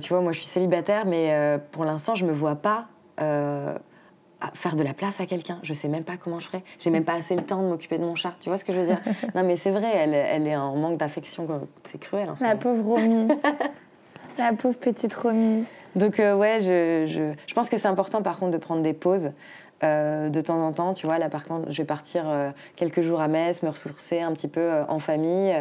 tu 0.01 0.09
vois, 0.09 0.21
moi, 0.21 0.31
je 0.31 0.39
suis 0.39 0.47
célibataire, 0.47 1.05
mais 1.05 1.59
pour 1.71 1.83
l'instant, 1.83 2.15
je 2.15 2.25
me 2.25 2.31
vois 2.31 2.55
pas 2.55 2.88
faire 4.58 4.76
de 4.76 4.84
la 4.84 4.93
place 4.93 5.20
à 5.22 5.26
quelqu'un. 5.26 5.60
Je 5.64 5.74
sais 5.74 5.88
même 5.88 6.03
pas 6.03 6.18
comment 6.18 6.39
je 6.39 6.47
ferais. 6.47 6.64
J'ai 6.80 6.89
même 6.89 7.03
pas 7.05 7.14
assez 7.14 7.36
le 7.36 7.43
temps 7.43 7.62
de 7.62 7.68
m'occuper 7.68 7.97
de 7.97 8.03
mon 8.03 8.16
chat. 8.16 8.34
Tu 8.39 8.49
vois 8.49 8.58
ce 8.58 8.66
que 8.66 8.74
je 8.74 8.80
veux 8.80 8.88
dire? 8.88 8.99
Non, 9.36 9.43
mais 9.43 9.55
c'est 9.55 9.72
vrai, 9.72 9.91
elle, 9.93 10.14
elle, 10.14 10.47
est 10.47 10.55
en 10.55 10.76
manque 10.76 10.97
d'affection. 10.97 11.47
C'est 11.84 11.99
cruel. 11.99 12.30
En 12.30 12.36
la 12.43 12.55
pauvre 12.55 12.84
Romy. 12.84 13.28
la 14.38 14.53
pauvre 14.53 14.78
petite 14.78 15.14
Romy. 15.14 15.66
Donc, 15.95 16.20
euh, 16.20 16.36
ouais, 16.36 16.60
je, 16.62 17.05
je, 17.08 17.34
je, 17.47 17.53
pense 17.53 17.70
que 17.70 17.78
c'est 17.78 17.88
important 17.88 18.22
par 18.22 18.38
contre 18.38 18.51
de 18.51 18.58
prendre 18.58 18.82
des 18.82 18.93
pauses. 18.93 19.32
Euh, 19.84 20.30
de 20.30 20.41
temps 20.41 20.60
en 20.66 20.74
temps, 20.74 20.95
tu 20.95 21.05
vois, 21.05 21.20
là 21.20 21.30
par 21.30 21.45
contre, 21.45 21.72
je 21.72 21.78
vais 21.78 21.86
partir 21.86 22.24
euh, 22.26 22.49
quelques 22.76 23.01
jours 23.01 23.22
à 23.22 23.28
Metz, 23.28 23.62
me 23.62 23.70
ressourcer 23.70 24.22
un 24.22 24.34
petit 24.34 24.47
peu 24.47 24.72
en 24.88 24.97
famille. 24.97 25.53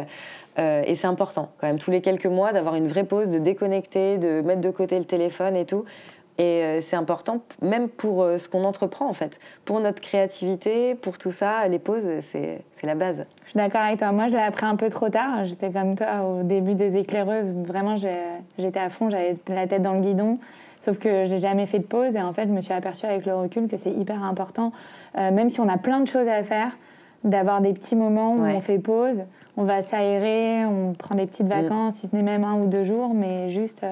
et 0.57 0.95
c'est 0.95 1.05
important, 1.05 1.51
quand 1.59 1.67
même, 1.67 1.77
tous 1.77 1.91
les 1.91 2.01
quelques 2.01 2.25
mois, 2.25 2.51
d'avoir 2.51 2.73
une 2.73 2.87
vraie 2.87 3.03
pause, 3.03 3.29
de 3.29 3.37
déconnecter, 3.37 4.17
de 4.17 4.41
mettre 4.41 4.61
de 4.61 4.71
côté 4.71 4.97
le 4.97 5.05
téléphone 5.05 5.55
et 5.55 5.65
tout. 5.65 5.85
Et 6.39 6.63
euh, 6.63 6.81
c'est 6.81 6.95
important, 6.95 7.41
même 7.63 7.89
pour 7.89 8.21
euh, 8.21 8.37
ce 8.37 8.47
qu'on 8.47 8.63
entreprend 8.63 9.07
en 9.07 9.13
fait. 9.13 9.39
Pour 9.65 9.79
notre 9.79 10.01
créativité, 10.01 10.93
pour 10.93 11.17
tout 11.17 11.31
ça, 11.31 11.67
les 11.67 11.79
pauses, 11.79 12.05
c'est 12.21 12.61
la 12.83 12.95
base. 12.95 13.25
Je 13.43 13.49
suis 13.49 13.57
d'accord 13.57 13.81
avec 13.81 13.99
toi. 13.99 14.11
Moi, 14.11 14.27
je 14.27 14.35
l'ai 14.35 14.41
appris 14.41 14.65
un 14.65 14.75
peu 14.75 14.89
trop 14.89 15.09
tard. 15.09 15.45
J'étais 15.45 15.71
comme 15.71 15.95
toi 15.95 16.23
au 16.23 16.43
début 16.43 16.75
des 16.75 16.95
éclaireuses. 16.97 17.53
Vraiment, 17.53 17.95
j'étais 17.95 18.79
à 18.79 18.89
fond, 18.89 19.09
j'avais 19.09 19.35
la 19.47 19.65
tête 19.65 19.81
dans 19.81 19.93
le 19.93 20.01
guidon. 20.01 20.37
Sauf 20.79 20.99
que 20.99 21.25
j'ai 21.25 21.39
jamais 21.39 21.65
fait 21.65 21.79
de 21.79 21.85
pause 21.85 22.15
et 22.15 22.21
en 22.21 22.31
fait, 22.31 22.47
je 22.47 22.53
me 22.53 22.61
suis 22.61 22.73
aperçue 22.73 23.05
avec 23.05 23.25
le 23.25 23.35
recul 23.35 23.67
que 23.67 23.77
c'est 23.77 23.91
hyper 23.91 24.23
important, 24.23 24.71
euh, 25.17 25.31
même 25.31 25.49
si 25.49 25.59
on 25.59 25.67
a 25.67 25.77
plein 25.77 25.99
de 25.99 26.07
choses 26.07 26.27
à 26.27 26.43
faire, 26.43 26.77
d'avoir 27.23 27.61
des 27.61 27.73
petits 27.73 27.95
moments 27.95 28.33
où 28.33 28.45
on 28.45 28.61
fait 28.61 28.77
pause, 28.77 29.23
on 29.57 29.63
va 29.63 29.81
s'aérer, 29.81 30.65
on 30.65 30.93
prend 30.93 31.15
des 31.15 31.25
petites 31.25 31.47
mm. 31.47 31.61
vacances, 31.61 31.95
si 31.95 32.07
ce 32.07 32.15
n'est 32.15 32.21
même 32.21 32.43
un 32.43 32.61
ou 32.61 32.67
deux 32.67 32.83
jours, 32.83 33.13
mais 33.15 33.49
juste 33.49 33.83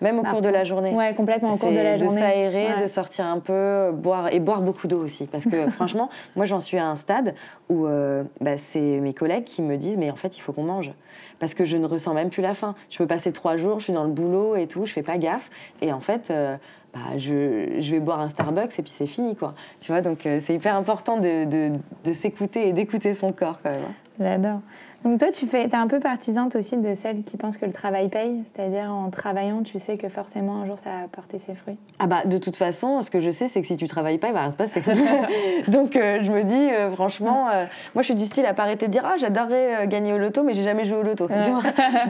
même 0.00 0.18
au 0.18 0.22
cours 0.22 0.40
de 0.40 0.48
la 0.48 0.64
journée. 0.64 0.92
Ouais, 0.92 1.14
complètement 1.14 1.52
au 1.52 1.56
cours 1.56 1.70
de 1.70 1.76
la 1.76 1.96
journée. 1.96 2.14
De 2.14 2.20
s'aérer, 2.20 2.82
de 2.82 2.86
sortir 2.86 3.26
un 3.26 3.38
peu, 3.38 3.92
boire 3.92 4.32
et 4.32 4.40
boire 4.40 4.60
beaucoup 4.60 4.86
d'eau 4.86 5.02
aussi. 5.02 5.26
Parce 5.26 5.44
que 5.44 5.70
franchement, 5.70 6.08
moi 6.36 6.46
j'en 6.46 6.60
suis 6.60 6.78
à 6.78 6.86
un 6.86 6.96
stade 6.96 7.34
où 7.68 7.86
euh, 7.86 8.24
bah, 8.40 8.58
c'est 8.58 8.80
mes 8.80 9.14
collègues 9.14 9.44
qui 9.44 9.62
me 9.62 9.76
disent 9.76 9.96
mais 9.96 10.10
en 10.10 10.16
fait 10.16 10.36
il 10.36 10.40
faut 10.40 10.52
qu'on 10.52 10.64
mange 10.64 10.92
parce 11.38 11.54
que 11.54 11.64
je 11.64 11.76
ne 11.76 11.86
ressens 11.86 12.14
même 12.14 12.30
plus 12.30 12.42
la 12.42 12.54
faim. 12.54 12.74
Je 12.90 12.98
peux 12.98 13.06
passer 13.06 13.32
trois 13.32 13.56
jours, 13.56 13.78
je 13.78 13.84
suis 13.84 13.92
dans 13.92 14.04
le 14.04 14.10
boulot 14.10 14.56
et 14.56 14.66
tout, 14.66 14.86
je 14.86 14.92
fais 14.92 15.02
pas 15.02 15.18
gaffe 15.18 15.50
et 15.80 15.92
en 15.92 16.00
fait 16.00 16.30
euh, 16.30 16.56
bah, 16.94 17.18
je, 17.18 17.80
je, 17.80 17.90
vais 17.90 18.00
boire 18.00 18.20
un 18.20 18.28
Starbucks 18.28 18.78
et 18.78 18.82
puis 18.82 18.92
c'est 18.92 19.06
fini 19.06 19.34
quoi. 19.34 19.54
Tu 19.80 19.90
vois 19.90 20.00
donc 20.00 20.26
euh, 20.26 20.38
c'est 20.40 20.54
hyper 20.54 20.76
important 20.76 21.18
de, 21.18 21.44
de, 21.44 21.72
de 22.04 22.12
s'écouter 22.12 22.68
et 22.68 22.72
d'écouter 22.72 23.14
son 23.14 23.32
corps 23.32 23.60
quand 23.62 23.70
même. 23.70 23.80
Hein. 23.80 23.94
J'adore. 24.20 24.60
Donc 25.04 25.18
toi, 25.18 25.30
tu 25.30 25.46
fais, 25.46 25.64
es 25.64 25.74
un 25.74 25.86
peu 25.86 26.00
partisante 26.00 26.56
aussi 26.56 26.78
de 26.78 26.94
celles 26.94 27.24
qui 27.24 27.36
pensent 27.36 27.58
que 27.58 27.66
le 27.66 27.72
travail 27.72 28.08
paye, 28.08 28.42
c'est-à-dire 28.42 28.90
en 28.90 29.10
travaillant, 29.10 29.62
tu 29.62 29.78
sais 29.78 29.98
que 29.98 30.08
forcément 30.08 30.62
un 30.62 30.66
jour 30.66 30.78
ça 30.78 30.90
va 30.90 31.08
porter 31.08 31.36
ses 31.36 31.54
fruits. 31.54 31.76
Ah 31.98 32.06
bah 32.06 32.22
de 32.24 32.38
toute 32.38 32.56
façon, 32.56 33.02
ce 33.02 33.10
que 33.10 33.20
je 33.20 33.28
sais, 33.28 33.48
c'est 33.48 33.60
que 33.60 33.66
si 33.66 33.76
tu 33.76 33.86
travailles 33.86 34.16
pas, 34.16 34.28
il 34.28 34.32
va 34.32 34.40
rien 34.40 34.50
se 34.50 34.56
passer. 34.56 34.82
Donc 35.68 35.96
euh, 35.96 36.20
je 36.22 36.32
me 36.32 36.42
dis, 36.42 36.54
euh, 36.54 36.90
franchement, 36.92 37.48
euh, 37.50 37.66
moi 37.94 38.00
je 38.00 38.04
suis 38.06 38.14
du 38.14 38.24
style 38.24 38.46
à 38.46 38.54
pas 38.54 38.62
arrêter 38.62 38.86
de 38.86 38.92
dire, 38.92 39.02
ah 39.04 39.16
j'adorerais 39.18 39.86
gagner 39.88 40.14
au 40.14 40.18
loto, 40.18 40.42
mais 40.42 40.54
j'ai 40.54 40.62
jamais 40.62 40.84
joué 40.84 40.96
au 40.96 41.02
loto. 41.02 41.28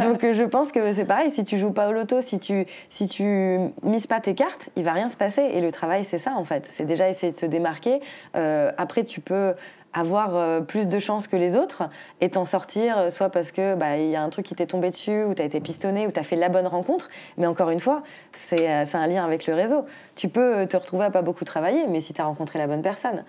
Donc 0.00 0.24
je 0.30 0.44
pense 0.44 0.70
que 0.70 0.92
c'est 0.92 1.04
pareil, 1.04 1.32
si 1.32 1.42
tu 1.42 1.58
joues 1.58 1.72
pas 1.72 1.88
au 1.88 1.92
loto, 1.92 2.20
si 2.20 2.38
tu 2.38 2.64
si 2.90 3.08
tu 3.08 3.58
mises 3.82 4.06
pas 4.06 4.20
tes 4.20 4.36
cartes, 4.36 4.70
il 4.76 4.84
va 4.84 4.92
rien 4.92 5.08
se 5.08 5.16
passer. 5.16 5.42
Et 5.42 5.60
le 5.60 5.72
travail, 5.72 6.04
c'est 6.04 6.18
ça 6.18 6.32
en 6.36 6.44
fait, 6.44 6.68
c'est 6.72 6.84
déjà 6.84 7.08
essayer 7.08 7.32
de 7.32 7.36
se 7.36 7.46
démarquer. 7.46 8.00
après, 8.34 9.04
tu 9.04 9.20
peux 9.20 9.54
avoir 9.94 10.36
euh, 10.36 10.60
plus 10.60 10.88
de 10.88 10.98
chances 10.98 11.28
que 11.28 11.36
les 11.36 11.56
autres 11.56 11.84
et 12.20 12.28
t'en 12.30 12.44
sortir, 12.44 12.98
euh, 12.98 13.10
soit 13.10 13.30
parce 13.30 13.52
que 13.52 13.74
bah, 13.76 13.96
y 13.96 14.16
a 14.16 14.22
un 14.22 14.28
truc 14.28 14.44
qui 14.44 14.54
t'est 14.54 14.66
tombé 14.66 14.90
dessus, 14.90 15.22
ou 15.22 15.34
t'as 15.34 15.44
été 15.44 15.60
pistonné, 15.60 16.06
ou 16.06 16.10
t'as 16.10 16.24
fait 16.24 16.36
la 16.36 16.48
bonne 16.48 16.66
rencontre. 16.66 17.08
Mais 17.38 17.46
encore 17.46 17.70
une 17.70 17.80
fois, 17.80 18.02
c'est 18.32 18.68
euh, 18.68 18.84
un 18.92 19.06
lien 19.06 19.24
avec 19.24 19.46
le 19.46 19.54
réseau. 19.54 19.86
Tu 20.16 20.28
peux 20.28 20.66
te 20.66 20.76
retrouver 20.76 21.04
à 21.06 21.10
pas 21.10 21.22
beaucoup 21.22 21.44
travailler, 21.44 21.86
mais 21.86 22.00
si 22.00 22.12
t'as 22.12 22.24
rencontré 22.24 22.58
la 22.58 22.66
bonne 22.66 22.82
personne. 22.82 23.24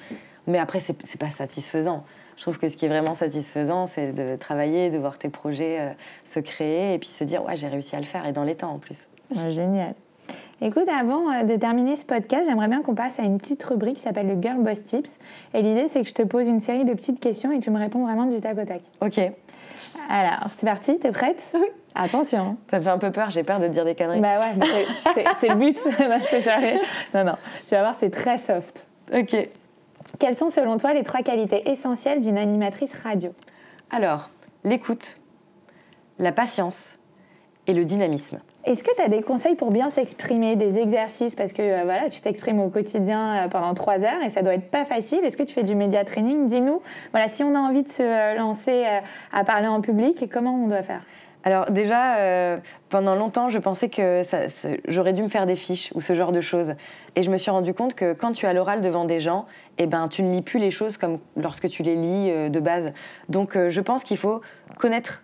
Mais 0.47 0.57
après, 0.59 0.79
c'est 0.79 1.19
pas 1.19 1.29
satisfaisant. 1.29 2.03
Je 2.37 2.41
trouve 2.41 2.59
que 2.59 2.67
ce 2.67 2.75
qui 2.75 2.85
est 2.85 2.89
vraiment 2.89 3.15
satisfaisant, 3.15 3.87
c'est 3.87 4.11
de 4.11 4.35
travailler, 4.35 4.89
de 4.89 4.97
voir 4.97 5.17
tes 5.17 5.29
projets 5.29 5.95
se 6.23 6.39
créer 6.39 6.93
et 6.93 6.99
puis 6.99 7.09
se 7.09 7.23
dire, 7.23 7.43
ouais, 7.43 7.55
j'ai 7.55 7.67
réussi 7.67 7.95
à 7.95 7.99
le 7.99 8.05
faire 8.05 8.27
et 8.27 8.31
dans 8.31 8.43
les 8.43 8.55
temps 8.55 8.71
en 8.71 8.77
plus. 8.77 9.07
génial. 9.49 9.95
Écoute, 10.61 10.87
avant 10.87 11.31
euh, 11.31 11.43
de 11.43 11.57
terminer 11.57 11.97
ce 11.97 12.05
podcast, 12.05 12.45
j'aimerais 12.47 12.69
bien 12.69 12.81
qu'on 12.81 12.95
passe 12.95 13.19
à 13.19 13.23
une 13.23 13.37
petite 13.39 13.61
rubrique 13.63 13.97
qui 13.97 14.01
s'appelle 14.01 14.27
le 14.27 14.41
Girl 14.41 14.63
Boss 14.63 14.83
Tips. 14.83 15.19
Et 15.53 15.61
l'idée, 15.61 15.87
c'est 15.87 16.01
que 16.01 16.07
je 16.07 16.13
te 16.13 16.21
pose 16.21 16.47
une 16.47 16.61
série 16.61 16.85
de 16.85 16.93
petites 16.93 17.19
questions 17.19 17.51
et 17.51 17.59
tu 17.59 17.71
me 17.71 17.77
réponds 17.77 18.05
vraiment 18.05 18.25
du 18.25 18.39
tac 18.39 18.57
au 18.57 18.63
tac. 18.63 18.81
Ok. 19.01 19.19
Alors, 20.09 20.49
c'est 20.55 20.65
parti, 20.65 20.97
t'es 20.99 21.11
prête? 21.11 21.53
Oui. 21.59 21.67
Attention. 21.97 22.57
Ça 22.69 22.81
fait 22.81 22.89
un 22.89 22.97
peu 22.97 23.09
peur, 23.09 23.29
j'ai 23.29 23.43
peur 23.43 23.59
de 23.59 23.67
te 23.67 23.71
dire 23.71 23.85
des 23.85 23.95
conneries. 23.95 24.19
Bah 24.19 24.37
ouais, 24.37 24.85
c'est 25.39 25.47
le 25.47 25.55
but. 25.55 25.77
non, 25.85 26.17
je 26.19 26.27
te 26.27 27.17
Non, 27.17 27.23
non, 27.23 27.37
tu 27.65 27.73
vas 27.73 27.81
voir, 27.81 27.95
c'est 27.97 28.09
très 28.09 28.37
soft. 28.37 28.89
Ok. 29.13 29.47
Quelles 30.19 30.37
sont 30.37 30.49
selon 30.49 30.75
toi 30.75 30.93
les 30.93 31.03
trois 31.03 31.21
qualités 31.21 31.69
essentielles 31.69 32.19
d'une 32.19 32.37
animatrice 32.37 32.93
radio? 32.95 33.31
Alors, 33.91 34.29
l'écoute, 34.65 35.19
la 36.19 36.33
patience 36.33 36.85
et 37.67 37.73
le 37.73 37.85
dynamisme. 37.85 38.39
Est-ce 38.65 38.83
que 38.83 38.89
tu 38.95 39.01
as 39.03 39.09
des 39.09 39.21
conseils 39.21 39.53
pour 39.53 39.69
bien 39.69 39.91
s'exprimer, 39.91 40.55
des 40.55 40.79
exercices? 40.79 41.35
Parce 41.35 41.53
que 41.53 41.61
euh, 41.61 41.81
voilà, 41.83 42.09
tu 42.09 42.19
t'exprimes 42.21 42.59
au 42.59 42.69
quotidien 42.69 43.45
euh, 43.45 43.47
pendant 43.47 43.75
trois 43.75 44.03
heures 44.03 44.23
et 44.25 44.31
ça 44.31 44.41
doit 44.41 44.55
être 44.55 44.71
pas 44.71 44.85
facile. 44.85 45.19
Est-ce 45.23 45.37
que 45.37 45.43
tu 45.43 45.53
fais 45.53 45.61
du 45.61 45.75
média 45.75 46.03
training? 46.03 46.47
Dis-nous, 46.47 46.81
voilà, 47.11 47.27
si 47.27 47.43
on 47.43 47.53
a 47.53 47.59
envie 47.59 47.83
de 47.83 47.87
se 47.87 48.01
euh, 48.01 48.33
lancer 48.33 48.83
à 49.31 49.43
parler 49.43 49.67
en 49.67 49.81
public, 49.81 50.27
comment 50.33 50.55
on 50.55 50.67
doit 50.67 50.81
faire? 50.81 51.01
Alors 51.43 51.69
déjà, 51.69 52.57
pendant 52.89 53.13
longtemps, 53.13 53.49
je 53.49 53.59
pensais 53.59 53.87
que 53.87 54.23
ça- 54.23 54.47
j'aurais 54.87 55.13
dû 55.13 55.21
me 55.21 55.27
faire 55.27 55.45
des 55.45 55.55
fiches 55.55 55.91
ou 55.93 56.01
ce 56.01 56.15
genre 56.15 56.31
de 56.31 56.41
choses. 56.41 56.73
Et 57.15 57.21
je 57.21 57.29
me 57.29 57.37
suis 57.37 57.51
rendu 57.51 57.75
compte 57.75 57.93
que 57.93 58.13
quand 58.13 58.31
tu 58.31 58.47
as 58.47 58.53
l'oral 58.53 58.81
devant 58.81 59.05
des 59.05 59.19
gens, 59.19 59.45
eh 59.77 59.85
ben, 59.85 60.07
tu 60.07 60.23
ne 60.23 60.31
lis 60.31 60.41
plus 60.41 60.57
les 60.57 60.71
choses 60.71 60.97
comme 60.97 61.19
lorsque 61.37 61.69
tu 61.69 61.83
les 61.83 61.95
lis 61.95 62.49
de 62.49 62.59
base. 62.59 62.93
Donc 63.29 63.55
je 63.55 63.81
pense 63.81 64.03
qu'il 64.03 64.17
faut 64.17 64.41
connaître 64.79 65.21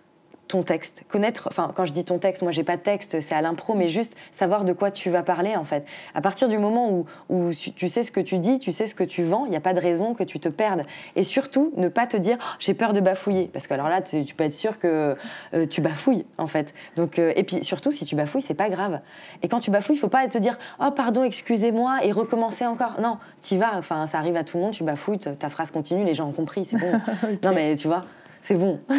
ton 0.48 0.62
texte, 0.62 1.04
connaître, 1.08 1.48
enfin 1.50 1.72
quand 1.74 1.84
je 1.84 1.92
dis 1.92 2.04
ton 2.04 2.18
texte, 2.18 2.42
moi 2.42 2.52
j'ai 2.52 2.64
pas 2.64 2.76
de 2.76 2.82
texte, 2.82 3.20
c'est 3.20 3.34
à 3.34 3.40
l'impro, 3.40 3.74
mais 3.74 3.88
juste 3.88 4.16
savoir 4.32 4.64
de 4.64 4.72
quoi 4.72 4.90
tu 4.90 5.10
vas 5.10 5.22
parler 5.22 5.56
en 5.56 5.64
fait. 5.64 5.86
À 6.14 6.20
partir 6.20 6.48
du 6.48 6.58
moment 6.58 6.90
où, 6.90 7.06
où 7.30 7.50
tu 7.54 7.88
sais 7.88 8.02
ce 8.02 8.12
que 8.12 8.20
tu 8.20 8.38
dis, 8.38 8.58
tu 8.58 8.72
sais 8.72 8.86
ce 8.86 8.94
que 8.94 9.04
tu 9.04 9.22
vends, 9.22 9.46
il 9.46 9.50
n'y 9.50 9.56
a 9.56 9.60
pas 9.60 9.72
de 9.72 9.80
raison 9.80 10.14
que 10.14 10.24
tu 10.24 10.40
te 10.40 10.48
perdes. 10.48 10.82
Et 11.16 11.24
surtout, 11.24 11.72
ne 11.76 11.88
pas 11.88 12.06
te 12.06 12.16
dire 12.16 12.36
Oh, 12.40 12.56
j'ai 12.58 12.74
peur 12.74 12.92
de 12.92 13.00
bafouiller, 13.00 13.48
parce 13.52 13.66
que 13.66 13.74
alors 13.74 13.88
là 13.88 14.02
tu, 14.02 14.24
tu 14.24 14.34
peux 14.34 14.44
être 14.44 14.54
sûr 14.54 14.78
que 14.78 15.16
euh, 15.54 15.66
tu 15.66 15.80
bafouilles 15.80 16.26
en 16.38 16.46
fait. 16.46 16.74
Donc 16.96 17.18
euh, 17.18 17.32
et 17.36 17.44
puis 17.44 17.64
surtout 17.64 17.92
si 17.92 18.04
tu 18.04 18.14
bafouilles, 18.14 18.42
c'est 18.42 18.54
pas 18.54 18.68
grave. 18.68 19.00
Et 19.42 19.48
quand 19.48 19.60
tu 19.60 19.70
bafouilles, 19.70 19.96
il 19.96 20.00
faut 20.00 20.08
pas 20.08 20.26
te 20.28 20.38
dire 20.38 20.58
oh 20.80 20.90
pardon, 20.90 21.24
excusez-moi 21.24 22.00
et 22.04 22.12
recommencer 22.12 22.66
encore. 22.66 23.00
Non, 23.00 23.18
tu 23.42 23.56
vas, 23.56 23.76
enfin 23.78 24.06
ça 24.06 24.18
arrive 24.18 24.36
à 24.36 24.44
tout 24.44 24.58
le 24.58 24.64
monde, 24.64 24.72
tu 24.72 24.84
bafouilles, 24.84 25.18
ta 25.18 25.34
ta 25.34 25.48
phrase 25.48 25.70
continue, 25.70 26.04
les 26.04 26.14
gens 26.14 26.28
ont 26.28 26.32
compris, 26.32 26.64
c'est 26.64 26.78
bon. 26.78 26.92
Non 27.42 27.52
mais 27.52 27.74
tu 27.76 27.88
vois, 27.88 28.04
c'est 28.42 28.54
bon. 28.54 28.78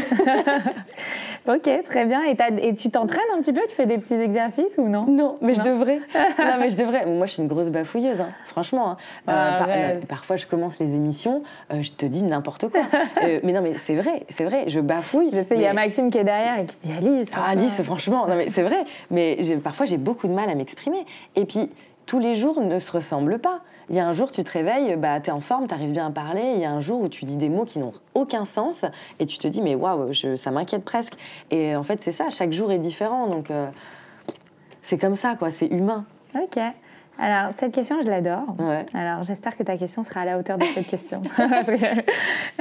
Ok, 1.45 1.69
très 1.89 2.05
bien. 2.05 2.21
Et, 2.23 2.73
tu 2.75 2.89
t'entraînes 2.89 3.19
un 3.35 3.41
petit 3.41 3.51
peu? 3.51 3.59
Tu 3.67 3.75
fais 3.75 3.85
des 3.85 3.97
petits 3.97 4.13
exercices 4.13 4.75
ou 4.77 4.87
non? 4.87 5.05
Non, 5.07 5.37
mais 5.41 5.55
je 5.55 5.61
devrais. 5.61 5.97
non, 6.39 6.55
mais 6.57 6.69
je 6.69 6.77
devrais. 6.77 7.05
Moi, 7.05 7.25
je 7.25 7.33
suis 7.33 7.41
une 7.41 7.49
grosse 7.49 7.69
bafouilleuse, 7.69 8.21
hein, 8.21 8.29
franchement. 8.45 8.91
hein. 8.91 8.97
Euh, 9.27 9.31
par- 9.59 9.61
Arrête. 9.69 9.99
non, 9.99 10.05
parfois, 10.07 10.37
je 10.37 10.45
commence 10.45 10.79
les 10.79 10.95
émissions, 10.95 11.43
euh, 11.71 11.81
je 11.81 11.91
te 11.91 12.05
dis 12.05 12.23
n'importe 12.23 12.69
quoi. 12.69 12.79
Euh, 13.23 13.41
mais 13.43 13.51
non, 13.51 13.61
mais 13.61 13.75
c'est 13.75 13.95
vrai, 13.95 14.23
c'est 14.29 14.45
vrai. 14.45 14.65
Je 14.69 14.79
bafouille. 14.79 15.31
Je 15.33 15.41
sais, 15.41 15.55
il 15.55 15.61
y 15.61 15.67
a 15.67 15.73
Maxime 15.73 16.09
qui 16.11 16.17
est 16.17 16.23
derrière 16.23 16.59
et 16.59 16.65
qui 16.65 16.77
dit 16.77 16.93
Alice. 16.97 17.29
Ah, 17.35 17.49
Alice, 17.49 17.81
franchement, 17.81 18.25
non, 18.25 18.37
mais 18.37 18.47
c'est 18.49 18.63
vrai. 18.63 18.85
Mais 19.11 19.37
parfois, 19.61 19.85
j'ai 19.85 19.97
beaucoup 19.97 20.29
de 20.29 20.33
mal 20.33 20.49
à 20.49 20.55
m'exprimer. 20.55 21.05
Et 21.35 21.43
puis, 21.43 21.69
tous 22.05 22.19
les 22.19 22.35
jours 22.35 22.61
ne 22.61 22.79
se 22.79 22.91
ressemblent 22.91 23.39
pas. 23.39 23.61
Il 23.89 23.95
y 23.95 23.99
a 23.99 24.07
un 24.07 24.13
jour, 24.13 24.31
tu 24.31 24.43
te 24.43 24.51
réveilles, 24.51 24.95
bah, 24.95 25.19
tu 25.19 25.29
es 25.29 25.33
en 25.33 25.39
forme, 25.39 25.67
tu 25.67 25.73
arrives 25.73 25.91
bien 25.91 26.07
à 26.07 26.11
parler. 26.11 26.53
Il 26.55 26.61
y 26.61 26.65
a 26.65 26.71
un 26.71 26.81
jour 26.81 27.01
où 27.01 27.09
tu 27.09 27.25
dis 27.25 27.37
des 27.37 27.49
mots 27.49 27.65
qui 27.65 27.79
n'ont 27.79 27.93
aucun 28.13 28.45
sens 28.45 28.85
et 29.19 29.25
tu 29.25 29.37
te 29.37 29.47
dis, 29.47 29.61
mais 29.61 29.75
waouh, 29.75 30.13
ça 30.13 30.51
m'inquiète 30.51 30.85
presque. 30.85 31.13
Et 31.51 31.75
en 31.75 31.83
fait, 31.83 32.01
c'est 32.01 32.11
ça, 32.11 32.29
chaque 32.29 32.53
jour 32.53 32.71
est 32.71 32.79
différent. 32.79 33.27
Donc, 33.27 33.51
euh, 33.51 33.67
c'est 34.81 34.97
comme 34.97 35.15
ça, 35.15 35.35
quoi, 35.35 35.51
c'est 35.51 35.67
humain. 35.67 36.05
Ok. 36.35 36.59
Alors, 37.19 37.51
cette 37.57 37.73
question, 37.73 38.01
je 38.01 38.07
l'adore. 38.07 38.55
Ouais. 38.57 38.85
Alors, 38.93 39.23
j'espère 39.23 39.55
que 39.55 39.63
ta 39.63 39.77
question 39.77 40.03
sera 40.03 40.21
à 40.21 40.25
la 40.25 40.39
hauteur 40.39 40.57
de 40.57 40.65
cette 40.65 40.87
question. 40.87 41.21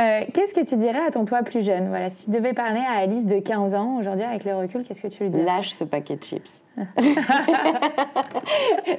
Euh, 0.00 0.22
qu'est-ce 0.32 0.54
que 0.54 0.64
tu 0.64 0.76
dirais 0.76 1.04
à 1.06 1.10
ton 1.10 1.26
toi 1.26 1.42
plus 1.42 1.64
jeune? 1.64 1.88
Voilà, 1.88 2.08
si 2.08 2.24
tu 2.24 2.30
devais 2.30 2.54
parler 2.54 2.80
à 2.80 2.98
Alice 3.00 3.26
de 3.26 3.38
15 3.38 3.74
ans, 3.74 3.98
aujourd'hui, 3.98 4.24
avec 4.24 4.44
le 4.44 4.54
recul, 4.54 4.84
qu'est-ce 4.84 5.02
que 5.02 5.08
tu 5.08 5.24
lui 5.24 5.30
dirais? 5.30 5.44
Lâche 5.44 5.70
ce 5.70 5.84
paquet 5.84 6.16
de 6.16 6.24
chips. 6.24 6.62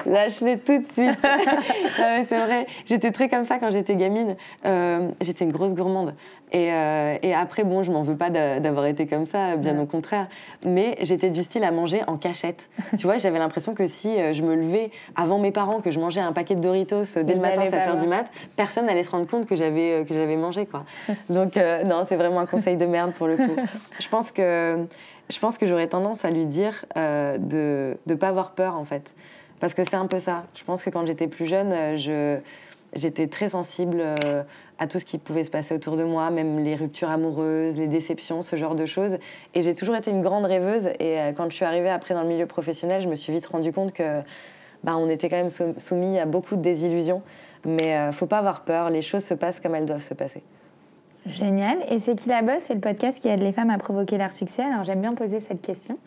Lâche-les 0.05 0.57
tout 0.59 0.80
de 0.80 0.88
suite. 0.88 1.17
C'est 1.95 2.39
vrai, 2.45 2.65
j'étais 2.86 3.11
très 3.11 3.30
comme 3.30 3.43
ça 3.43 3.59
quand 3.59 3.71
j'étais 3.71 3.95
gamine. 3.95 4.36
Euh, 4.65 5.09
j'étais 5.21 5.45
une 5.45 5.51
grosse 5.51 5.74
gourmande. 5.74 6.13
Et, 6.51 6.71
euh, 6.71 7.15
et 7.24 7.34
après, 7.34 7.63
bon, 7.63 7.82
je 7.82 7.91
m'en 7.91 8.03
veux 8.03 8.15
pas 8.15 8.30
d'a- 8.30 8.59
d'avoir 8.59 8.86
été 8.86 9.07
comme 9.07 9.26
ça, 9.26 9.55
bien 9.55 9.74
Ouais. 9.76 9.82
au 9.82 9.86
contraire. 9.88 10.28
Mais 10.65 10.97
j'étais 11.01 11.30
du 11.30 11.41
style 11.43 11.63
à 11.63 11.71
manger 11.71 12.01
en 12.05 12.17
cachette. 12.17 12.69
tu 12.97 13.05
vois, 13.07 13.17
j'avais 13.17 13.39
l'impression 13.39 13.74
que 13.74 13.88
si 13.88 14.19
euh, 14.19 14.34
je 14.34 14.43
me 14.43 14.55
levais 14.55 14.91
avant 15.15 15.39
mes 15.39 15.51
parents, 15.51 15.82
que 15.82 15.89
je 15.89 15.99
mangeais 15.99 16.21
un 16.21 16.32
paquet 16.32 16.53
de 16.55 16.61
Doritos 16.61 17.03
dès 17.15 17.21
Ils 17.34 17.36
le 17.36 17.41
matin, 17.41 17.61
pas 17.71 17.78
7h 17.78 17.91
du 17.93 18.05
voir. 18.05 18.21
mat, 18.21 18.32
personne 18.55 18.86
n'allait 18.86 19.03
se 19.03 19.09
rendre 19.11 19.28
compte 19.28 19.47
que 19.47 19.55
j'avais 19.55 20.05
que 20.07 20.13
j'avais 20.13 20.36
mangé, 20.38 20.65
quoi. 20.67 20.84
Donc, 21.30 21.57
euh, 21.57 21.84
non, 21.84 22.03
c'est 22.07 22.15
vraiment 22.17 22.39
un 22.39 22.45
conseil 22.45 22.78
de 22.78 22.86
merde 22.86 23.13
pour 23.13 23.28
le 23.28 23.38
coup. 23.38 23.55
Je 23.99 24.07
pense 24.09 24.32
que 24.32 24.78
je 25.30 25.39
pense 25.39 25.57
que 25.57 25.65
j'aurais 25.65 25.88
tendance 25.88 26.26
à 26.26 26.32
lui 26.32 26.45
dire 26.45 26.86
euh, 26.97 27.38
de 27.38 27.97
ne 28.07 28.15
pas 28.15 28.30
avoir 28.30 28.51
peur 28.51 28.76
en 28.76 28.86
fait. 28.86 29.13
Parce 29.59 29.74
que 29.74 29.84
c'est 29.84 29.95
un 29.95 30.07
peu 30.07 30.19
ça. 30.19 30.43
Je 30.55 30.63
pense 30.63 30.84
que 30.84 30.89
quand 30.89 31.05
j'étais 31.05 31.28
plus 31.28 31.45
jeune, 31.45 31.71
euh, 31.71 32.39
j'étais 32.93 33.28
très 33.28 33.49
sensible 33.49 34.01
euh, 34.01 34.43
à 34.78 34.88
tout 34.88 34.99
ce 34.99 35.05
qui 35.05 35.17
pouvait 35.17 35.43
se 35.45 35.49
passer 35.49 35.74
autour 35.74 35.95
de 35.95 36.03
moi, 36.03 36.30
même 36.32 36.59
les 36.59 36.76
ruptures 36.76 37.09
amoureuses, 37.09 37.78
les 37.78 37.88
déceptions, 37.88 38.41
ce 38.41 38.55
genre 38.57 38.76
de 38.76 38.86
choses. 38.86 39.17
Et 39.53 39.61
j'ai 39.61 39.74
toujours 39.74 39.95
été 39.95 40.11
une 40.11 40.21
grande 40.21 40.45
rêveuse. 40.45 40.89
Et 40.99 41.17
quand 41.38 41.49
je 41.49 41.55
suis 41.55 41.65
arrivée 41.65 41.89
après 41.89 42.13
dans 42.13 42.24
le 42.24 42.28
milieu 42.30 42.45
professionnel, 42.45 43.01
je 43.01 43.07
me 43.07 43.15
suis 43.15 43.32
vite 43.32 43.45
rendu 43.45 43.71
compte 43.71 43.93
que 43.93 44.21
bah, 44.84 44.97
on 44.97 45.09
était 45.09 45.30
quand 45.30 45.38
même 45.38 45.49
sou- 45.49 45.76
soumis 45.78 46.19
à 46.19 46.26
beaucoup 46.26 46.57
de 46.57 46.61
désillusions. 46.61 47.21
Mais 47.65 47.95
euh, 47.95 48.11
faut 48.11 48.26
pas 48.26 48.39
avoir 48.39 48.61
peur, 48.65 48.89
les 48.89 49.01
choses 49.01 49.24
se 49.24 49.34
passent 49.34 49.61
comme 49.61 49.76
elles 49.76 49.86
doivent 49.86 50.01
se 50.01 50.13
passer. 50.13 50.43
Génial. 51.26 51.78
Et 51.89 51.99
c'est 51.99 52.15
qui 52.15 52.30
la 52.30 52.41
bosse? 52.41 52.63
C'est 52.63 52.74
le 52.74 52.82
podcast 52.82 53.19
qui 53.19 53.30
aide 53.30 53.39
les 53.39 53.53
femmes 53.53 53.69
à 53.69 53.78
provoquer 53.78 54.17
leur 54.17 54.34
succès. 54.34 54.61
Alors, 54.63 54.84
j'aime 54.84 55.01
bien 55.01 55.13
poser 55.13 55.39
cette 55.39 55.61
question. 55.61 55.97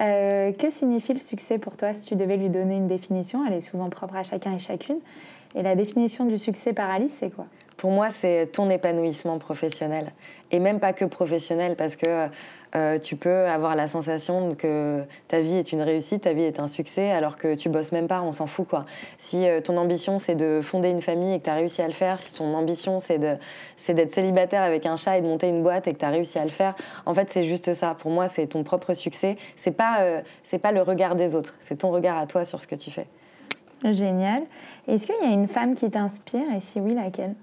Euh, 0.00 0.52
que 0.52 0.70
signifie 0.70 1.12
le 1.12 1.20
succès 1.20 1.58
pour 1.58 1.76
toi? 1.76 1.92
Si 1.92 2.04
tu 2.04 2.16
devais 2.16 2.36
lui 2.36 2.48
donner 2.48 2.76
une 2.76 2.88
définition 2.88 3.46
Elle 3.46 3.54
est 3.54 3.60
souvent 3.60 3.90
propre 3.90 4.16
à 4.16 4.22
chacun 4.22 4.54
et 4.54 4.58
chacune. 4.58 4.98
Et 5.54 5.62
la 5.62 5.76
définition 5.76 6.24
du 6.24 6.38
succès 6.38 6.72
par 6.72 6.90
Alice, 6.90 7.14
c'est 7.14 7.30
quoi? 7.30 7.46
Pour 7.84 7.92
moi, 7.92 8.08
c'est 8.08 8.48
ton 8.50 8.70
épanouissement 8.70 9.38
professionnel. 9.38 10.12
Et 10.50 10.58
même 10.58 10.80
pas 10.80 10.94
que 10.94 11.04
professionnel, 11.04 11.76
parce 11.76 11.96
que 11.96 12.28
euh, 12.74 12.98
tu 12.98 13.14
peux 13.14 13.44
avoir 13.44 13.76
la 13.76 13.88
sensation 13.88 14.54
que 14.54 15.02
ta 15.28 15.42
vie 15.42 15.56
est 15.56 15.70
une 15.70 15.82
réussite, 15.82 16.22
ta 16.22 16.32
vie 16.32 16.44
est 16.44 16.60
un 16.60 16.66
succès, 16.66 17.10
alors 17.10 17.36
que 17.36 17.54
tu 17.54 17.68
bosses 17.68 17.92
même 17.92 18.08
pas, 18.08 18.22
on 18.22 18.32
s'en 18.32 18.46
fout 18.46 18.66
quoi. 18.66 18.86
Si 19.18 19.46
euh, 19.46 19.60
ton 19.60 19.76
ambition 19.76 20.16
c'est 20.16 20.34
de 20.34 20.60
fonder 20.62 20.88
une 20.88 21.02
famille 21.02 21.34
et 21.34 21.40
que 21.40 21.44
tu 21.44 21.50
as 21.50 21.56
réussi 21.56 21.82
à 21.82 21.86
le 21.86 21.92
faire, 21.92 22.18
si 22.18 22.32
ton 22.32 22.54
ambition 22.54 23.00
c'est 23.00 23.18
d'être 23.18 24.10
célibataire 24.10 24.62
avec 24.62 24.86
un 24.86 24.96
chat 24.96 25.18
et 25.18 25.20
de 25.20 25.26
monter 25.26 25.50
une 25.50 25.62
boîte 25.62 25.86
et 25.86 25.92
que 25.92 25.98
tu 25.98 26.06
as 26.06 26.10
réussi 26.10 26.38
à 26.38 26.44
le 26.44 26.50
faire, 26.50 26.74
en 27.04 27.12
fait 27.12 27.28
c'est 27.28 27.44
juste 27.44 27.74
ça. 27.74 27.94
Pour 27.98 28.10
moi, 28.10 28.30
c'est 28.30 28.46
ton 28.46 28.64
propre 28.64 28.94
succès. 28.94 29.36
C'est 29.56 29.76
pas, 29.76 29.98
euh, 30.00 30.22
pas 30.62 30.72
le 30.72 30.80
regard 30.80 31.16
des 31.16 31.34
autres, 31.34 31.54
c'est 31.60 31.76
ton 31.76 31.90
regard 31.90 32.16
à 32.16 32.26
toi 32.26 32.46
sur 32.46 32.60
ce 32.60 32.66
que 32.66 32.76
tu 32.76 32.90
fais. 32.90 33.08
Génial. 33.84 34.44
Est-ce 34.88 35.06
qu'il 35.06 35.16
y 35.22 35.30
a 35.30 35.34
une 35.34 35.48
femme 35.48 35.74
qui 35.74 35.90
t'inspire? 35.90 36.50
Et 36.56 36.60
si 36.60 36.80
oui, 36.80 36.94
laquelle? 36.94 37.34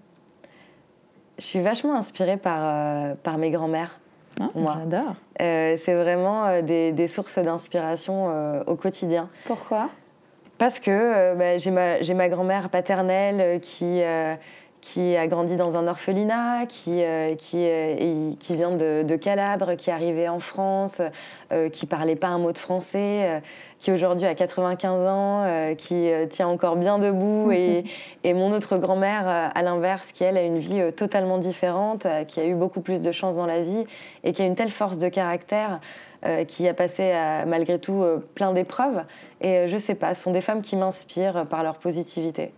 Je 1.42 1.48
suis 1.48 1.60
vachement 1.60 1.96
inspirée 1.96 2.38
par, 2.38 2.60
euh, 2.62 3.16
par 3.24 3.40
mes 3.40 3.50
grands-mères. 3.50 4.00
Ah, 4.40 4.50
Moi. 4.54 4.76
J'adore. 4.80 5.16
Euh, 5.42 5.76
c'est 5.84 5.96
vraiment 5.96 6.46
euh, 6.46 6.62
des, 6.62 6.92
des 6.92 7.08
sources 7.08 7.40
d'inspiration 7.40 8.62
au 8.68 8.76
quotidien. 8.76 9.28
Pourquoi? 9.46 9.90
Parce 10.60 10.80
que 10.80 10.92
euh, 10.92 11.34
bah, 11.34 11.58
j'ai 11.58 11.72
ma, 11.72 12.00
j'ai 12.04 12.14
ma 12.14 12.30
grand-mère 12.30 12.70
paternelle 12.70 13.42
euh, 13.42 13.58
qui, 13.58 14.04
euh, 14.04 14.36
qui 14.82 15.16
a 15.16 15.28
grandi 15.28 15.56
dans 15.56 15.78
un 15.78 15.88
orphelinat, 15.88 16.66
qui, 16.68 17.04
euh, 17.04 17.36
qui, 17.36 17.58
euh, 17.60 18.32
qui 18.40 18.56
vient 18.56 18.72
de, 18.72 19.04
de 19.04 19.16
Calabre, 19.16 19.76
qui 19.76 19.90
est 19.90 19.94
arrivée 19.94 20.28
en 20.28 20.40
France, 20.40 21.02
euh, 21.52 21.70
qui 21.70 21.86
parlait 21.86 22.16
pas 22.16 22.28
un 22.28 22.40
mot 22.40 22.52
de 22.52 22.58
français, 22.58 23.24
euh, 23.24 23.40
qui 23.80 23.92
aujourd'hui 23.92 24.26
a 24.28 24.36
95 24.36 25.08
ans, 25.08 25.76
qui 25.78 26.10
tient 26.30 26.48
encore 26.48 26.76
bien 26.76 27.00
debout. 27.00 27.52
Et, 27.52 27.84
et 28.24 28.34
mon 28.34 28.52
autre 28.54 28.78
grand-mère, 28.78 29.28
à 29.28 29.62
l'inverse, 29.64 30.12
qui 30.12 30.24
elle 30.24 30.38
a 30.38 30.44
une 30.44 30.60
vie 30.60 30.94
totalement 30.94 31.38
différente, 31.38 32.06
qui 32.28 32.40
a 32.40 32.46
eu 32.46 32.54
beaucoup 32.54 32.82
plus 32.82 33.02
de 33.02 33.12
chance 33.12 33.36
dans 33.36 33.48
la 33.48 33.62
vie 33.62 33.86
et 34.24 34.34
qui 34.34 34.42
a 34.42 34.46
une 34.46 34.56
telle 34.56 34.70
force 34.70 34.98
de 34.98 35.10
caractère. 35.10 35.80
euh, 36.24 36.46
qui 36.46 36.68
a 36.68 36.76
passé 36.76 37.14
malgré 37.48 37.80
tout 37.80 38.04
euh, 38.04 38.20
plein 38.36 38.54
d'épreuves. 38.54 39.04
Et 39.42 39.58
euh, 39.58 39.68
je 39.68 39.76
sais 39.76 39.96
pas, 39.96 40.14
ce 40.14 40.22
sont 40.22 40.32
des 40.32 40.42
femmes 40.42 40.62
qui 40.62 40.76
m'inspirent 40.76 41.48
par 41.50 41.64
leur 41.64 41.80
positivité. 41.80 42.54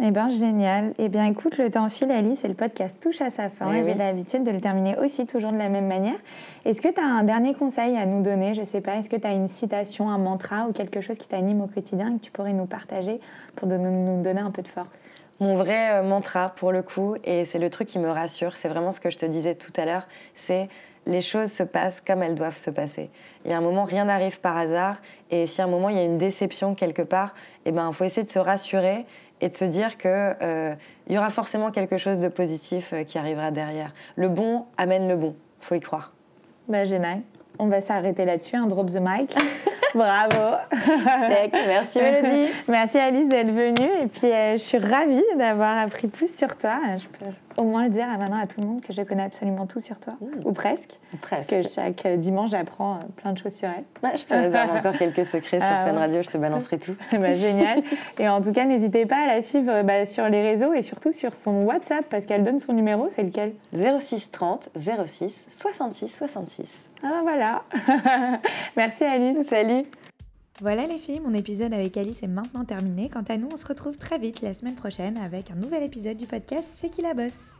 Eh 0.00 0.12
bien, 0.12 0.28
génial. 0.28 0.94
Eh 0.98 1.08
bien, 1.08 1.24
écoute, 1.26 1.58
le 1.58 1.70
temps 1.70 1.88
file, 1.88 2.12
Alice, 2.12 2.44
et 2.44 2.48
le 2.48 2.54
podcast 2.54 2.96
touche 3.00 3.20
à 3.20 3.30
sa 3.30 3.50
fin. 3.50 3.72
Eh 3.72 3.78
et 3.78 3.84
J'ai 3.84 3.94
l'habitude 3.94 4.44
de 4.44 4.52
le 4.52 4.60
terminer 4.60 4.96
aussi 4.98 5.26
toujours 5.26 5.50
de 5.50 5.58
la 5.58 5.68
même 5.68 5.88
manière. 5.88 6.18
Est-ce 6.64 6.80
que 6.80 6.88
tu 6.88 7.00
as 7.00 7.04
un 7.04 7.24
dernier 7.24 7.52
conseil 7.54 7.96
à 7.96 8.06
nous 8.06 8.22
donner? 8.22 8.54
Je 8.54 8.62
sais 8.62 8.80
pas, 8.80 8.96
est-ce 8.96 9.10
que 9.10 9.16
tu 9.16 9.26
as 9.26 9.32
une 9.32 9.48
citation, 9.48 10.08
un 10.08 10.18
mantra 10.18 10.68
ou 10.68 10.72
quelque 10.72 11.00
chose 11.00 11.18
qui 11.18 11.26
t'anime 11.26 11.60
au 11.62 11.66
quotidien 11.66 12.14
et 12.14 12.18
que 12.18 12.24
tu 12.24 12.30
pourrais 12.30 12.52
nous 12.52 12.66
partager 12.66 13.20
pour 13.56 13.66
nous 13.66 14.22
donner 14.22 14.40
un 14.40 14.52
peu 14.52 14.62
de 14.62 14.68
force? 14.68 15.08
Mon 15.40 15.54
vrai 15.54 15.92
euh, 15.92 16.02
mantra, 16.02 16.50
pour 16.56 16.72
le 16.72 16.82
coup, 16.82 17.16
et 17.22 17.44
c'est 17.44 17.60
le 17.60 17.70
truc 17.70 17.86
qui 17.86 17.98
me 17.98 18.10
rassure, 18.10 18.56
c'est 18.56 18.68
vraiment 18.68 18.90
ce 18.90 18.98
que 18.98 19.10
je 19.10 19.18
te 19.18 19.26
disais 19.26 19.54
tout 19.54 19.72
à 19.76 19.84
l'heure, 19.84 20.08
c'est 20.34 20.68
les 21.06 21.20
choses 21.20 21.50
se 21.50 21.62
passent 21.62 22.00
comme 22.00 22.22
elles 22.22 22.34
doivent 22.34 22.56
se 22.56 22.70
passer. 22.70 23.08
Il 23.44 23.50
y 23.50 23.54
a 23.54 23.56
un 23.56 23.60
moment, 23.60 23.84
rien 23.84 24.06
n'arrive 24.06 24.40
par 24.40 24.56
hasard, 24.56 25.00
et 25.30 25.46
si 25.46 25.60
à 25.60 25.64
un 25.64 25.68
moment 25.68 25.88
il 25.88 25.96
y 25.96 26.00
a 26.00 26.04
une 26.04 26.18
déception 26.18 26.74
quelque 26.74 27.02
part, 27.02 27.34
eh 27.64 27.72
ben, 27.72 27.88
il 27.88 27.94
faut 27.94 28.04
essayer 28.04 28.24
de 28.24 28.28
se 28.28 28.38
rassurer 28.38 29.06
et 29.40 29.48
de 29.48 29.54
se 29.54 29.64
dire 29.64 29.96
que 29.96 30.34
euh, 30.42 30.74
y 31.08 31.16
aura 31.16 31.30
forcément 31.30 31.70
quelque 31.70 31.98
chose 31.98 32.18
de 32.18 32.28
positif 32.28 32.92
euh, 32.92 33.04
qui 33.04 33.16
arrivera 33.16 33.50
derrière. 33.50 33.94
Le 34.16 34.28
bon 34.28 34.66
amène 34.76 35.08
le 35.08 35.16
bon, 35.16 35.36
faut 35.60 35.76
y 35.76 35.80
croire. 35.80 36.12
Bah, 36.68 36.84
génial. 36.84 37.22
On 37.60 37.68
va 37.68 37.80
s'arrêter 37.80 38.24
là-dessus, 38.24 38.56
un 38.56 38.66
drop 38.66 38.90
the 38.90 38.98
mic. 39.00 39.34
Bravo. 39.94 40.56
Check, 41.26 41.52
merci 41.52 42.00
Mélodie. 42.00 42.52
Merci 42.68 42.98
Alice 42.98 43.28
d'être 43.28 43.50
venue 43.50 44.02
et 44.02 44.06
puis 44.06 44.30
euh, 44.30 44.52
je 44.52 44.62
suis 44.62 44.78
ravie 44.78 45.24
d'avoir 45.36 45.78
appris 45.78 46.08
plus 46.08 46.34
sur 46.34 46.56
toi. 46.56 46.78
Je 46.96 47.06
peux 47.06 47.32
au 47.58 47.64
moins 47.64 47.84
le 47.84 47.90
dire 47.90 48.08
à 48.08 48.16
maintenant 48.16 48.40
à 48.40 48.46
tout 48.46 48.60
le 48.60 48.66
monde 48.66 48.80
que 48.80 48.92
je 48.92 49.02
connais 49.02 49.24
absolument 49.24 49.66
tout 49.66 49.80
sur 49.80 49.98
toi, 49.98 50.14
ou 50.44 50.52
presque. 50.52 50.98
Presque. 51.20 51.50
Parce 51.50 51.64
que 51.64 51.68
chaque 51.68 52.06
dimanche, 52.18 52.50
j'apprends 52.50 52.94
euh, 52.94 52.98
plein 53.16 53.32
de 53.32 53.38
choses 53.38 53.54
sur 53.54 53.68
elle. 53.68 53.84
Je 54.18 54.24
te 54.24 54.34
réserve 54.34 54.70
encore 54.76 54.96
quelques 54.96 55.26
secrets 55.26 55.58
sur 55.58 55.68
Ah, 55.68 55.86
Fun. 55.86 55.98
Radio, 55.98 56.22
je 56.22 56.28
te 56.28 56.38
balancerai 56.38 56.78
tout. 56.78 56.94
Bah, 57.18 57.34
génial. 57.34 57.82
Et 58.18 58.28
en 58.28 58.40
tout 58.40 58.52
cas, 58.52 58.64
n'hésitez 58.64 59.04
pas 59.06 59.24
à 59.24 59.26
la 59.26 59.40
suivre 59.42 59.72
euh, 59.72 59.82
bah, 59.82 60.04
sur 60.04 60.28
les 60.28 60.42
réseaux 60.42 60.72
et 60.72 60.82
surtout 60.82 61.12
sur 61.12 61.34
son 61.34 61.64
WhatsApp 61.64 62.04
parce 62.08 62.26
qu'elle 62.26 62.44
donne 62.44 62.60
son 62.60 62.72
numéro. 62.72 63.08
C'est 63.10 63.24
lequel? 63.24 63.52
06 63.74 64.30
30 64.30 64.68
06 65.06 65.46
66 65.50 66.08
66. 66.08 66.88
Ah 67.02 67.20
voilà. 67.22 67.62
Merci 68.76 69.04
Alice. 69.04 69.46
Salut 69.48 69.84
Voilà 70.60 70.88
les 70.88 70.98
filles, 70.98 71.20
mon 71.20 71.34
épisode 71.34 71.72
avec 71.72 71.96
Alice 71.96 72.24
est 72.24 72.26
maintenant 72.26 72.64
terminé. 72.64 73.08
Quant 73.08 73.22
à 73.28 73.36
nous, 73.36 73.48
on 73.52 73.56
se 73.56 73.66
retrouve 73.66 73.96
très 73.96 74.18
vite 74.18 74.40
la 74.40 74.54
semaine 74.54 74.74
prochaine 74.74 75.16
avec 75.16 75.52
un 75.52 75.54
nouvel 75.54 75.84
épisode 75.84 76.16
du 76.16 76.26
podcast 76.26 76.68
C'est 76.74 76.90
qui 76.90 77.00
la 77.00 77.14
bosse? 77.14 77.57